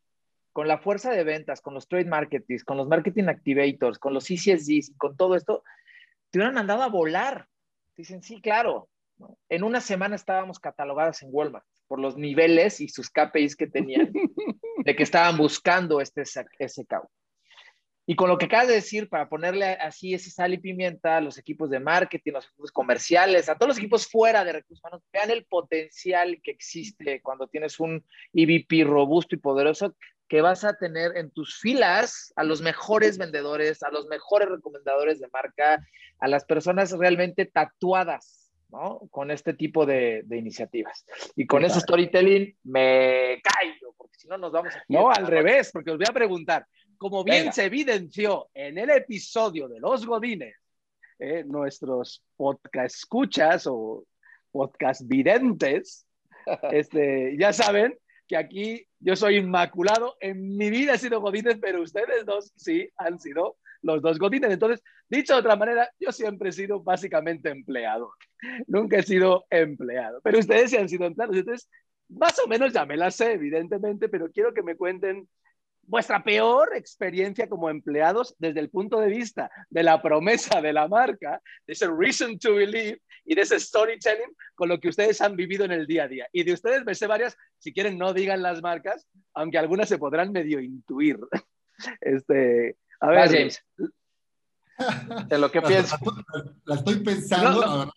con 0.51 0.67
la 0.67 0.77
fuerza 0.77 1.11
de 1.11 1.23
ventas, 1.23 1.61
con 1.61 1.73
los 1.73 1.87
trade 1.87 2.05
marketers, 2.05 2.63
con 2.63 2.77
los 2.77 2.87
marketing 2.87 3.25
activators, 3.25 3.97
con 3.97 4.13
los 4.13 4.25
CCSDs, 4.25 4.93
con 4.97 5.17
todo 5.17 5.35
esto, 5.35 5.63
te 6.29 6.37
hubieran 6.37 6.53
mandado 6.53 6.83
a 6.83 6.89
volar. 6.89 7.47
Dicen, 7.95 8.21
sí, 8.21 8.39
claro. 8.41 8.89
En 9.49 9.63
una 9.63 9.81
semana 9.81 10.15
estábamos 10.15 10.59
catalogadas 10.59 11.23
en 11.23 11.29
Walmart 11.31 11.65
por 11.87 11.99
los 11.99 12.17
niveles 12.17 12.81
y 12.81 12.87
sus 12.87 13.09
KPIs 13.09 13.55
que 13.55 13.67
tenían 13.67 14.11
de 14.83 14.95
que 14.95 15.03
estaban 15.03 15.37
buscando 15.37 16.01
este 16.01 16.25
SKU. 16.25 17.07
Y 18.05 18.15
con 18.15 18.29
lo 18.29 18.37
que 18.37 18.45
acabas 18.45 18.67
de 18.67 18.73
decir, 18.73 19.07
para 19.07 19.29
ponerle 19.29 19.65
así 19.65 20.13
ese 20.13 20.29
sal 20.29 20.53
y 20.53 20.57
pimienta 20.57 21.17
a 21.17 21.21
los 21.21 21.37
equipos 21.37 21.69
de 21.69 21.79
marketing, 21.79 22.33
los 22.33 22.47
equipos 22.47 22.71
comerciales, 22.71 23.47
a 23.47 23.55
todos 23.55 23.69
los 23.69 23.77
equipos 23.77 24.07
fuera 24.07 24.43
de 24.43 24.51
recursos 24.51 24.83
humanos, 24.83 25.01
vean 25.13 25.31
el 25.31 25.45
potencial 25.45 26.41
que 26.43 26.51
existe 26.51 27.21
cuando 27.21 27.47
tienes 27.47 27.79
un 27.79 28.03
EVP 28.33 28.83
robusto 28.83 29.35
y 29.35 29.39
poderoso 29.39 29.95
que 30.27 30.41
vas 30.41 30.63
a 30.63 30.73
tener 30.73 31.15
en 31.15 31.31
tus 31.31 31.59
filas 31.59 32.33
a 32.35 32.43
los 32.43 32.61
mejores 32.61 33.17
vendedores, 33.17 33.83
a 33.83 33.91
los 33.91 34.07
mejores 34.07 34.49
recomendadores 34.49 35.19
de 35.19 35.27
marca, 35.29 35.79
a 36.19 36.27
las 36.27 36.43
personas 36.45 36.91
realmente 36.91 37.45
tatuadas, 37.45 38.51
¿no? 38.71 39.01
Con 39.11 39.29
este 39.29 39.53
tipo 39.53 39.85
de, 39.85 40.25
iniciativas. 40.31 41.05
Y 41.35 41.45
con 41.45 41.63
ese 41.63 41.79
storytelling 41.79 42.57
me 42.63 43.41
caigo, 43.43 43.93
porque 43.95 44.17
si 44.17 44.27
no 44.27 44.37
nos 44.37 44.51
vamos 44.51 44.75
a... 44.75 44.83
No, 44.89 45.11
al 45.11 45.27
revés, 45.27 45.69
porque 45.71 45.91
os 45.91 45.97
voy 45.97 46.07
a 46.09 46.13
preguntar, 46.13 46.65
como 46.97 47.23
bien 47.23 47.51
se 47.53 47.65
evidenció 47.65 48.49
en 48.53 48.77
el 48.77 48.89
episodio 48.89 49.67
de 49.67 49.79
Los 49.79 50.05
Godines, 50.05 50.55
eh, 51.19 51.43
nuestros 51.45 52.23
podcast 52.35 52.95
escuchas 52.95 53.67
o 53.67 54.05
podcast 54.51 55.01
videntes, 55.05 56.05
este, 56.71 57.35
ya 57.37 57.53
saben 57.53 57.97
que 58.27 58.37
aquí 58.37 58.87
yo 58.99 59.15
soy 59.15 59.37
inmaculado. 59.37 60.15
En 60.19 60.57
mi 60.57 60.69
vida 60.69 60.93
he 60.93 60.97
sido 60.97 61.21
Godines, 61.21 61.57
pero 61.59 61.81
ustedes 61.81 62.25
dos 62.25 62.51
sí 62.55 62.89
han 62.97 63.19
sido 63.19 63.57
los 63.81 64.01
dos 64.01 64.17
Godines. 64.17 64.51
Entonces, 64.51 64.83
dicho 65.09 65.33
de 65.33 65.39
otra 65.39 65.55
manera, 65.55 65.89
yo 65.99 66.11
siempre 66.11 66.49
he 66.49 66.53
sido 66.53 66.81
básicamente 66.81 67.49
empleado. 67.49 68.11
Nunca 68.67 68.97
he 68.97 69.03
sido 69.03 69.45
empleado, 69.49 70.21
pero 70.23 70.39
ustedes 70.39 70.71
sí 70.71 70.77
han 70.77 70.89
sido 70.89 71.05
empleados. 71.05 71.35
Entonces, 71.35 71.69
más 72.09 72.37
o 72.39 72.47
menos 72.47 72.73
ya 72.73 72.85
me 72.85 72.97
la 72.97 73.11
sé, 73.11 73.33
evidentemente, 73.33 74.09
pero 74.09 74.31
quiero 74.31 74.53
que 74.53 74.63
me 74.63 74.75
cuenten 74.75 75.27
vuestra 75.83 76.23
peor 76.23 76.75
experiencia 76.75 77.47
como 77.47 77.69
empleados 77.69 78.35
desde 78.37 78.59
el 78.59 78.69
punto 78.69 78.99
de 78.99 79.07
vista 79.07 79.51
de 79.69 79.83
la 79.83 80.01
promesa 80.01 80.61
de 80.61 80.73
la 80.73 80.87
marca, 80.87 81.41
de 81.65 81.73
ese 81.73 81.87
reason 81.87 82.37
to 82.39 82.55
believe 82.55 83.01
y 83.25 83.35
de 83.35 83.41
ese 83.41 83.59
storytelling 83.59 84.35
con 84.55 84.69
lo 84.69 84.79
que 84.79 84.89
ustedes 84.89 85.21
han 85.21 85.35
vivido 85.35 85.65
en 85.65 85.71
el 85.71 85.87
día 85.87 86.03
a 86.03 86.07
día. 86.07 86.27
Y 86.31 86.43
de 86.43 86.53
ustedes 86.53 86.83
me 86.85 86.95
sé 86.95 87.07
varias, 87.07 87.37
si 87.59 87.73
quieren 87.73 87.97
no 87.97 88.13
digan 88.13 88.41
las 88.41 88.61
marcas, 88.61 89.07
aunque 89.33 89.57
algunas 89.57 89.89
se 89.89 89.97
podrán 89.97 90.31
medio 90.31 90.59
intuir. 90.59 91.19
Este, 91.99 92.77
a 93.01 93.09
ver, 93.09 93.29
James 93.29 93.65
de 95.27 95.37
lo 95.37 95.51
que 95.51 95.61
pienso. 95.61 95.97
La, 96.65 96.75
estoy 96.75 96.99
pensando. 97.03 97.91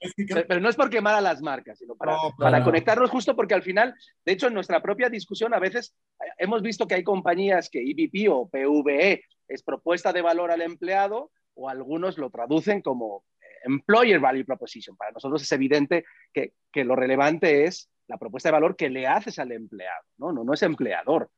Pero 0.48 0.60
no 0.60 0.68
es 0.68 0.76
por 0.76 0.90
quemar 0.90 1.14
a 1.14 1.20
las 1.20 1.40
marcas, 1.40 1.78
sino 1.78 1.96
para, 1.96 2.16
para 2.38 2.62
conectarnos 2.62 3.10
justo 3.10 3.34
porque 3.34 3.54
al 3.54 3.62
final, 3.62 3.94
de 4.24 4.32
hecho, 4.32 4.48
en 4.48 4.54
nuestra 4.54 4.82
propia 4.82 5.08
discusión 5.08 5.54
a 5.54 5.58
veces 5.58 5.94
eh, 6.20 6.28
hemos 6.38 6.62
visto 6.62 6.86
que 6.86 6.94
hay 6.94 7.04
compañías 7.04 7.70
que 7.70 7.80
EVP 7.80 8.28
o 8.28 8.48
PVE 8.48 9.22
es 9.48 9.62
propuesta 9.62 10.12
de 10.12 10.22
valor 10.22 10.50
al 10.50 10.62
empleado 10.62 11.30
o 11.54 11.68
algunos 11.68 12.18
lo 12.18 12.30
traducen 12.30 12.82
como 12.82 13.24
eh, 13.40 13.44
Employer 13.64 14.20
Value 14.20 14.44
Proposition. 14.44 14.96
Para 14.96 15.12
nosotros 15.12 15.42
es 15.42 15.52
evidente 15.52 16.04
que, 16.32 16.52
que 16.72 16.84
lo 16.84 16.96
relevante 16.96 17.64
es 17.64 17.90
la 18.08 18.18
propuesta 18.18 18.50
de 18.50 18.54
valor 18.54 18.76
que 18.76 18.90
le 18.90 19.06
haces 19.06 19.38
al 19.38 19.52
empleado, 19.52 20.02
¿no? 20.18 20.32
No, 20.32 20.44
no 20.44 20.52
es 20.52 20.62
empleador. 20.62 21.30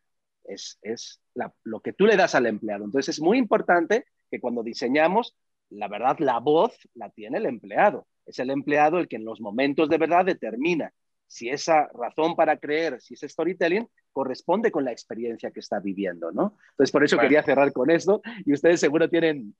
es, 0.44 0.78
es 0.82 1.20
lo 1.64 1.80
que 1.80 1.92
tú 1.92 2.06
le 2.06 2.16
das 2.16 2.34
al 2.34 2.46
empleado. 2.46 2.84
Entonces 2.84 3.16
es 3.16 3.22
muy 3.22 3.38
importante 3.38 4.06
que 4.30 4.40
cuando 4.40 4.62
diseñamos, 4.62 5.36
la 5.70 5.88
verdad, 5.88 6.16
la 6.18 6.38
voz 6.38 6.76
la 6.94 7.10
tiene 7.10 7.38
el 7.38 7.46
empleado. 7.46 8.06
Es 8.26 8.38
el 8.38 8.50
empleado 8.50 8.98
el 8.98 9.08
que 9.08 9.16
en 9.16 9.24
los 9.24 9.40
momentos 9.40 9.88
de 9.88 9.98
verdad 9.98 10.24
determina 10.24 10.92
si 11.26 11.50
esa 11.50 11.88
razón 11.94 12.34
para 12.34 12.56
creer, 12.56 13.00
si 13.00 13.14
ese 13.14 13.28
storytelling 13.28 13.86
corresponde 14.12 14.70
con 14.72 14.84
la 14.84 14.92
experiencia 14.92 15.50
que 15.50 15.60
está 15.60 15.78
viviendo, 15.78 16.32
¿no? 16.32 16.56
Entonces, 16.70 16.90
por 16.90 17.04
eso 17.04 17.18
quería 17.18 17.42
cerrar 17.42 17.72
con 17.72 17.90
esto 17.90 18.22
y 18.44 18.52
ustedes 18.52 18.80
seguro 18.80 19.08
tienen 19.08 19.54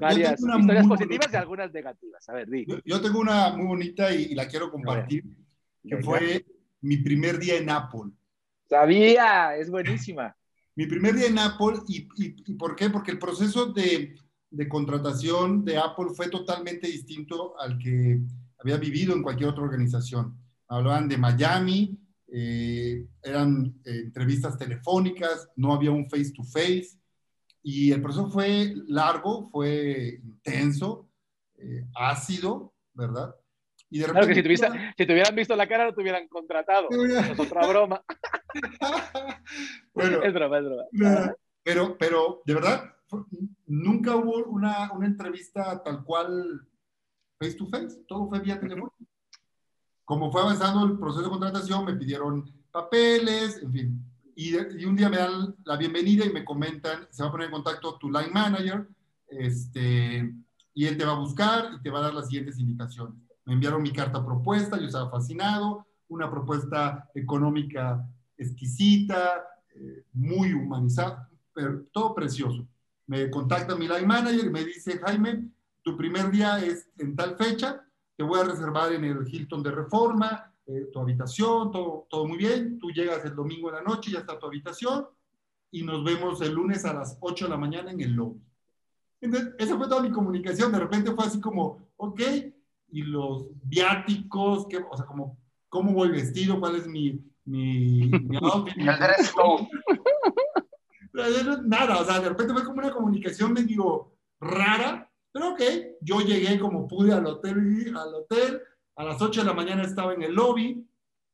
varias 0.00 0.40
historias 0.40 0.86
positivas 0.86 1.32
y 1.32 1.36
algunas 1.36 1.72
negativas. 1.72 2.28
A 2.28 2.32
ver, 2.32 2.48
di. 2.48 2.66
Yo, 2.84 3.00
tengo 3.00 3.20
una 3.20 3.50
muy 3.50 3.66
bonita 3.66 4.12
y, 4.12 4.34
la 4.34 4.48
quiero 4.48 4.70
compartir, 4.70 5.24
que 5.86 5.98
fue 5.98 6.46
mi 6.80 6.98
primer 6.98 7.38
día 7.38 7.56
en 7.56 7.70
Apple. 7.70 8.12
Sabía, 8.68 9.56
es 9.56 9.70
buenísima. 9.70 10.36
Mi 10.78 10.86
primer 10.86 11.16
día 11.16 11.26
en 11.26 11.40
Apple, 11.40 11.80
¿y, 11.88 12.06
y, 12.18 12.54
por 12.54 12.76
qué? 12.76 12.88
Porque 12.88 13.10
el 13.10 13.18
proceso 13.18 13.72
de, 13.72 14.14
de, 14.48 14.68
contratación 14.68 15.64
de 15.64 15.76
Apple 15.76 16.10
fue 16.14 16.30
totalmente 16.30 16.86
distinto 16.86 17.58
al 17.58 17.80
que 17.80 18.20
había 18.60 18.76
vivido 18.76 19.12
en 19.12 19.24
cualquier 19.24 19.48
otra 19.48 19.64
organización. 19.64 20.38
Hablaban 20.68 21.08
de 21.08 21.18
Miami, 21.18 21.98
eh, 22.28 23.08
eran 23.20 23.74
eh, 23.84 24.02
entrevistas 24.04 24.56
telefónicas, 24.56 25.48
no 25.56 25.72
había 25.72 25.90
un 25.90 26.08
face 26.08 26.30
to 26.30 26.44
face, 26.44 26.90
y 27.60 27.90
el 27.90 28.00
proceso 28.00 28.30
fue 28.30 28.72
largo, 28.86 29.48
fue 29.50 30.20
intenso, 30.22 31.08
eh, 31.56 31.88
ácido, 31.96 32.72
¿verdad? 32.94 33.34
Y 33.90 34.00
de 34.00 34.06
repente, 34.06 34.26
claro 34.26 34.48
que 34.48 34.56
si, 34.56 34.94
si 34.98 35.06
te 35.06 35.12
hubieran 35.12 35.34
visto 35.34 35.56
la 35.56 35.66
cara 35.66 35.86
no 35.86 35.94
te 35.94 36.02
hubieran 36.02 36.28
contratado. 36.28 36.88
Es 36.90 37.38
otra 37.38 37.66
broma. 37.66 38.02
bueno, 39.94 40.22
es 40.22 40.34
broma, 40.34 40.58
es 40.58 40.64
broma. 40.64 41.34
Pero, 41.62 41.96
pero 41.98 42.42
de 42.44 42.54
verdad, 42.54 42.94
nunca 43.66 44.16
hubo 44.16 44.44
una, 44.46 44.92
una, 44.92 45.06
entrevista 45.06 45.82
tal 45.82 46.04
cual 46.04 46.66
face 47.38 47.54
to 47.54 47.66
face, 47.66 48.04
todo 48.06 48.28
fue 48.28 48.40
vía 48.40 48.60
teléfono. 48.60 48.92
Como 50.04 50.30
fue 50.32 50.42
avanzando 50.42 50.84
el 50.86 50.98
proceso 50.98 51.24
de 51.24 51.30
contratación, 51.30 51.84
me 51.84 51.94
pidieron 51.94 52.50
papeles, 52.70 53.62
en 53.62 53.72
fin. 53.72 54.04
Y, 54.34 54.56
y, 54.56 54.84
un 54.84 54.96
día 54.96 55.08
me 55.08 55.16
dan 55.16 55.54
la 55.64 55.76
bienvenida 55.76 56.24
y 56.24 56.32
me 56.32 56.44
comentan, 56.44 57.06
se 57.10 57.22
va 57.22 57.28
a 57.28 57.32
poner 57.32 57.46
en 57.46 57.52
contacto 57.52 57.98
tu 57.98 58.10
line 58.10 58.30
manager, 58.32 58.86
este, 59.28 60.32
y 60.74 60.86
él 60.86 60.96
te 60.96 61.04
va 61.04 61.12
a 61.12 61.18
buscar 61.18 61.72
y 61.74 61.82
te 61.82 61.90
va 61.90 61.98
a 61.98 62.02
dar 62.02 62.14
las 62.14 62.26
siguientes 62.28 62.58
indicaciones. 62.58 63.27
Me 63.48 63.54
enviaron 63.54 63.80
mi 63.80 63.92
carta 63.92 64.22
propuesta, 64.22 64.78
yo 64.78 64.88
estaba 64.88 65.08
fascinado, 65.08 65.86
una 66.08 66.30
propuesta 66.30 67.08
económica 67.14 68.06
exquisita, 68.36 69.42
eh, 69.74 70.04
muy 70.12 70.52
humanizada, 70.52 71.30
pero 71.54 71.80
todo 71.90 72.14
precioso. 72.14 72.68
Me 73.06 73.30
contacta 73.30 73.74
mi 73.74 73.88
line 73.88 74.06
manager 74.06 74.44
y 74.44 74.50
me 74.50 74.66
dice, 74.66 74.98
Jaime, 74.98 75.48
tu 75.80 75.96
primer 75.96 76.30
día 76.30 76.62
es 76.62 76.90
en 76.98 77.16
tal 77.16 77.38
fecha, 77.38 77.82
te 78.16 78.22
voy 78.22 78.38
a 78.38 78.44
reservar 78.44 78.92
en 78.92 79.04
el 79.04 79.26
Hilton 79.26 79.62
de 79.62 79.70
Reforma, 79.70 80.52
eh, 80.66 80.90
tu 80.92 81.00
habitación, 81.00 81.72
todo, 81.72 82.06
todo 82.10 82.26
muy 82.26 82.36
bien, 82.36 82.78
tú 82.78 82.90
llegas 82.90 83.24
el 83.24 83.34
domingo 83.34 83.70
en 83.70 83.76
la 83.76 83.82
noche, 83.82 84.10
ya 84.10 84.18
está 84.18 84.38
tu 84.38 84.44
habitación, 84.44 85.06
y 85.70 85.84
nos 85.84 86.04
vemos 86.04 86.42
el 86.42 86.52
lunes 86.52 86.84
a 86.84 86.92
las 86.92 87.16
8 87.20 87.46
de 87.46 87.50
la 87.50 87.56
mañana 87.56 87.92
en 87.92 88.00
el 88.02 88.12
lobby. 88.12 88.42
Entonces, 89.22 89.54
esa 89.58 89.78
fue 89.78 89.88
toda 89.88 90.02
mi 90.02 90.10
comunicación, 90.10 90.70
de 90.70 90.80
repente 90.80 91.12
fue 91.12 91.24
así 91.24 91.40
como, 91.40 91.88
ok, 91.96 92.20
y 92.90 93.02
los 93.02 93.46
viáticos, 93.62 94.66
que, 94.66 94.78
o 94.78 94.96
sea, 94.96 95.06
como, 95.06 95.38
cómo 95.68 95.92
voy 95.92 96.10
vestido, 96.10 96.58
cuál 96.58 96.76
es 96.76 96.86
mi, 96.86 97.20
mi, 97.44 98.10
outfit. 98.42 98.76
Nada, 101.64 102.00
o 102.00 102.04
sea, 102.04 102.20
de 102.20 102.28
repente 102.28 102.52
fue 102.52 102.64
como 102.64 102.78
una 102.78 102.92
comunicación 102.92 103.52
medio 103.52 104.12
rara, 104.40 105.10
pero 105.32 105.52
ok, 105.52 105.60
yo 106.00 106.20
llegué 106.20 106.58
como 106.58 106.86
pude 106.86 107.12
al 107.12 107.26
hotel, 107.26 107.94
al 107.96 108.14
hotel, 108.14 108.60
a 108.96 109.04
las 109.04 109.20
8 109.20 109.40
de 109.40 109.46
la 109.46 109.54
mañana 109.54 109.82
estaba 109.82 110.14
en 110.14 110.22
el 110.22 110.34
lobby, 110.34 110.86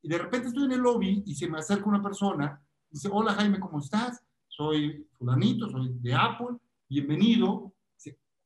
y 0.03 0.09
de 0.09 0.19
repente 0.19 0.49
estoy 0.49 0.65
en 0.65 0.73
el 0.73 0.81
lobby 0.81 1.23
y 1.27 1.35
se 1.35 1.49
me 1.49 1.59
acerca 1.59 1.89
una 1.89 2.03
persona, 2.03 2.63
dice, 2.91 3.09
hola 3.11 3.35
Jaime, 3.35 3.61
¿cómo 3.61 3.79
estás? 3.79 4.23
Soy 4.49 5.07
fulanito, 5.19 5.69
soy 5.69 5.91
de 6.01 6.15
Apple, 6.15 6.57
bienvenido. 6.89 7.74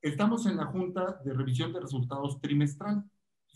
Estamos 0.00 0.46
en 0.46 0.56
la 0.56 0.66
junta 0.66 1.20
de 1.24 1.32
revisión 1.32 1.72
de 1.72 1.80
resultados 1.80 2.40
trimestral. 2.40 3.04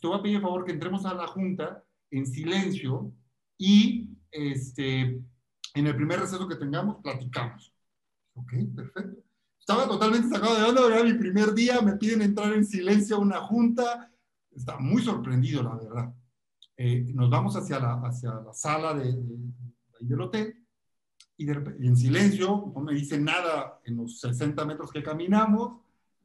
Te 0.01 0.07
voy 0.09 0.18
a 0.18 0.22
pedir 0.22 0.36
el 0.36 0.43
favor 0.43 0.64
que 0.64 0.72
entremos 0.72 1.07
a 1.07 1.14
la 1.14 1.26
junta 1.28 1.84
en 2.11 2.26
silencio 2.26 3.12
y 3.57 4.11
este, 4.30 5.22
en 5.74 5.86
el 5.86 5.95
primer 5.95 6.20
receso 6.20 6.49
que 6.49 6.57
tengamos, 6.57 6.97
platicamos. 7.03 7.72
Ok, 8.34 8.53
perfecto. 8.74 9.22
Estaba 9.61 9.86
totalmente 9.86 10.28
sacado 10.28 10.57
de 10.57 10.64
onda, 10.64 10.86
era 10.86 11.05
mi 11.05 11.14
primer 11.14 11.55
día, 11.55 11.80
me 11.80 11.97
piden 11.97 12.22
entrar 12.22 12.53
en 12.53 12.64
silencio 12.64 13.16
a 13.16 13.20
una 13.20 13.40
junta. 13.43 14.11
Estaba 14.51 14.80
muy 14.80 15.03
sorprendido, 15.03 15.62
la 15.62 15.76
verdad. 15.76 16.14
Eh, 16.76 17.12
nos 17.14 17.30
vamos 17.30 17.55
hacia 17.55 17.78
la, 17.78 18.01
hacia 18.01 18.34
la 18.34 18.53
sala 18.53 18.95
de, 18.95 19.14
del 20.01 20.20
hotel 20.20 20.62
y, 21.36 21.49
en 21.49 21.97
silencio, 21.97 22.72
no 22.74 22.80
me 22.80 22.95
dice 22.95 23.18
nada 23.18 23.80
en 23.84 23.97
los 23.97 24.20
60 24.20 24.64
metros 24.64 24.90
que 24.90 25.03
caminamos, 25.03 25.78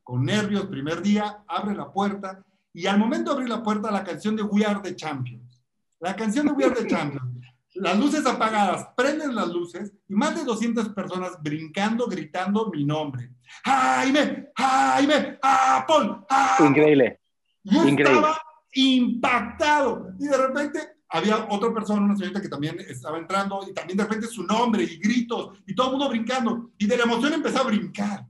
con 0.07 0.23
nervios, 0.23 0.67
primer 0.67 1.01
día, 1.01 1.43
abre 1.45 1.75
la 1.75 1.91
puerta 1.91 2.41
y 2.71 2.85
al 2.85 2.97
momento 2.97 3.31
de 3.31 3.35
abrir 3.35 3.49
la 3.49 3.61
puerta, 3.61 3.91
la 3.91 4.05
canción 4.05 4.37
de 4.37 4.43
We 4.43 4.65
Are 4.65 4.79
the 4.81 4.95
Champions. 4.95 5.61
La 5.99 6.15
canción 6.15 6.45
de 6.45 6.53
We 6.53 6.63
Are 6.63 6.73
the 6.73 6.87
Champions 6.95 7.37
las 7.79 7.99
luces 7.99 8.25
apagadas, 8.25 8.87
prenden 8.95 9.35
las 9.35 9.49
luces 9.49 9.93
y 10.07 10.13
más 10.15 10.33
de 10.33 10.45
200 10.45 10.89
personas 10.89 11.33
brincando, 11.43 12.07
gritando 12.07 12.71
mi 12.71 12.85
nombre. 12.85 13.31
Jaime, 13.65 14.47
Jaime, 14.55 15.37
Apple, 15.41 16.21
Increíble. 16.65 17.19
Yo 17.63 17.83
estaba 17.83 18.41
impactado 18.73 20.13
y 20.17 20.25
de 20.25 20.37
repente 20.37 20.79
había 21.09 21.47
otra 21.49 21.73
persona, 21.73 22.01
una 22.01 22.15
señorita 22.15 22.41
que 22.41 22.49
también 22.49 22.79
estaba 22.79 23.17
entrando 23.17 23.65
y 23.69 23.73
también 23.73 23.97
de 23.97 24.05
repente 24.05 24.27
su 24.27 24.43
nombre 24.43 24.83
y 24.83 24.97
gritos 24.97 25.59
y 25.67 25.75
todo 25.75 25.87
el 25.87 25.91
mundo 25.97 26.09
brincando 26.09 26.71
y 26.77 26.87
de 26.87 26.97
la 26.97 27.03
emoción 27.03 27.33
empezó 27.33 27.59
a 27.59 27.65
brincar. 27.65 28.25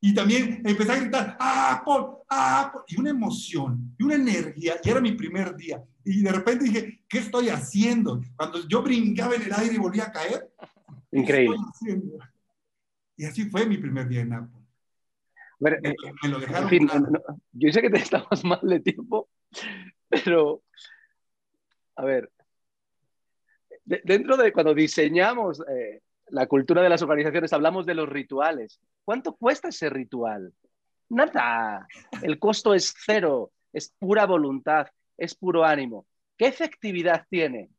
Y 0.00 0.14
también 0.14 0.62
empecé 0.64 0.92
a 0.92 1.00
gritar, 1.00 1.36
Apple, 1.38 2.22
Apple, 2.28 2.80
y 2.88 2.98
una 2.98 3.10
emoción, 3.10 3.94
y 3.98 4.04
una 4.04 4.14
energía, 4.14 4.76
y 4.82 4.88
era 4.88 5.00
mi 5.00 5.12
primer 5.12 5.54
día. 5.56 5.82
Y 6.04 6.22
de 6.22 6.32
repente 6.32 6.64
dije, 6.64 7.04
¿qué 7.06 7.18
estoy 7.18 7.50
haciendo? 7.50 8.20
Cuando 8.34 8.66
yo 8.66 8.82
brincaba 8.82 9.34
en 9.34 9.42
el 9.42 9.52
aire 9.52 9.74
y 9.74 9.78
volvía 9.78 10.04
a 10.04 10.12
caer. 10.12 10.50
Increíble. 11.12 11.58
Y 13.16 13.24
así 13.26 13.44
fue 13.50 13.66
mi 13.66 13.76
primer 13.76 14.08
día 14.08 14.22
en 14.22 14.32
Apple. 14.32 14.60
me, 15.58 15.70
eh, 15.70 15.94
lo 16.28 16.40
dejaron. 16.40 16.62
En 16.62 16.68
fin, 16.70 16.90
yo 17.52 17.70
sé 17.70 17.82
que 17.82 17.90
te 17.90 17.98
estamos 17.98 18.42
mal 18.44 18.60
de 18.62 18.80
tiempo, 18.80 19.28
pero 20.08 20.62
a 21.96 22.04
ver, 22.06 22.32
dentro 23.84 24.38
de 24.38 24.52
cuando 24.52 24.72
diseñamos 24.72 25.62
eh, 25.68 26.00
la 26.30 26.46
cultura 26.46 26.82
de 26.82 26.88
las 26.88 27.02
organizaciones, 27.02 27.52
hablamos 27.52 27.86
de 27.86 27.94
los 27.94 28.08
rituales. 28.08 28.80
¿Cuánto 29.04 29.34
cuesta 29.34 29.68
ese 29.68 29.90
ritual? 29.90 30.52
Nada. 31.08 31.86
El 32.22 32.38
costo 32.38 32.74
es 32.74 32.94
cero, 33.04 33.52
es 33.72 33.94
pura 33.98 34.26
voluntad 34.26 34.86
es 35.20 35.34
puro 35.34 35.64
ánimo. 35.64 36.06
¿Qué 36.36 36.46
efectividad 36.46 37.26
tiene? 37.28 37.70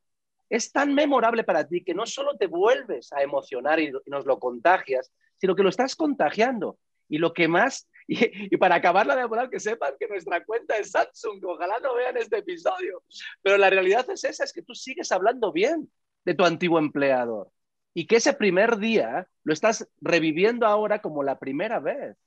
Es 0.50 0.72
tan 0.72 0.94
memorable 0.94 1.44
para 1.44 1.68
ti 1.68 1.84
que 1.84 1.94
no 1.94 2.06
solo 2.06 2.38
te 2.38 2.48
vuelves 2.48 3.12
a 3.12 3.24
emocionar 3.24 3.80
y, 3.80 3.92
nos 4.06 4.26
lo 4.26 4.40
contagias, 4.40 5.12
sino 5.38 5.56
que 5.56 5.64
lo 5.64 5.70
estás 5.70 5.96
contagiando. 5.96 6.78
Y 7.10 7.18
lo 7.18 7.34
que 7.34 7.48
más, 7.48 7.90
y, 8.08 8.56
para 8.58 8.76
acabarla 8.76 9.16
de 9.16 9.24
demorar, 9.24 9.50
que 9.50 9.60
sepan 9.60 9.96
que 10.00 10.08
nuestra 10.08 10.46
cuenta 10.46 10.78
es 10.78 10.92
Samsung, 10.92 11.44
ojalá 11.46 11.80
no 11.80 11.96
vean 11.96 12.16
este 12.18 12.38
episodio, 12.38 13.04
pero 13.42 13.58
la 13.58 13.70
realidad 13.70 14.08
es 14.10 14.24
esa, 14.24 14.44
es 14.44 14.54
que 14.54 14.62
tú 14.62 14.76
sigues 14.76 15.12
hablando 15.12 15.52
bien 15.52 15.92
de 16.24 16.36
tu 16.36 16.46
antiguo 16.46 16.78
empleador 16.78 17.50
y 17.94 18.08
que 18.08 18.18
ese 18.18 18.34
primer 18.34 18.78
día 18.78 19.28
lo 19.44 19.54
estás 19.54 19.88
reviviendo 20.00 20.66
ahora 20.66 21.02
como 21.02 21.24
la 21.24 21.38
primera 21.40 21.80
vez 21.80 22.18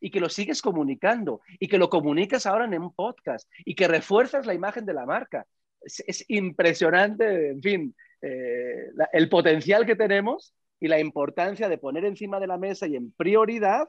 y 0.00 0.10
que 0.10 0.20
lo 0.20 0.28
sigues 0.28 0.60
comunicando 0.60 1.40
y 1.58 1.68
que 1.68 1.78
lo 1.78 1.88
comunicas 1.88 2.46
ahora 2.46 2.66
en 2.66 2.82
un 2.82 2.94
podcast 2.94 3.50
y 3.64 3.74
que 3.74 3.88
refuerzas 3.88 4.46
la 4.46 4.54
imagen 4.54 4.84
de 4.84 4.92
la 4.92 5.06
marca. 5.06 5.46
Es, 5.80 6.24
impresionante, 6.28 7.50
en 7.50 7.62
fin, 7.62 7.96
eh, 8.20 8.90
el 9.12 9.28
potencial 9.28 9.86
que 9.86 9.96
tenemos 9.96 10.54
y 10.78 10.88
la 10.88 11.00
importancia 11.00 11.68
de 11.68 11.78
poner 11.78 12.04
encima 12.04 12.38
de 12.40 12.46
la 12.46 12.58
mesa 12.58 12.86
y 12.86 12.96
en 12.96 13.12
prioridad 13.12 13.88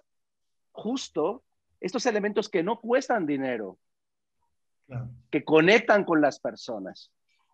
justo 0.72 1.44
estos 1.82 2.06
elementos 2.06 2.50
que 2.50 2.64
no 2.64 2.80
cuestan 2.80 3.26
dinero, 3.26 3.78
que 5.30 5.44
conectan 5.44 6.04
con 6.04 6.22
las 6.22 6.40
personas 6.40 7.12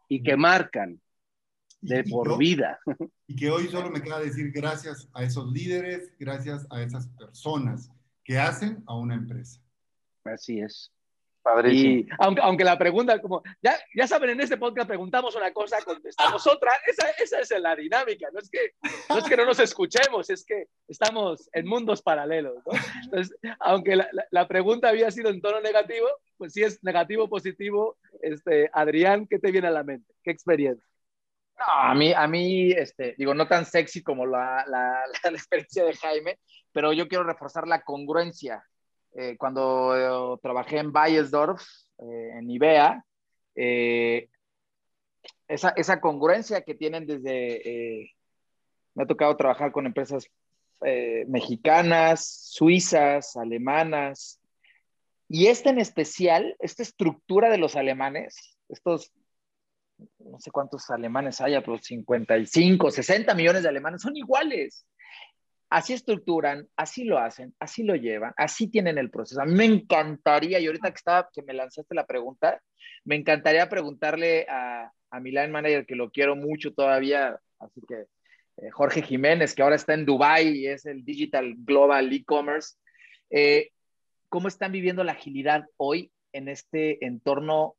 y 0.07 0.21
que 0.21 0.35
marcan 0.35 1.01
de 1.81 2.03
por 2.03 2.37
vida. 2.37 2.79
Y 3.27 3.35
que 3.35 3.49
hoy 3.49 3.67
solo 3.67 3.89
me 3.89 4.01
queda 4.01 4.19
decir 4.19 4.51
gracias 4.51 5.07
a 5.13 5.23
esos 5.23 5.49
líderes, 5.51 6.13
gracias 6.19 6.67
a 6.69 6.81
esas 6.81 7.07
personas 7.07 7.89
que 8.25 8.37
hacen 8.37 8.83
a 8.87 8.95
una 8.97 9.15
empresa. 9.15 9.61
Así 10.25 10.59
es. 10.59 10.91
Y 11.65 12.07
aunque, 12.19 12.41
aunque 12.41 12.63
la 12.63 12.77
pregunta, 12.77 13.19
como 13.19 13.41
ya, 13.63 13.75
ya 13.95 14.05
saben, 14.05 14.29
en 14.29 14.41
este 14.41 14.57
podcast 14.57 14.87
preguntamos 14.87 15.35
una 15.35 15.51
cosa, 15.51 15.81
contestamos 15.83 16.45
otra, 16.45 16.71
esa, 16.85 17.09
esa 17.17 17.39
es 17.39 17.61
la 17.61 17.75
dinámica, 17.75 18.27
no 18.31 18.39
es, 18.39 18.49
que, 18.49 18.73
no 19.09 19.17
es 19.17 19.23
que 19.23 19.35
no 19.35 19.45
nos 19.45 19.59
escuchemos, 19.59 20.29
es 20.29 20.45
que 20.45 20.67
estamos 20.87 21.49
en 21.53 21.65
mundos 21.65 22.03
paralelos. 22.03 22.55
¿no? 22.65 22.73
Entonces, 23.05 23.35
aunque 23.59 23.95
la, 23.95 24.07
la, 24.29 24.47
pregunta 24.47 24.89
había 24.89 25.09
sido 25.09 25.29
en 25.29 25.41
tono 25.41 25.61
negativo, 25.61 26.07
pues 26.37 26.53
si 26.53 26.61
es 26.61 26.83
negativo 26.83 27.23
o 27.23 27.29
positivo, 27.29 27.97
este, 28.21 28.69
Adrián, 28.71 29.25
¿qué 29.25 29.39
te 29.39 29.51
viene 29.51 29.67
a 29.67 29.71
la 29.71 29.83
mente? 29.83 30.13
¿Qué 30.23 30.29
experiencia? 30.29 30.90
No, 31.57 31.65
a 31.67 31.93
mí, 31.93 32.13
a 32.13 32.27
mí 32.27 32.71
este, 32.71 33.15
digo, 33.17 33.33
no 33.33 33.47
tan 33.47 33.65
sexy 33.65 34.01
como 34.01 34.25
la, 34.25 34.65
la, 34.67 35.03
la 35.23 35.31
experiencia 35.31 35.83
de 35.83 35.95
Jaime, 35.95 36.39
pero 36.71 36.93
yo 36.93 37.07
quiero 37.07 37.23
reforzar 37.23 37.67
la 37.67 37.81
congruencia. 37.81 38.63
Eh, 39.13 39.35
cuando 39.37 40.35
eh, 40.35 40.39
trabajé 40.41 40.77
en 40.77 40.91
Bayersdorf, 40.91 41.61
eh, 41.99 42.29
en 42.37 42.49
IBEA, 42.49 43.05
esa, 45.47 45.69
esa, 45.75 45.99
congruencia 45.99 46.61
que 46.61 46.75
tienen 46.75 47.05
desde, 47.05 48.09
me 48.95 49.03
ha 49.03 49.05
tocado 49.05 49.35
trabajar 49.35 49.73
con 49.73 49.85
empresas 49.85 50.25
mexicanas, 51.27 52.25
suizas, 52.25 53.35
alemanas, 53.35 54.41
y 55.27 55.47
esta 55.47 55.69
en 55.69 55.79
especial, 55.79 56.55
esta 56.59 56.81
estructura 56.81 57.49
de 57.49 57.57
los 57.57 57.75
alemanes, 57.75 58.57
estos, 58.69 59.11
no 60.19 60.39
sé 60.39 60.51
cuántos 60.51 60.89
alemanes 60.89 61.41
haya, 61.41 61.61
pero 61.61 61.77
55, 61.77 62.91
60 62.91 63.33
millones 63.35 63.63
de 63.63 63.69
alemanes, 63.69 64.01
son 64.01 64.15
iguales 64.15 64.85
así 65.71 65.93
estructuran, 65.93 66.67
así 66.75 67.05
lo 67.05 67.17
hacen, 67.17 67.55
así 67.57 67.83
lo 67.83 67.95
llevan, 67.95 68.33
así 68.35 68.67
tienen 68.67 68.97
el 68.97 69.09
proceso. 69.09 69.41
A 69.41 69.45
mí 69.45 69.55
me 69.55 69.65
encantaría, 69.65 70.59
y 70.59 70.67
ahorita 70.67 70.89
que 70.89 70.97
estaba, 70.97 71.29
que 71.33 71.41
me 71.43 71.53
lanzaste 71.53 71.95
la 71.95 72.05
pregunta, 72.05 72.61
me 73.05 73.15
encantaría 73.15 73.69
preguntarle 73.69 74.45
a, 74.49 74.91
a 75.09 75.19
mi 75.21 75.31
line 75.31 75.47
manager, 75.47 75.85
que 75.85 75.95
lo 75.95 76.11
quiero 76.11 76.35
mucho 76.35 76.73
todavía, 76.73 77.39
así 77.57 77.81
que 77.87 78.03
eh, 78.57 78.69
Jorge 78.71 79.01
Jiménez, 79.01 79.55
que 79.55 79.61
ahora 79.63 79.77
está 79.77 79.93
en 79.93 80.05
Dubai 80.05 80.49
y 80.49 80.67
es 80.67 80.85
el 80.85 81.05
Digital 81.05 81.55
Global 81.59 82.11
E-Commerce, 82.11 82.75
eh, 83.29 83.69
¿cómo 84.27 84.49
están 84.49 84.73
viviendo 84.73 85.05
la 85.05 85.13
agilidad 85.13 85.63
hoy 85.77 86.11
en 86.33 86.49
este 86.49 87.05
entorno 87.05 87.75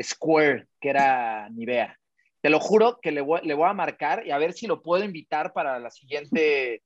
Square, 0.00 0.66
que 0.80 0.90
era 0.90 1.48
Nivea? 1.50 1.98
Te 2.40 2.50
lo 2.50 2.60
juro 2.60 2.98
que 3.00 3.12
le 3.12 3.20
voy, 3.20 3.40
le 3.44 3.54
voy 3.54 3.68
a 3.68 3.74
marcar 3.74 4.26
y 4.26 4.30
a 4.30 4.38
ver 4.38 4.52
si 4.52 4.66
lo 4.66 4.82
puedo 4.82 5.04
invitar 5.04 5.52
para 5.52 5.78
la 5.78 5.90
siguiente 5.90 6.82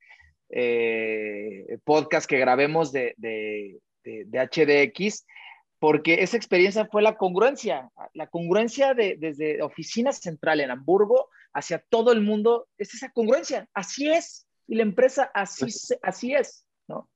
eh, 0.50 1.78
podcast 1.84 2.28
que 2.28 2.38
grabemos 2.38 2.92
de, 2.92 3.14
de, 3.16 3.80
HDX, 4.04 5.26
porque 5.78 6.22
esa 6.22 6.36
experiencia 6.36 6.86
fue 6.86 7.02
la 7.02 7.16
congruencia, 7.16 7.90
la 8.14 8.28
congruencia 8.28 8.94
de, 8.94 9.16
desde 9.18 9.62
oficina 9.62 10.12
central 10.12 10.60
en 10.60 10.70
Hamburgo 10.70 11.28
hacia 11.52 11.78
todo 11.88 12.12
el 12.12 12.20
mundo, 12.20 12.68
es 12.78 12.94
esa 12.94 13.10
congruencia, 13.10 13.68
así 13.74 14.08
es, 14.08 14.46
y 14.68 14.76
la 14.76 14.82
empresa 14.82 15.30
así, 15.34 15.66
así 16.02 16.34
es, 16.34 16.66
¿no? 16.86 17.08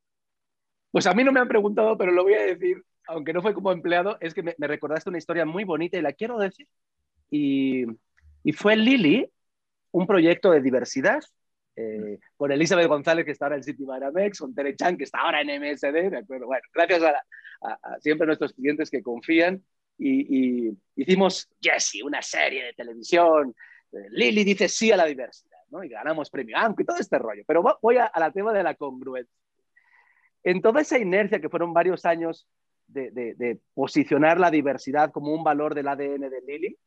Pues 0.91 1.07
a 1.07 1.15
mí 1.15 1.23
no 1.23 1.31
me 1.31 1.41
han 1.41 1.49
preguntado, 1.49 1.97
pero 1.97 2.11
lo 2.11 2.25
voy 2.25 2.35
a 2.35 2.43
decir, 2.43 2.83
aunque 3.11 3.33
no 3.33 3.43
fue 3.43 3.55
como 3.55 3.73
empleado, 3.73 4.17
es 4.21 4.35
que 4.35 4.43
me, 4.43 4.55
recordaste 4.59 5.09
una 5.09 5.19
historia 5.19 5.45
muy 5.45 5.65
bonita 5.65 5.99
y 5.99 6.03
la 6.03 6.13
quiero 6.13 6.39
decir. 6.39 6.69
Y, 7.31 7.85
fue 8.55 8.77
Lili, 8.77 9.29
un 9.91 10.07
proyecto 10.07 10.51
de 10.51 10.61
diversidad 10.61 11.21
eh, 11.77 12.19
con 12.37 12.53
Elizabeth 12.53 12.87
González, 12.87 13.25
que 13.25 13.33
está 13.33 13.47
ahora 13.47 13.57
en 13.57 13.65
City 13.65 13.85
Baramex, 13.85 14.39
con 14.39 14.55
Tere 14.55 14.77
Chan, 14.77 14.97
que 14.97 15.05
está 15.05 15.21
ahora 15.21 15.41
en 15.41 15.49
MSD, 15.61 16.11
¿de 16.11 16.19
acuerdo? 16.19 16.47
Bueno, 16.47 16.63
gracias 16.73 17.03
a, 17.03 18.01
siempre 18.01 18.25
a 18.25 18.27
nuestros 18.27 18.53
clientes 18.53 18.91
que 18.91 19.03
confían. 19.03 19.63
Y, 19.99 20.71
hicimos 20.97 21.49
Jessie, 21.61 22.03
una 22.03 22.23
serie 22.23 22.65
de 22.65 22.73
televisión. 22.73 23.55
Eh, 23.93 24.07
Lili 24.11 24.45
dice 24.45 24.69
sí 24.69 24.93
a 24.93 24.97
la 24.97 25.05
diversidad, 25.05 25.59
¿no? 25.71 25.83
Y 25.83 25.89
ganamos 25.89 26.31
premio 26.31 26.57
AMCO 26.57 26.83
y 26.83 26.87
todo 26.87 26.97
este 26.97 27.19
rollo. 27.19 27.43
Pero 27.47 27.63
voy 27.83 27.97
a, 27.97 28.11
la 28.17 28.31
tema 28.31 28.53
de 28.53 28.63
la 28.63 28.75
congruencia. 28.75 29.35
En 30.43 30.63
toda 30.63 30.81
esa 30.81 30.99
inercia 30.99 31.41
que 31.41 31.51
fueron 31.51 31.75
varios 31.75 32.07
años 32.07 32.49
de, 32.93 33.61
posicionar 33.75 34.39
la 34.39 34.51
diversidad 34.51 35.11
como 35.11 35.33
un 35.33 35.45
valor 35.45 35.75
del 35.75 35.89
ADN 35.89 36.31
de 36.31 36.43
Lili, 36.47 36.79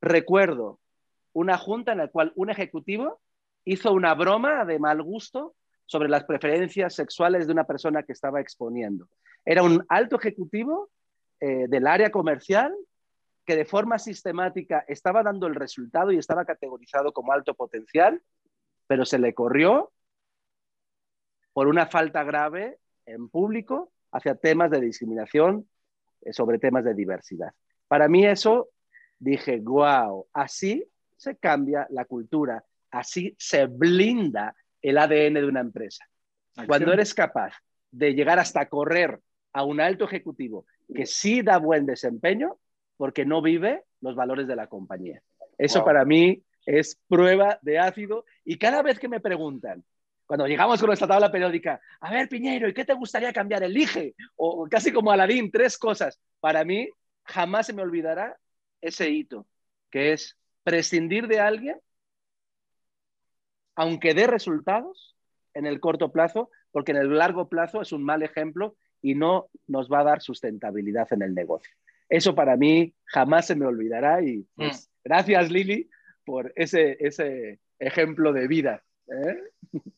recuerdo 0.00 0.80
una 1.32 1.58
junta 1.58 1.92
en 1.92 1.98
la 1.98 2.08
cual 2.08 2.32
un 2.36 2.50
ejecutivo 2.50 3.20
hizo 3.64 3.92
una 3.92 4.14
broma 4.14 4.64
de 4.64 4.78
mal 4.78 5.02
gusto 5.02 5.54
sobre 5.86 6.08
las 6.08 6.24
preferencias 6.24 6.94
sexuales 6.94 7.46
de 7.46 7.52
una 7.52 7.64
persona 7.64 8.02
que 8.02 8.12
estaba 8.12 8.40
exponiendo. 8.40 9.08
Era 9.44 9.62
un 9.62 9.84
alto 9.88 10.16
ejecutivo 10.16 10.90
eh, 11.40 11.66
del 11.68 11.86
área 11.86 12.10
comercial 12.10 12.74
que 13.44 13.56
de 13.56 13.64
forma 13.64 13.98
sistemática 13.98 14.84
estaba 14.88 15.22
dando 15.22 15.46
el 15.46 15.54
resultado 15.54 16.12
y 16.12 16.18
estaba 16.18 16.44
categorizado 16.44 17.12
como 17.12 17.32
alto 17.32 17.54
potencial, 17.54 18.20
pero 18.86 19.06
se 19.06 19.18
le 19.18 19.32
corrió 19.32 19.90
por 21.54 21.66
una 21.66 21.86
falta 21.86 22.24
grave 22.24 22.78
en 23.06 23.28
público 23.28 23.90
hacia 24.12 24.34
temas 24.34 24.70
de 24.70 24.80
discriminación 24.80 25.68
eh, 26.22 26.32
sobre 26.32 26.58
temas 26.58 26.84
de 26.84 26.94
diversidad. 26.94 27.52
Para 27.86 28.08
mí 28.08 28.26
eso, 28.26 28.68
dije, 29.18 29.60
wow, 29.60 30.26
así 30.32 30.84
se 31.16 31.36
cambia 31.36 31.86
la 31.90 32.04
cultura 32.04 32.64
Así 32.90 33.34
se 33.38 33.66
blinda 33.66 34.54
el 34.80 34.98
ADN 34.98 35.34
de 35.34 35.46
una 35.46 35.60
empresa. 35.60 36.04
Cuando 36.66 36.92
eres 36.92 37.14
capaz 37.14 37.52
de 37.90 38.14
llegar 38.14 38.38
hasta 38.38 38.68
correr 38.68 39.20
a 39.52 39.64
un 39.64 39.80
alto 39.80 40.04
ejecutivo 40.04 40.66
que 40.94 41.06
sí 41.06 41.42
da 41.42 41.58
buen 41.58 41.86
desempeño 41.86 42.58
porque 42.96 43.24
no 43.24 43.42
vive 43.42 43.84
los 44.00 44.16
valores 44.16 44.46
de 44.46 44.56
la 44.56 44.66
compañía. 44.66 45.22
Eso 45.56 45.84
para 45.84 46.04
mí 46.04 46.42
es 46.66 46.98
prueba 47.08 47.58
de 47.62 47.78
ácido 47.78 48.24
y 48.44 48.58
cada 48.58 48.82
vez 48.82 48.98
que 48.98 49.08
me 49.08 49.20
preguntan, 49.20 49.84
cuando 50.28 50.46
llegamos 50.46 50.78
con 50.78 50.88
nuestra 50.88 51.08
tabla 51.08 51.32
periódica, 51.32 51.80
a 52.00 52.10
ver 52.12 52.28
Piñeiro, 52.28 52.68
¿y 52.68 52.74
qué 52.74 52.84
te 52.84 52.92
gustaría 52.92 53.32
cambiar? 53.32 53.62
Elige, 53.62 54.14
o 54.36 54.68
casi 54.70 54.92
como 54.92 55.10
Aladín, 55.10 55.50
tres 55.50 55.78
cosas. 55.78 56.20
Para 56.38 56.64
mí 56.64 56.90
jamás 57.24 57.66
se 57.66 57.72
me 57.72 57.80
olvidará 57.80 58.38
ese 58.82 59.08
hito, 59.08 59.46
que 59.90 60.12
es 60.12 60.36
prescindir 60.62 61.28
de 61.28 61.40
alguien 61.40 61.80
aunque 63.74 64.12
dé 64.12 64.26
resultados 64.26 65.16
en 65.54 65.64
el 65.64 65.78
corto 65.78 66.10
plazo, 66.10 66.50
porque 66.72 66.90
en 66.90 66.98
el 66.98 67.16
largo 67.16 67.48
plazo 67.48 67.80
es 67.80 67.92
un 67.92 68.02
mal 68.02 68.24
ejemplo 68.24 68.76
y 69.00 69.14
no 69.14 69.48
nos 69.68 69.88
va 69.88 70.00
a 70.00 70.04
dar 70.04 70.20
sustentabilidad 70.20 71.06
en 71.12 71.22
el 71.22 71.32
negocio. 71.32 71.72
Eso 72.08 72.34
para 72.34 72.56
mí 72.56 72.92
jamás 73.04 73.46
se 73.46 73.54
me 73.54 73.66
olvidará 73.66 74.20
y 74.20 74.44
pues, 74.56 74.88
mm. 74.88 74.90
gracias 75.04 75.50
Lili 75.50 75.88
por 76.24 76.52
ese, 76.56 76.96
ese 76.98 77.60
ejemplo 77.78 78.32
de 78.32 78.48
vida. 78.48 78.82
¿eh? 79.06 79.42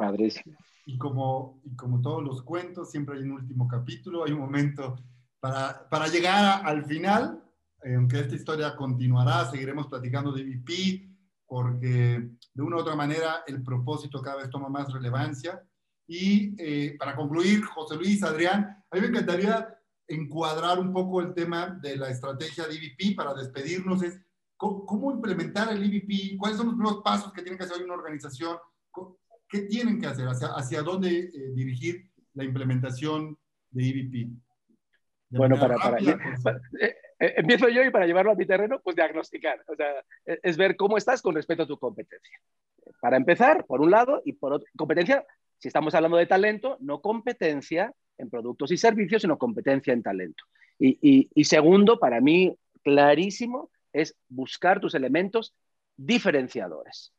Padrísimo. 0.00 0.56
Y 0.86 0.96
como, 0.96 1.60
y 1.62 1.76
como 1.76 2.00
todos 2.00 2.24
los 2.24 2.42
cuentos, 2.42 2.90
siempre 2.90 3.18
hay 3.18 3.22
un 3.24 3.32
último 3.32 3.68
capítulo, 3.68 4.24
hay 4.24 4.32
un 4.32 4.40
momento 4.40 4.96
para, 5.40 5.86
para 5.90 6.08
llegar 6.08 6.66
al 6.66 6.86
final, 6.86 7.44
eh, 7.82 7.96
aunque 7.96 8.20
esta 8.20 8.34
historia 8.34 8.74
continuará, 8.74 9.50
seguiremos 9.50 9.88
platicando 9.88 10.32
de 10.32 10.42
VP, 10.42 11.06
porque 11.46 12.30
de 12.54 12.62
una 12.62 12.76
u 12.76 12.78
otra 12.78 12.96
manera 12.96 13.44
el 13.46 13.62
propósito 13.62 14.22
cada 14.22 14.38
vez 14.38 14.48
toma 14.48 14.70
más 14.70 14.90
relevancia. 14.90 15.62
Y 16.06 16.54
eh, 16.58 16.96
para 16.98 17.14
concluir, 17.14 17.62
José 17.64 17.96
Luis, 17.96 18.22
Adrián, 18.22 18.82
a 18.90 18.96
mí 18.96 19.02
me 19.02 19.08
encantaría 19.08 19.68
encuadrar 20.08 20.78
un 20.78 20.94
poco 20.94 21.20
el 21.20 21.34
tema 21.34 21.78
de 21.82 21.96
la 21.96 22.08
estrategia 22.08 22.66
de 22.66 22.74
IVP 22.74 23.14
para 23.14 23.34
despedirnos. 23.34 24.02
Es 24.02 24.18
cómo, 24.56 25.12
implementar 25.12 25.70
el 25.70 25.84
IVP, 25.84 26.38
cuáles 26.38 26.56
son 26.56 26.68
los 26.68 26.76
primeros 26.76 27.02
pasos 27.02 27.32
que 27.34 27.42
tiene 27.42 27.58
que 27.58 27.64
hacer 27.64 27.84
una 27.84 27.94
organización, 27.94 28.56
qué 29.50 29.62
tienen 29.62 30.00
que 30.00 30.06
hacer, 30.06 30.26
hacia, 30.26 30.48
hacia 30.48 30.82
dónde 30.82 31.10
eh, 31.18 31.52
dirigir 31.54 32.08
la 32.34 32.44
implementación 32.44 33.36
de 33.70 33.82
IVP. 33.82 34.30
bueno, 35.30 35.58
para, 35.58 35.76
para, 35.76 35.98
eh, 35.98 36.94
empiezo 37.18 37.68
yo 37.68 37.82
y 37.82 37.90
para 37.90 38.06
llevarlo 38.06 38.32
a 38.32 38.36
mi 38.36 38.46
terreno, 38.46 38.80
pues 38.82 38.96
diagnosticar. 38.96 39.62
O 39.66 39.74
sea, 39.74 39.90
e, 40.24 40.38
es 40.42 40.56
ver 40.56 40.76
cómo 40.76 40.96
estás 40.96 41.20
con 41.20 41.34
respecto 41.34 41.64
a 41.64 41.66
tu 41.66 41.78
competencia. 41.78 42.40
Para 43.00 43.16
empezar, 43.16 43.66
por 43.66 43.80
un 43.80 43.90
lado, 43.90 44.22
y 44.24 44.32
por 44.32 44.54
otro, 44.54 44.66
competencia, 44.76 45.26
si 45.58 45.68
estamos 45.68 45.94
hablando 45.94 46.16
de 46.16 46.26
talento, 46.26 46.76
no 46.80 47.02
competencia 47.02 47.92
en 48.18 48.30
productos 48.30 48.70
y 48.70 48.76
servicios, 48.76 49.22
sino 49.22 49.38
competencia 49.38 49.92
en 49.92 50.02
talento. 50.02 50.44
Y, 50.78 51.28
y, 51.34 51.44
segundo, 51.44 51.98
para 51.98 52.22
mí, 52.22 52.56
clarísimo, 52.82 53.70
es 53.92 54.16
buscar 54.28 54.80
tus 54.80 54.94
elementos 54.94 55.54
diferenciadores. 55.96 57.12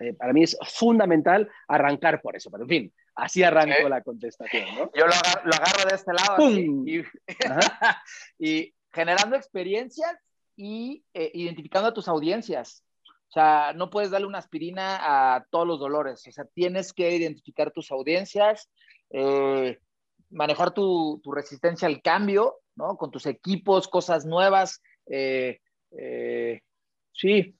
Eh, 0.00 0.14
para 0.14 0.32
mí 0.32 0.44
es 0.44 0.56
fundamental 0.64 1.50
arrancar 1.66 2.20
por 2.20 2.36
eso, 2.36 2.50
pero 2.50 2.64
en 2.64 2.68
fin, 2.68 2.94
así 3.16 3.42
arranco 3.42 3.88
la 3.88 4.02
contestación. 4.02 4.64
¿no? 4.76 4.90
Yo 4.94 5.06
lo 5.06 5.12
agarro, 5.12 5.88
de 5.88 5.94
este 5.94 6.12
lado 6.12 6.50
y, 6.50 7.04
y, 8.38 8.74
generando 8.92 9.36
experiencias 9.36 10.16
y 10.56 11.04
eh, 11.14 11.30
identificando 11.34 11.88
a 11.88 11.94
tus 11.94 12.08
audiencias. 12.08 12.84
O 13.28 13.32
sea, 13.32 13.72
no 13.74 13.90
puedes 13.90 14.10
darle 14.10 14.26
una 14.26 14.38
aspirina 14.38 15.34
a 15.34 15.44
todos 15.50 15.66
los 15.66 15.78
dolores. 15.78 16.26
O 16.26 16.32
sea, 16.32 16.44
tienes 16.46 16.92
que 16.92 17.14
identificar 17.14 17.72
tus 17.72 17.90
audiencias, 17.90 18.70
eh, 19.10 19.78
manejar 20.30 20.72
tu, 20.72 21.20
tu, 21.22 21.32
resistencia 21.32 21.88
al 21.88 22.00
cambio, 22.00 22.60
¿no? 22.74 22.96
Con 22.96 23.10
tus 23.10 23.26
equipos, 23.26 23.88
cosas 23.88 24.24
nuevas. 24.24 24.80
Sí, 27.12 27.56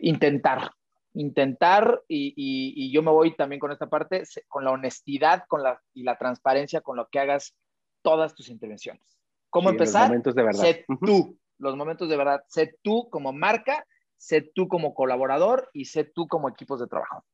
intentar, 0.00 0.72
intentar 1.14 2.02
y, 2.08 2.32
y, 2.36 2.92
yo 2.92 3.02
me 3.02 3.10
voy 3.10 3.36
también 3.36 3.60
con 3.60 3.70
esta 3.70 3.88
parte, 3.88 4.22
con 4.48 4.64
la 4.64 4.70
honestidad 4.70 5.44
con 5.46 5.62
la, 5.62 5.80
y 5.92 6.04
la 6.04 6.16
transparencia 6.16 6.80
con 6.80 6.96
lo 6.96 7.08
que 7.08 7.18
hagas 7.18 7.54
todas 8.02 8.34
tus 8.34 8.48
intervenciones. 8.48 9.02
¿Cómo 9.50 9.70
empezar? 9.70 10.02
Los 10.02 10.10
momentos 10.10 10.34
de 10.34 10.42
verdad. 10.42 10.60
Sé 10.60 10.86
tú, 11.04 11.38
los 11.58 11.76
momentos 11.76 12.08
de 12.08 12.16
verdad. 12.16 12.42
Sé 12.48 12.78
tú 12.82 13.08
como 13.10 13.32
marca, 13.32 13.86
sé 14.16 14.50
tú 14.54 14.68
como 14.68 14.94
colaborador 14.94 15.68
y 15.72 15.84
sé 15.84 16.04
tú 16.04 16.26
como 16.26 16.48
equipos 16.48 16.80
de 16.80 16.86
trabajo. 16.86 17.24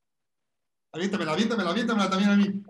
Aviéntamela, 0.90 1.32
aviéntamela, 1.32 1.70
aviéntamela 1.70 2.10
también 2.10 2.30
a 2.30 2.36
mí. 2.36 2.62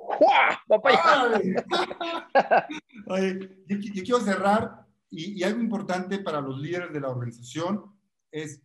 Oye, 3.06 3.64
yo, 3.66 4.02
quiero 4.02 4.20
cerrar 4.20 4.86
y, 5.08 5.42
algo 5.42 5.60
importante 5.60 6.18
para 6.18 6.40
los 6.40 6.60
líderes 6.60 6.92
de 6.92 7.00
la 7.00 7.08
organización 7.08 7.84
es 8.30 8.60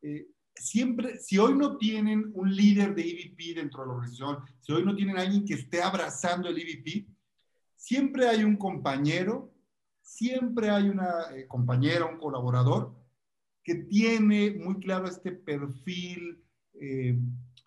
eh, 0.00 0.26
siempre, 0.54 1.18
si 1.18 1.38
hoy 1.38 1.54
no 1.54 1.76
tienen 1.76 2.30
un 2.34 2.54
líder 2.54 2.94
de 2.94 3.02
EVP 3.02 3.54
dentro 3.54 3.82
de 3.82 3.88
la 3.88 3.94
organización, 3.94 4.38
si 4.60 4.72
hoy 4.72 4.84
no 4.84 4.94
tienen 4.94 5.18
alguien 5.18 5.44
que 5.44 5.54
esté 5.54 5.82
abrazando 5.82 6.48
el 6.48 6.58
EVP, 6.58 7.06
siempre 7.76 8.28
hay 8.28 8.44
un 8.44 8.56
compañero, 8.56 9.52
siempre 10.00 10.70
hay 10.70 10.88
una 10.88 11.34
eh, 11.34 11.46
compañera, 11.46 12.06
un 12.06 12.18
colaborador 12.18 12.94
que 13.62 13.76
tiene 13.76 14.52
muy 14.52 14.78
claro 14.78 15.08
este 15.08 15.32
perfil 15.32 16.44
eh, 16.74 17.18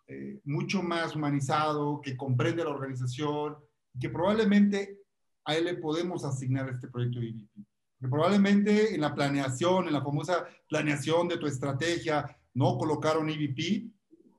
eh, 0.07 0.39
mucho 0.45 0.83
más 0.83 1.15
humanizado, 1.15 1.99
que 2.01 2.15
comprende 2.15 2.63
la 2.63 2.69
organización, 2.69 3.57
que 3.99 4.09
probablemente 4.09 5.01
a 5.43 5.55
él 5.55 5.65
le 5.65 5.75
podemos 5.75 6.23
asignar 6.23 6.69
este 6.69 6.88
proyecto 6.88 7.19
de 7.19 7.29
EVP. 7.29 7.65
Que 7.99 8.07
probablemente 8.07 8.93
en 8.93 9.01
la 9.01 9.15
planeación, 9.15 9.88
en 9.88 9.93
la 9.93 10.03
famosa 10.03 10.45
planeación 10.69 11.27
de 11.27 11.38
tu 11.38 11.47
estrategia, 11.47 12.38
no 12.57 12.77
colocaron 12.77 13.29
EVP. 13.29 13.91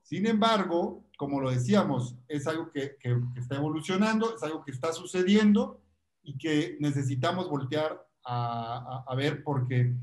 Sin 0.03 0.25
embargo, 0.27 1.05
como 1.17 1.39
lo 1.39 1.51
decíamos, 1.51 2.15
es 2.27 2.47
algo 2.47 2.69
que, 2.71 2.97
está 3.37 3.55
evolucionando, 3.55 4.35
es 4.35 4.43
algo 4.43 4.63
que 4.63 4.71
está 4.71 4.91
sucediendo 4.91 5.81
y 6.21 6.37
que 6.37 6.77
necesitamos 6.79 7.49
voltear 7.49 8.05
a, 8.25 9.05
a, 9.07 9.15
ver 9.15 9.43
porque 9.43 9.95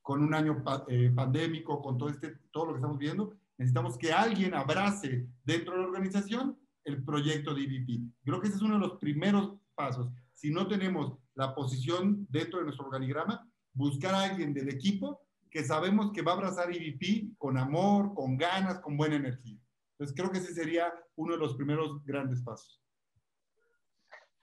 con 0.00 0.22
un 0.22 0.34
año 0.34 0.64
eh, 0.88 1.12
pandémico, 1.14 1.80
con 1.80 1.96
todo, 1.96 2.08
este, 2.08 2.36
todo 2.50 2.66
lo 2.66 2.72
que 2.72 2.78
estamos 2.78 2.98
viendo, 2.98 3.32
Necesitamos 3.58 3.96
que 3.96 4.12
alguien 4.12 4.54
abrace 4.54 5.28
dentro 5.44 5.74
de 5.74 5.82
la 5.82 5.86
organización 5.86 6.58
el 6.84 7.04
proyecto 7.04 7.54
de 7.54 7.62
EVP. 7.62 8.00
Creo 8.24 8.40
que 8.40 8.48
ese 8.48 8.56
es 8.56 8.62
uno 8.62 8.74
de 8.74 8.80
los 8.80 8.98
primeros 8.98 9.52
pasos. 9.76 10.10
Si 10.32 10.50
no 10.50 10.66
tenemos 10.66 11.16
la 11.36 11.54
posición 11.54 12.26
dentro 12.28 12.58
de 12.58 12.64
nuestro 12.64 12.86
organigrama, 12.86 13.48
buscar 13.72 14.16
a 14.16 14.24
alguien 14.24 14.52
del 14.52 14.68
equipo 14.68 15.20
que 15.52 15.62
sabemos 15.62 16.10
que 16.12 16.22
va 16.22 16.32
a 16.32 16.36
abrazar 16.36 16.70
EVP 16.70 17.36
con 17.38 17.58
amor, 17.58 18.14
con 18.14 18.36
ganas, 18.36 18.80
con 18.80 18.96
buena 18.96 19.16
energía. 19.16 19.58
Entonces 19.92 20.16
creo 20.16 20.32
que 20.32 20.38
ese 20.38 20.54
sería 20.54 20.92
uno 21.14 21.34
de 21.34 21.38
los 21.38 21.54
primeros 21.54 22.04
grandes 22.04 22.42
pasos. 22.42 22.82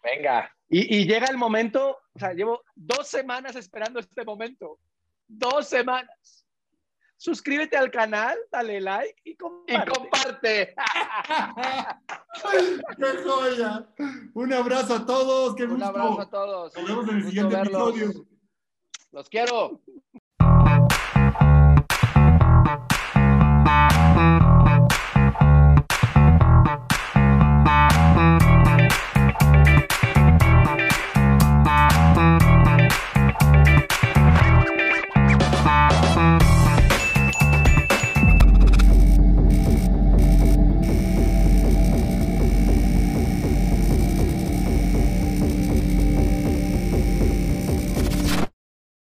Venga, 0.01 0.49
y, 0.69 0.97
y 0.97 1.05
llega 1.05 1.27
el 1.27 1.37
momento, 1.37 1.97
o 2.13 2.19
sea, 2.19 2.33
llevo 2.33 2.61
dos 2.75 3.07
semanas 3.07 3.55
esperando 3.57 3.99
este 3.99 4.23
momento. 4.23 4.79
Dos 5.27 5.67
semanas 5.67 6.45
suscríbete 7.19 7.75
al 7.75 7.91
canal, 7.91 8.37
dale 8.49 8.79
like 8.79 9.15
y 9.25 9.35
comparte. 9.35 10.73
¡Qué 12.97 13.23
joya! 13.25 13.89
Un 14.33 14.53
abrazo 14.53 14.95
a 14.95 15.05
todos. 15.05 15.53
Qué 15.55 15.65
Un 15.65 15.83
abrazo 15.83 16.21
a 16.21 16.29
todos. 16.29 16.73
Nos 16.75 16.87
vemos 16.87 17.09
en 17.09 17.17
el 17.17 17.25
siguiente 17.25 17.59
episodio. 17.59 18.25
Los 19.11 19.29
quiero. 19.29 19.81
Bye. 23.69 24.38